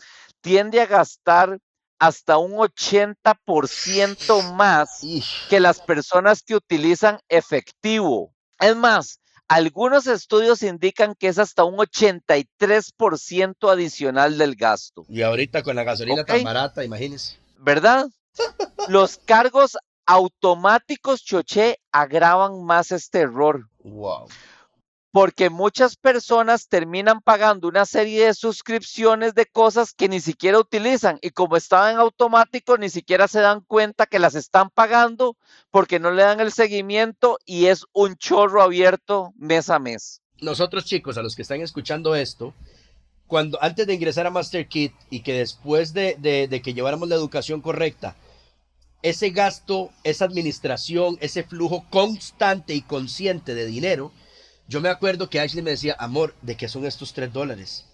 tiende 0.41 0.81
a 0.81 0.85
gastar 0.85 1.59
hasta 1.99 2.37
un 2.37 2.53
80% 2.53 4.53
más 4.53 5.01
que 5.49 5.59
las 5.59 5.81
personas 5.81 6.43
que 6.43 6.55
utilizan 6.55 7.19
efectivo. 7.29 8.33
Es 8.59 8.75
más, 8.75 9.19
algunos 9.47 10.07
estudios 10.07 10.63
indican 10.63 11.15
que 11.15 11.27
es 11.27 11.37
hasta 11.37 11.63
un 11.63 11.77
83% 11.77 13.71
adicional 13.71 14.37
del 14.37 14.55
gasto. 14.55 15.05
Y 15.07 15.21
ahorita 15.21 15.63
con 15.63 15.75
la 15.75 15.83
gasolina 15.83 16.25
tan 16.25 16.43
barata, 16.43 16.83
imagínense. 16.83 17.37
¿Verdad? 17.57 18.07
Los 18.87 19.17
cargos 19.17 19.77
automáticos 20.05 21.23
choché 21.23 21.79
agravan 21.91 22.63
más 22.63 22.91
este 22.91 23.19
error. 23.19 23.67
Wow. 23.83 24.27
Porque 25.11 25.49
muchas 25.49 25.95
personas 25.95 26.67
terminan 26.67 27.21
pagando 27.21 27.69
una 27.69 27.85
serie 27.85 28.25
de 28.25 28.33
suscripciones 28.33 29.33
de 29.33 29.45
cosas 29.45 29.93
que 29.93 30.09
ni 30.09 30.19
siquiera 30.19 30.59
utilizan 30.59 31.19
y 31.21 31.29
como 31.29 31.55
estaban 31.55 31.93
en 31.93 31.99
automático 31.99 32.77
ni 32.77 32.89
siquiera 32.89 33.29
se 33.29 33.39
dan 33.39 33.61
cuenta 33.61 34.07
que 34.07 34.19
las 34.19 34.35
están 34.35 34.69
pagando 34.69 35.37
porque 35.71 35.99
no 35.99 36.11
le 36.11 36.23
dan 36.23 36.41
el 36.41 36.51
seguimiento 36.51 37.39
y 37.45 37.67
es 37.67 37.85
un 37.93 38.17
chorro 38.17 38.61
abierto 38.61 39.33
mes 39.37 39.69
a 39.69 39.79
mes. 39.79 40.21
Nosotros 40.41 40.83
chicos, 40.83 41.17
a 41.17 41.21
los 41.21 41.33
que 41.33 41.43
están 41.43 41.61
escuchando 41.61 42.13
esto, 42.13 42.53
cuando 43.25 43.57
antes 43.63 43.87
de 43.87 43.93
ingresar 43.93 44.27
a 44.27 44.31
MasterKit 44.31 44.93
y 45.09 45.21
que 45.21 45.31
después 45.31 45.93
de, 45.93 46.17
de 46.19 46.61
que 46.61 46.73
lleváramos 46.73 47.07
la 47.07 47.15
educación 47.15 47.61
correcta, 47.61 48.17
ese 49.05 49.29
gasto, 49.29 49.91
esa 50.03 50.25
administración, 50.25 51.19
ese 51.21 51.43
flujo 51.43 51.85
constante 51.91 52.73
y 52.73 52.81
consciente 52.81 53.53
de 53.53 53.67
dinero, 53.67 54.11
yo 54.67 54.81
me 54.81 54.89
acuerdo 54.89 55.29
que 55.29 55.39
Ashley 55.39 55.61
me 55.61 55.69
decía, 55.69 55.95
amor, 55.99 56.33
¿de 56.41 56.57
qué 56.57 56.67
son 56.67 56.87
estos 56.87 57.13
tres 57.13 57.31
dólares? 57.31 57.85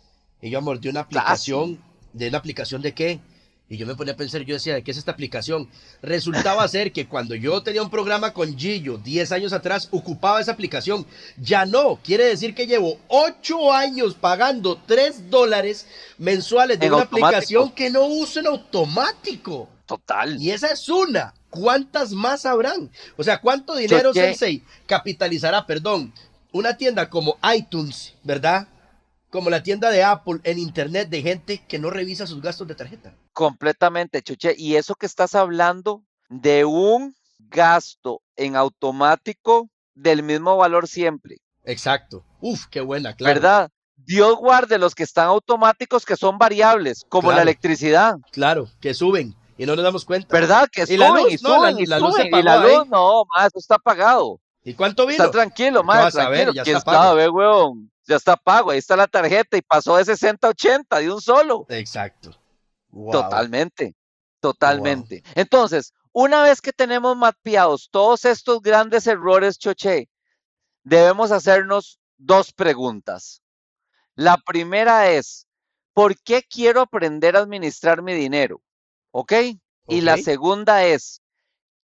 Y 0.41 0.49
yo, 0.49 0.59
amor, 0.59 0.79
de 0.79 0.89
una 0.89 1.01
aplicación, 1.01 1.81
¿de 2.13 2.29
una 2.29 2.37
aplicación 2.37 2.81
de 2.81 2.93
qué? 2.93 3.19
Y 3.67 3.75
yo 3.75 3.85
me 3.85 3.95
ponía 3.95 4.13
a 4.13 4.17
pensar, 4.17 4.41
yo 4.43 4.53
decía, 4.53 4.75
¿de 4.75 4.83
qué 4.83 4.91
es 4.91 4.97
esta 4.97 5.11
aplicación? 5.11 5.69
Resultaba 6.01 6.65
ser 6.69 6.93
que 6.93 7.07
cuando 7.07 7.35
yo 7.35 7.61
tenía 7.61 7.83
un 7.83 7.89
programa 7.89 8.33
con 8.33 8.57
Gillo 8.57 8.97
10 8.97 9.33
años 9.33 9.51
atrás, 9.51 9.89
ocupaba 9.91 10.39
esa 10.39 10.53
aplicación. 10.53 11.05
Ya 11.37 11.65
no, 11.65 11.99
quiere 12.01 12.23
decir 12.23 12.55
que 12.55 12.67
llevo 12.67 12.99
8 13.09 13.73
años 13.73 14.13
pagando 14.13 14.77
3 14.87 15.29
dólares 15.29 15.87
mensuales 16.17 16.79
de 16.79 16.89
una 16.89 17.03
aplicación 17.03 17.71
que 17.71 17.89
no 17.89 18.05
uso 18.05 18.39
en 18.39 18.47
automático. 18.47 19.67
Total. 19.91 20.41
Y 20.41 20.51
esa 20.51 20.67
es 20.71 20.87
una. 20.87 21.33
¿Cuántas 21.49 22.13
más 22.13 22.45
habrán? 22.45 22.89
O 23.17 23.23
sea, 23.25 23.41
¿cuánto 23.41 23.75
dinero 23.75 24.13
Sensei 24.13 24.63
capitalizará, 24.85 25.65
perdón, 25.65 26.13
una 26.53 26.77
tienda 26.77 27.09
como 27.09 27.37
iTunes, 27.53 28.13
¿verdad? 28.23 28.69
Como 29.29 29.49
la 29.49 29.63
tienda 29.63 29.89
de 29.89 30.01
Apple 30.01 30.39
en 30.45 30.59
internet 30.59 31.09
de 31.09 31.21
gente 31.21 31.61
que 31.67 31.77
no 31.77 31.89
revisa 31.89 32.25
sus 32.25 32.41
gastos 32.41 32.69
de 32.69 32.75
tarjeta. 32.75 33.13
Completamente, 33.33 34.21
Chuche. 34.21 34.55
Y 34.57 34.77
eso 34.77 34.95
que 34.95 35.07
estás 35.07 35.35
hablando 35.35 36.05
de 36.29 36.63
un 36.63 37.13
gasto 37.37 38.21
en 38.37 38.55
automático 38.55 39.69
del 39.93 40.23
mismo 40.23 40.55
valor 40.55 40.87
siempre. 40.87 41.39
Exacto. 41.65 42.23
Uf, 42.39 42.67
qué 42.67 42.79
buena, 42.79 43.13
claro. 43.13 43.33
¿Verdad? 43.33 43.71
Dios 43.97 44.37
guarde 44.37 44.77
los 44.77 44.95
que 44.95 45.03
están 45.03 45.27
automáticos 45.27 46.05
que 46.05 46.15
son 46.15 46.37
variables, 46.37 47.05
como 47.09 47.33
la 47.33 47.41
electricidad. 47.41 48.15
Claro, 48.31 48.69
que 48.79 48.93
suben 48.93 49.35
y 49.61 49.65
no 49.67 49.75
nos 49.75 49.83
damos 49.83 50.05
cuenta. 50.05 50.27
¿Verdad? 50.33 50.67
Que 50.71 50.87
suben 50.87 50.95
y, 50.95 50.97
la 50.97 51.09
luz, 51.09 51.33
y 51.33 51.37
suben 51.37 51.79
y, 51.79 51.85
la, 51.85 51.99
luz 51.99 52.15
y 52.19 52.41
la 52.41 52.57
luz, 52.57 52.87
no, 52.87 53.25
más, 53.25 53.45
eso 53.45 53.59
está 53.59 53.77
pagado. 53.77 54.41
¿Y 54.63 54.73
cuánto 54.73 55.05
vino? 55.05 55.23
Está 55.23 55.29
tranquilo, 55.29 55.83
más, 55.83 56.11
tranquilo. 56.15 56.51
ya 56.51 56.63
está 56.63 56.81
pago. 56.81 57.13
Ve, 57.13 57.29
weón? 57.29 57.91
Ya 58.07 58.15
está 58.15 58.35
pago, 58.35 58.71
ahí 58.71 58.79
está 58.79 58.95
la 58.95 59.05
tarjeta 59.05 59.57
y 59.57 59.61
pasó 59.61 59.97
de 59.97 60.05
60 60.05 60.47
a 60.47 60.49
80 60.49 60.97
de 60.97 61.11
un 61.11 61.21
solo. 61.21 61.67
Exacto. 61.69 62.31
Totalmente, 63.11 63.95
totalmente. 64.39 65.21
Entonces, 65.35 65.93
una 66.11 66.41
vez 66.41 66.59
que 66.59 66.73
tenemos 66.73 67.15
mapeados 67.15 67.89
todos 67.91 68.25
estos 68.25 68.63
grandes 68.63 69.05
errores, 69.05 69.59
Choche, 69.59 70.09
debemos 70.83 71.31
hacernos 71.31 71.99
dos 72.17 72.51
preguntas. 72.51 73.43
La 74.15 74.37
primera 74.37 75.11
es, 75.11 75.45
¿por 75.93 76.19
qué 76.19 76.41
quiero 76.41 76.81
aprender 76.81 77.35
a 77.35 77.41
administrar 77.41 78.01
mi 78.01 78.15
dinero? 78.15 78.59
¿Ok? 79.11 79.33
Y 79.87 80.01
la 80.01 80.17
segunda 80.17 80.85
es, 80.85 81.21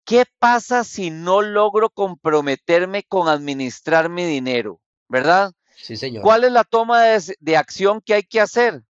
¿qué 0.05 0.25
pasa 0.39 0.85
si 0.85 1.11
no 1.11 1.43
logro 1.43 1.91
comprometerme 1.91 3.03
con 3.03 3.29
administrar 3.29 4.09
mi 4.09 4.25
dinero? 4.25 4.81
¿Verdad? 5.09 5.53
Sí, 5.77 5.97
señor. 5.97 6.23
¿Cuál 6.23 6.45
es 6.45 6.53
la 6.53 6.65
toma 6.65 7.03
de, 7.03 7.37
de, 7.39 7.57
acción 7.57 8.01
que 8.01 8.15
hay 8.15 8.23
que 8.23 8.41
hacer? 8.41 8.83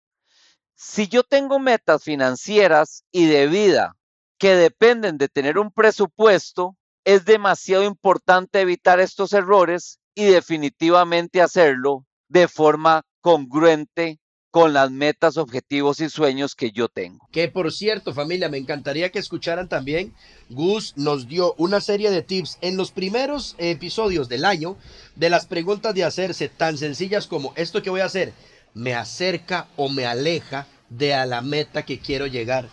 Si 0.74 1.09
yo 1.09 1.22
tengo 1.22 1.59
metas 1.59 2.03
financieras 2.03 3.05
y 3.12 3.26
de 3.26 3.47
vida 3.47 3.97
que 4.39 4.57
dependen 4.57 5.16
de 5.16 5.28
tener 5.28 5.59
un 5.59 5.70
presupuesto, 5.70 6.76
es 7.05 7.24
demasiado 7.24 7.85
importante 7.85 8.61
evitar 8.61 9.01
estos 9.01 9.32
errores 9.32 10.01
y 10.14 10.24
definitivamente 10.24 11.41
hacerlo 11.41 12.07
de 12.28 12.49
forma 12.49 13.03
congruente 13.20 14.18
con 14.55 14.72
las 14.72 14.92
metas, 14.92 15.36
objetivos 15.36 15.98
y 15.98 16.09
sueños 16.09 16.55
que 16.55 16.70
yo 16.70 16.88
tengo. 16.88 17.26
Que 17.32 17.48
por 17.48 17.72
cierto, 17.72 18.14
familia, 18.14 18.48
me 18.48 18.57
encantaría 18.57 19.11
que 19.11 19.18
escucharan 19.18 19.68
también. 19.68 20.14
Gus 20.48 20.92
nos 20.96 21.26
dio 21.26 21.55
una 21.59 21.80
serie 21.80 22.12
de 22.12 22.22
tips 22.22 22.59
en 22.61 22.76
los 22.76 22.92
primeros 22.92 23.57
episodios 23.59 24.28
del 24.28 24.44
año 24.44 24.76
de 25.16 25.28
las 25.28 25.46
preguntas 25.46 25.92
de 25.92 26.05
hacerse 26.05 26.48
tan 26.48 26.78
sencillas 26.78 27.26
como 27.26 27.52
esto 27.57 27.82
que 27.82 27.90
voy 27.90 28.02
a 28.02 28.05
hacer, 28.05 28.32
me 28.74 28.94
acerca 28.94 29.66
o 29.74 29.88
me 29.88 30.07
aleja 30.07 30.68
de 30.88 31.09
la 31.26 31.40
meta 31.40 31.84
que 31.84 31.98
quiero 31.98 32.28
llegar. 32.28 32.68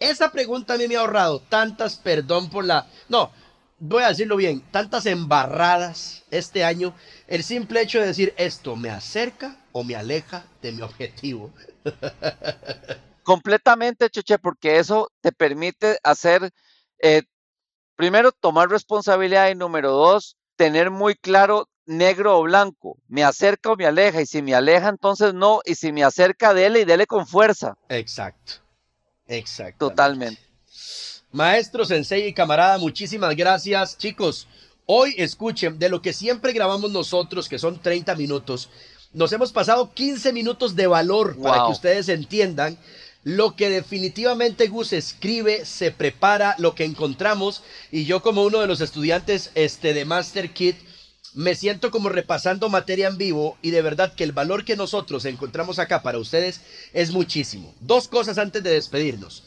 Esa 0.00 0.32
pregunta 0.32 0.74
a 0.74 0.78
mí 0.78 0.88
me 0.88 0.96
ha 0.96 1.00
ahorrado 1.02 1.38
tantas, 1.38 1.94
perdón 1.94 2.50
por 2.50 2.64
la... 2.64 2.88
No, 3.08 3.30
voy 3.78 4.02
a 4.02 4.08
decirlo 4.08 4.34
bien, 4.34 4.62
tantas 4.72 5.06
embarradas 5.06 6.24
este 6.32 6.64
año. 6.64 6.92
El 7.28 7.44
simple 7.44 7.82
hecho 7.82 8.00
de 8.00 8.08
decir 8.08 8.34
esto 8.36 8.74
me 8.74 8.90
acerca 8.90 9.59
o 9.72 9.84
me 9.84 9.96
aleja 9.96 10.44
de 10.62 10.72
mi 10.72 10.82
objetivo. 10.82 11.52
Completamente, 13.22 14.10
Cheche, 14.10 14.38
porque 14.38 14.78
eso 14.78 15.10
te 15.20 15.32
permite 15.32 15.98
hacer, 16.02 16.50
eh, 17.02 17.22
primero, 17.96 18.32
tomar 18.32 18.68
responsabilidad 18.68 19.50
y 19.50 19.54
número 19.54 19.92
dos, 19.92 20.36
tener 20.56 20.90
muy 20.90 21.14
claro 21.14 21.68
negro 21.86 22.38
o 22.38 22.42
blanco, 22.42 22.96
me 23.08 23.24
acerca 23.24 23.72
o 23.72 23.76
me 23.76 23.86
aleja, 23.86 24.22
y 24.22 24.26
si 24.26 24.42
me 24.42 24.54
aleja, 24.54 24.88
entonces 24.88 25.34
no, 25.34 25.60
y 25.64 25.74
si 25.74 25.92
me 25.92 26.04
acerca, 26.04 26.54
dele 26.54 26.80
y 26.80 26.84
dele 26.84 27.06
con 27.06 27.26
fuerza. 27.26 27.76
Exacto, 27.88 28.54
exacto. 29.26 29.88
Totalmente. 29.88 30.40
Maestro, 31.32 31.84
sensei 31.84 32.26
y 32.26 32.34
camarada, 32.34 32.78
muchísimas 32.78 33.36
gracias. 33.36 33.96
Chicos, 33.98 34.48
hoy 34.86 35.14
escuchen 35.16 35.78
de 35.78 35.88
lo 35.88 36.02
que 36.02 36.12
siempre 36.12 36.52
grabamos 36.52 36.90
nosotros, 36.90 37.48
que 37.48 37.58
son 37.58 37.80
30 37.80 38.14
minutos. 38.16 38.68
Nos 39.12 39.32
hemos 39.32 39.52
pasado 39.52 39.92
15 39.92 40.32
minutos 40.32 40.76
de 40.76 40.86
valor 40.86 41.36
para 41.42 41.64
que 41.66 41.72
ustedes 41.72 42.08
entiendan 42.08 42.78
lo 43.24 43.56
que 43.56 43.68
definitivamente 43.68 44.68
Gus 44.68 44.92
escribe, 44.92 45.66
se 45.66 45.90
prepara, 45.90 46.54
lo 46.58 46.76
que 46.76 46.84
encontramos. 46.84 47.62
Y 47.90 48.04
yo 48.04 48.22
como 48.22 48.44
uno 48.44 48.60
de 48.60 48.68
los 48.68 48.80
estudiantes 48.80 49.50
este, 49.56 49.94
de 49.94 50.04
Master 50.04 50.52
Kit, 50.52 50.76
me 51.34 51.56
siento 51.56 51.90
como 51.90 52.08
repasando 52.08 52.68
materia 52.68 53.08
en 53.08 53.18
vivo 53.18 53.58
y 53.62 53.70
de 53.70 53.82
verdad 53.82 54.14
que 54.14 54.24
el 54.24 54.32
valor 54.32 54.64
que 54.64 54.76
nosotros 54.76 55.24
encontramos 55.24 55.78
acá 55.78 56.02
para 56.02 56.18
ustedes 56.18 56.60
es 56.92 57.10
muchísimo. 57.10 57.74
Dos 57.80 58.06
cosas 58.06 58.38
antes 58.38 58.62
de 58.62 58.70
despedirnos. 58.70 59.44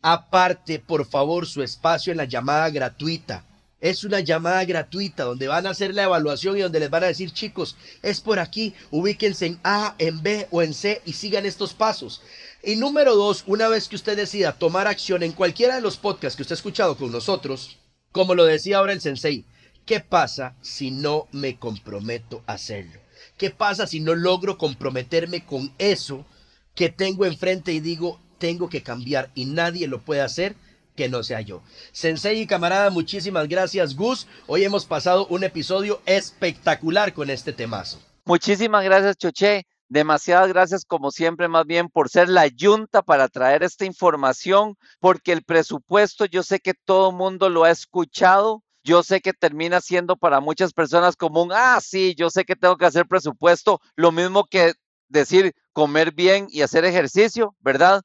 aparte, 0.00 0.78
por 0.78 1.06
favor, 1.06 1.46
su 1.46 1.62
espacio 1.62 2.12
en 2.12 2.18
la 2.18 2.24
llamada 2.24 2.70
gratuita. 2.70 3.44
Es 3.80 4.02
una 4.02 4.20
llamada 4.20 4.64
gratuita 4.64 5.22
donde 5.22 5.46
van 5.46 5.66
a 5.66 5.70
hacer 5.70 5.94
la 5.94 6.02
evaluación 6.02 6.58
y 6.58 6.62
donde 6.62 6.80
les 6.80 6.90
van 6.90 7.04
a 7.04 7.08
decir, 7.08 7.30
chicos, 7.30 7.76
es 8.02 8.20
por 8.20 8.40
aquí, 8.40 8.74
ubíquense 8.90 9.46
en 9.46 9.60
A, 9.62 9.94
en 9.98 10.20
B 10.22 10.48
o 10.50 10.62
en 10.62 10.74
C 10.74 11.00
y 11.04 11.12
sigan 11.12 11.46
estos 11.46 11.74
pasos. 11.74 12.20
Y 12.62 12.74
número 12.74 13.14
dos, 13.14 13.44
una 13.46 13.68
vez 13.68 13.86
que 13.86 13.94
usted 13.94 14.16
decida 14.16 14.58
tomar 14.58 14.88
acción 14.88 15.22
en 15.22 15.30
cualquiera 15.30 15.76
de 15.76 15.80
los 15.80 15.96
podcasts 15.96 16.36
que 16.36 16.42
usted 16.42 16.54
ha 16.54 16.56
escuchado 16.56 16.96
con 16.96 17.12
nosotros, 17.12 17.78
como 18.10 18.34
lo 18.34 18.44
decía 18.44 18.78
ahora 18.78 18.92
el 18.92 19.00
sensei, 19.00 19.44
¿qué 19.86 20.00
pasa 20.00 20.56
si 20.60 20.90
no 20.90 21.28
me 21.30 21.56
comprometo 21.56 22.42
a 22.46 22.54
hacerlo? 22.54 23.00
¿Qué 23.36 23.50
pasa 23.50 23.86
si 23.86 24.00
no 24.00 24.16
logro 24.16 24.58
comprometerme 24.58 25.46
con 25.46 25.72
eso 25.78 26.26
que 26.74 26.88
tengo 26.88 27.26
enfrente 27.26 27.72
y 27.72 27.78
digo, 27.78 28.20
tengo 28.38 28.68
que 28.68 28.82
cambiar 28.82 29.30
y 29.36 29.44
nadie 29.44 29.86
lo 29.86 30.00
puede 30.00 30.22
hacer? 30.22 30.56
Que 30.98 31.08
no 31.08 31.22
sea 31.22 31.40
yo. 31.42 31.62
Sensei 31.92 32.40
y 32.40 32.46
camarada, 32.48 32.90
muchísimas 32.90 33.46
gracias, 33.46 33.94
Gus. 33.94 34.26
Hoy 34.48 34.64
hemos 34.64 34.84
pasado 34.84 35.28
un 35.28 35.44
episodio 35.44 36.02
espectacular 36.06 37.14
con 37.14 37.30
este 37.30 37.52
temazo. 37.52 38.00
Muchísimas 38.24 38.82
gracias, 38.82 39.16
Choche. 39.16 39.64
Demasiadas 39.88 40.48
gracias, 40.48 40.84
como 40.84 41.12
siempre, 41.12 41.46
más 41.46 41.64
bien 41.66 41.88
por 41.88 42.08
ser 42.08 42.28
la 42.28 42.48
yunta 42.48 43.00
para 43.02 43.28
traer 43.28 43.62
esta 43.62 43.84
información, 43.84 44.74
porque 44.98 45.30
el 45.30 45.44
presupuesto 45.44 46.24
yo 46.24 46.42
sé 46.42 46.58
que 46.58 46.74
todo 46.74 47.12
mundo 47.12 47.48
lo 47.48 47.62
ha 47.62 47.70
escuchado. 47.70 48.64
Yo 48.82 49.04
sé 49.04 49.20
que 49.20 49.32
termina 49.32 49.80
siendo 49.80 50.16
para 50.16 50.40
muchas 50.40 50.72
personas 50.72 51.14
como 51.14 51.44
un, 51.44 51.52
ah, 51.52 51.78
sí, 51.80 52.16
yo 52.16 52.28
sé 52.28 52.44
que 52.44 52.56
tengo 52.56 52.76
que 52.76 52.86
hacer 52.86 53.06
presupuesto, 53.06 53.80
lo 53.94 54.10
mismo 54.10 54.46
que 54.46 54.72
decir 55.08 55.54
comer 55.72 56.12
bien 56.12 56.48
y 56.50 56.62
hacer 56.62 56.84
ejercicio, 56.84 57.54
¿verdad? 57.60 58.02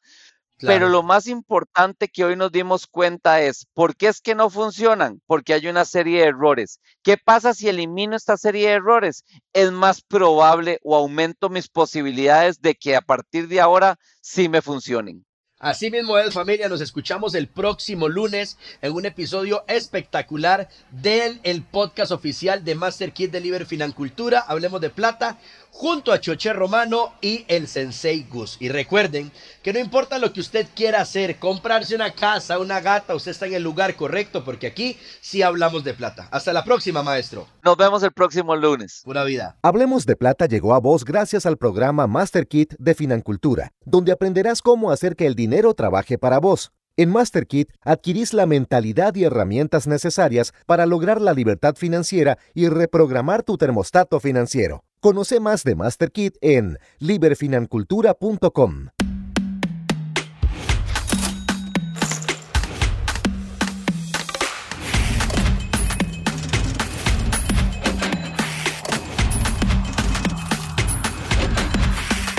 Pero 0.65 0.89
lo 0.89 1.03
más 1.03 1.27
importante 1.27 2.07
que 2.07 2.23
hoy 2.25 2.35
nos 2.35 2.51
dimos 2.51 2.87
cuenta 2.87 3.41
es, 3.41 3.67
¿por 3.73 3.95
qué 3.95 4.07
es 4.07 4.21
que 4.21 4.35
no 4.35 4.49
funcionan? 4.49 5.21
Porque 5.25 5.53
hay 5.53 5.67
una 5.67 5.85
serie 5.85 6.21
de 6.21 6.27
errores. 6.27 6.79
¿Qué 7.01 7.17
pasa 7.17 7.53
si 7.53 7.67
elimino 7.69 8.15
esta 8.15 8.37
serie 8.37 8.67
de 8.67 8.73
errores? 8.75 9.25
Es 9.53 9.71
más 9.71 10.01
probable 10.01 10.79
o 10.83 10.95
aumento 10.95 11.49
mis 11.49 11.67
posibilidades 11.67 12.61
de 12.61 12.75
que 12.75 12.95
a 12.95 13.01
partir 13.01 13.47
de 13.47 13.61
ahora 13.61 13.97
sí 14.21 14.49
me 14.49 14.61
funcionen. 14.61 15.25
Así 15.63 15.89
mismo 15.89 16.17
es 16.17 16.33
familia, 16.33 16.67
nos 16.67 16.81
escuchamos 16.81 17.35
el 17.35 17.47
próximo 17.47 18.09
lunes 18.09 18.57
en 18.81 18.91
un 18.91 19.05
episodio 19.05 19.63
espectacular 19.69 20.67
del 20.91 21.39
el 21.43 21.61
podcast 21.63 22.11
oficial 22.11 22.65
de 22.65 22.75
Master 22.75 23.13
Kit 23.13 23.31
Deliver 23.31 23.65
Financultura, 23.65 24.41
Hablemos 24.41 24.81
de 24.81 24.89
Plata, 24.89 25.39
junto 25.73 26.13
a 26.13 26.21
Choche 26.21 26.53
Romano 26.53 27.13
y 27.19 27.43
el 27.47 27.67
Sensei 27.67 28.25
Gus. 28.29 28.57
Y 28.59 28.69
recuerden 28.69 29.31
que 29.63 29.73
no 29.73 29.79
importa 29.79 30.19
lo 30.19 30.31
que 30.31 30.39
usted 30.39 30.67
quiera 30.73 31.01
hacer, 31.01 31.39
comprarse 31.39 31.95
una 31.95 32.11
casa, 32.11 32.59
una 32.59 32.79
gata, 32.79 33.15
usted 33.15 33.31
está 33.31 33.47
en 33.47 33.55
el 33.55 33.63
lugar 33.63 33.95
correcto 33.95 34.45
porque 34.45 34.67
aquí 34.67 34.97
sí 35.19 35.41
hablamos 35.41 35.83
de 35.83 35.93
plata. 35.93 36.29
Hasta 36.31 36.53
la 36.53 36.63
próxima, 36.63 37.01
maestro. 37.03 37.47
Nos 37.63 37.75
vemos 37.75 38.03
el 38.03 38.11
próximo 38.11 38.55
lunes. 38.55 39.01
Pura 39.03 39.23
vida. 39.23 39.57
Hablemos 39.63 40.05
de 40.05 40.15
Plata 40.15 40.45
llegó 40.45 40.73
a 40.75 40.79
vos 40.79 41.03
gracias 41.03 41.45
al 41.45 41.57
programa 41.57 42.07
Master 42.07 42.47
Kit 42.47 42.75
de 42.77 42.93
Financultura, 42.93 43.71
donde 43.83 44.11
aprenderás 44.11 44.61
cómo 44.61 44.91
hacer 44.91 45.15
que 45.15 45.25
el 45.25 45.35
dinero 45.35 45.73
trabaje 45.73 46.17
para 46.17 46.39
vos. 46.39 46.71
En 46.95 47.09
MasterKit 47.09 47.71
adquirís 47.81 48.33
la 48.33 48.45
mentalidad 48.45 49.15
y 49.15 49.23
herramientas 49.23 49.87
necesarias 49.87 50.53
para 50.67 50.85
lograr 50.85 51.19
la 51.19 51.33
libertad 51.33 51.73
financiera 51.75 52.37
y 52.53 52.69
reprogramar 52.69 53.41
tu 53.41 53.57
termostato 53.57 54.19
financiero. 54.19 54.83
Conoce 55.03 55.41
más 55.41 55.65
de 55.65 55.75
MasterKit 55.75 56.37
en 56.39 56.79
liberfinancultura.com. 56.99 58.87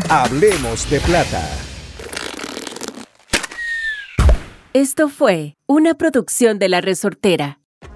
Hablemos 0.08 0.88
de 0.88 1.00
plata. 1.00 1.46
Esto 4.72 5.10
fue 5.10 5.58
una 5.66 5.92
producción 5.98 6.58
de 6.58 6.70
La 6.70 6.80
Resortera. 6.80 7.60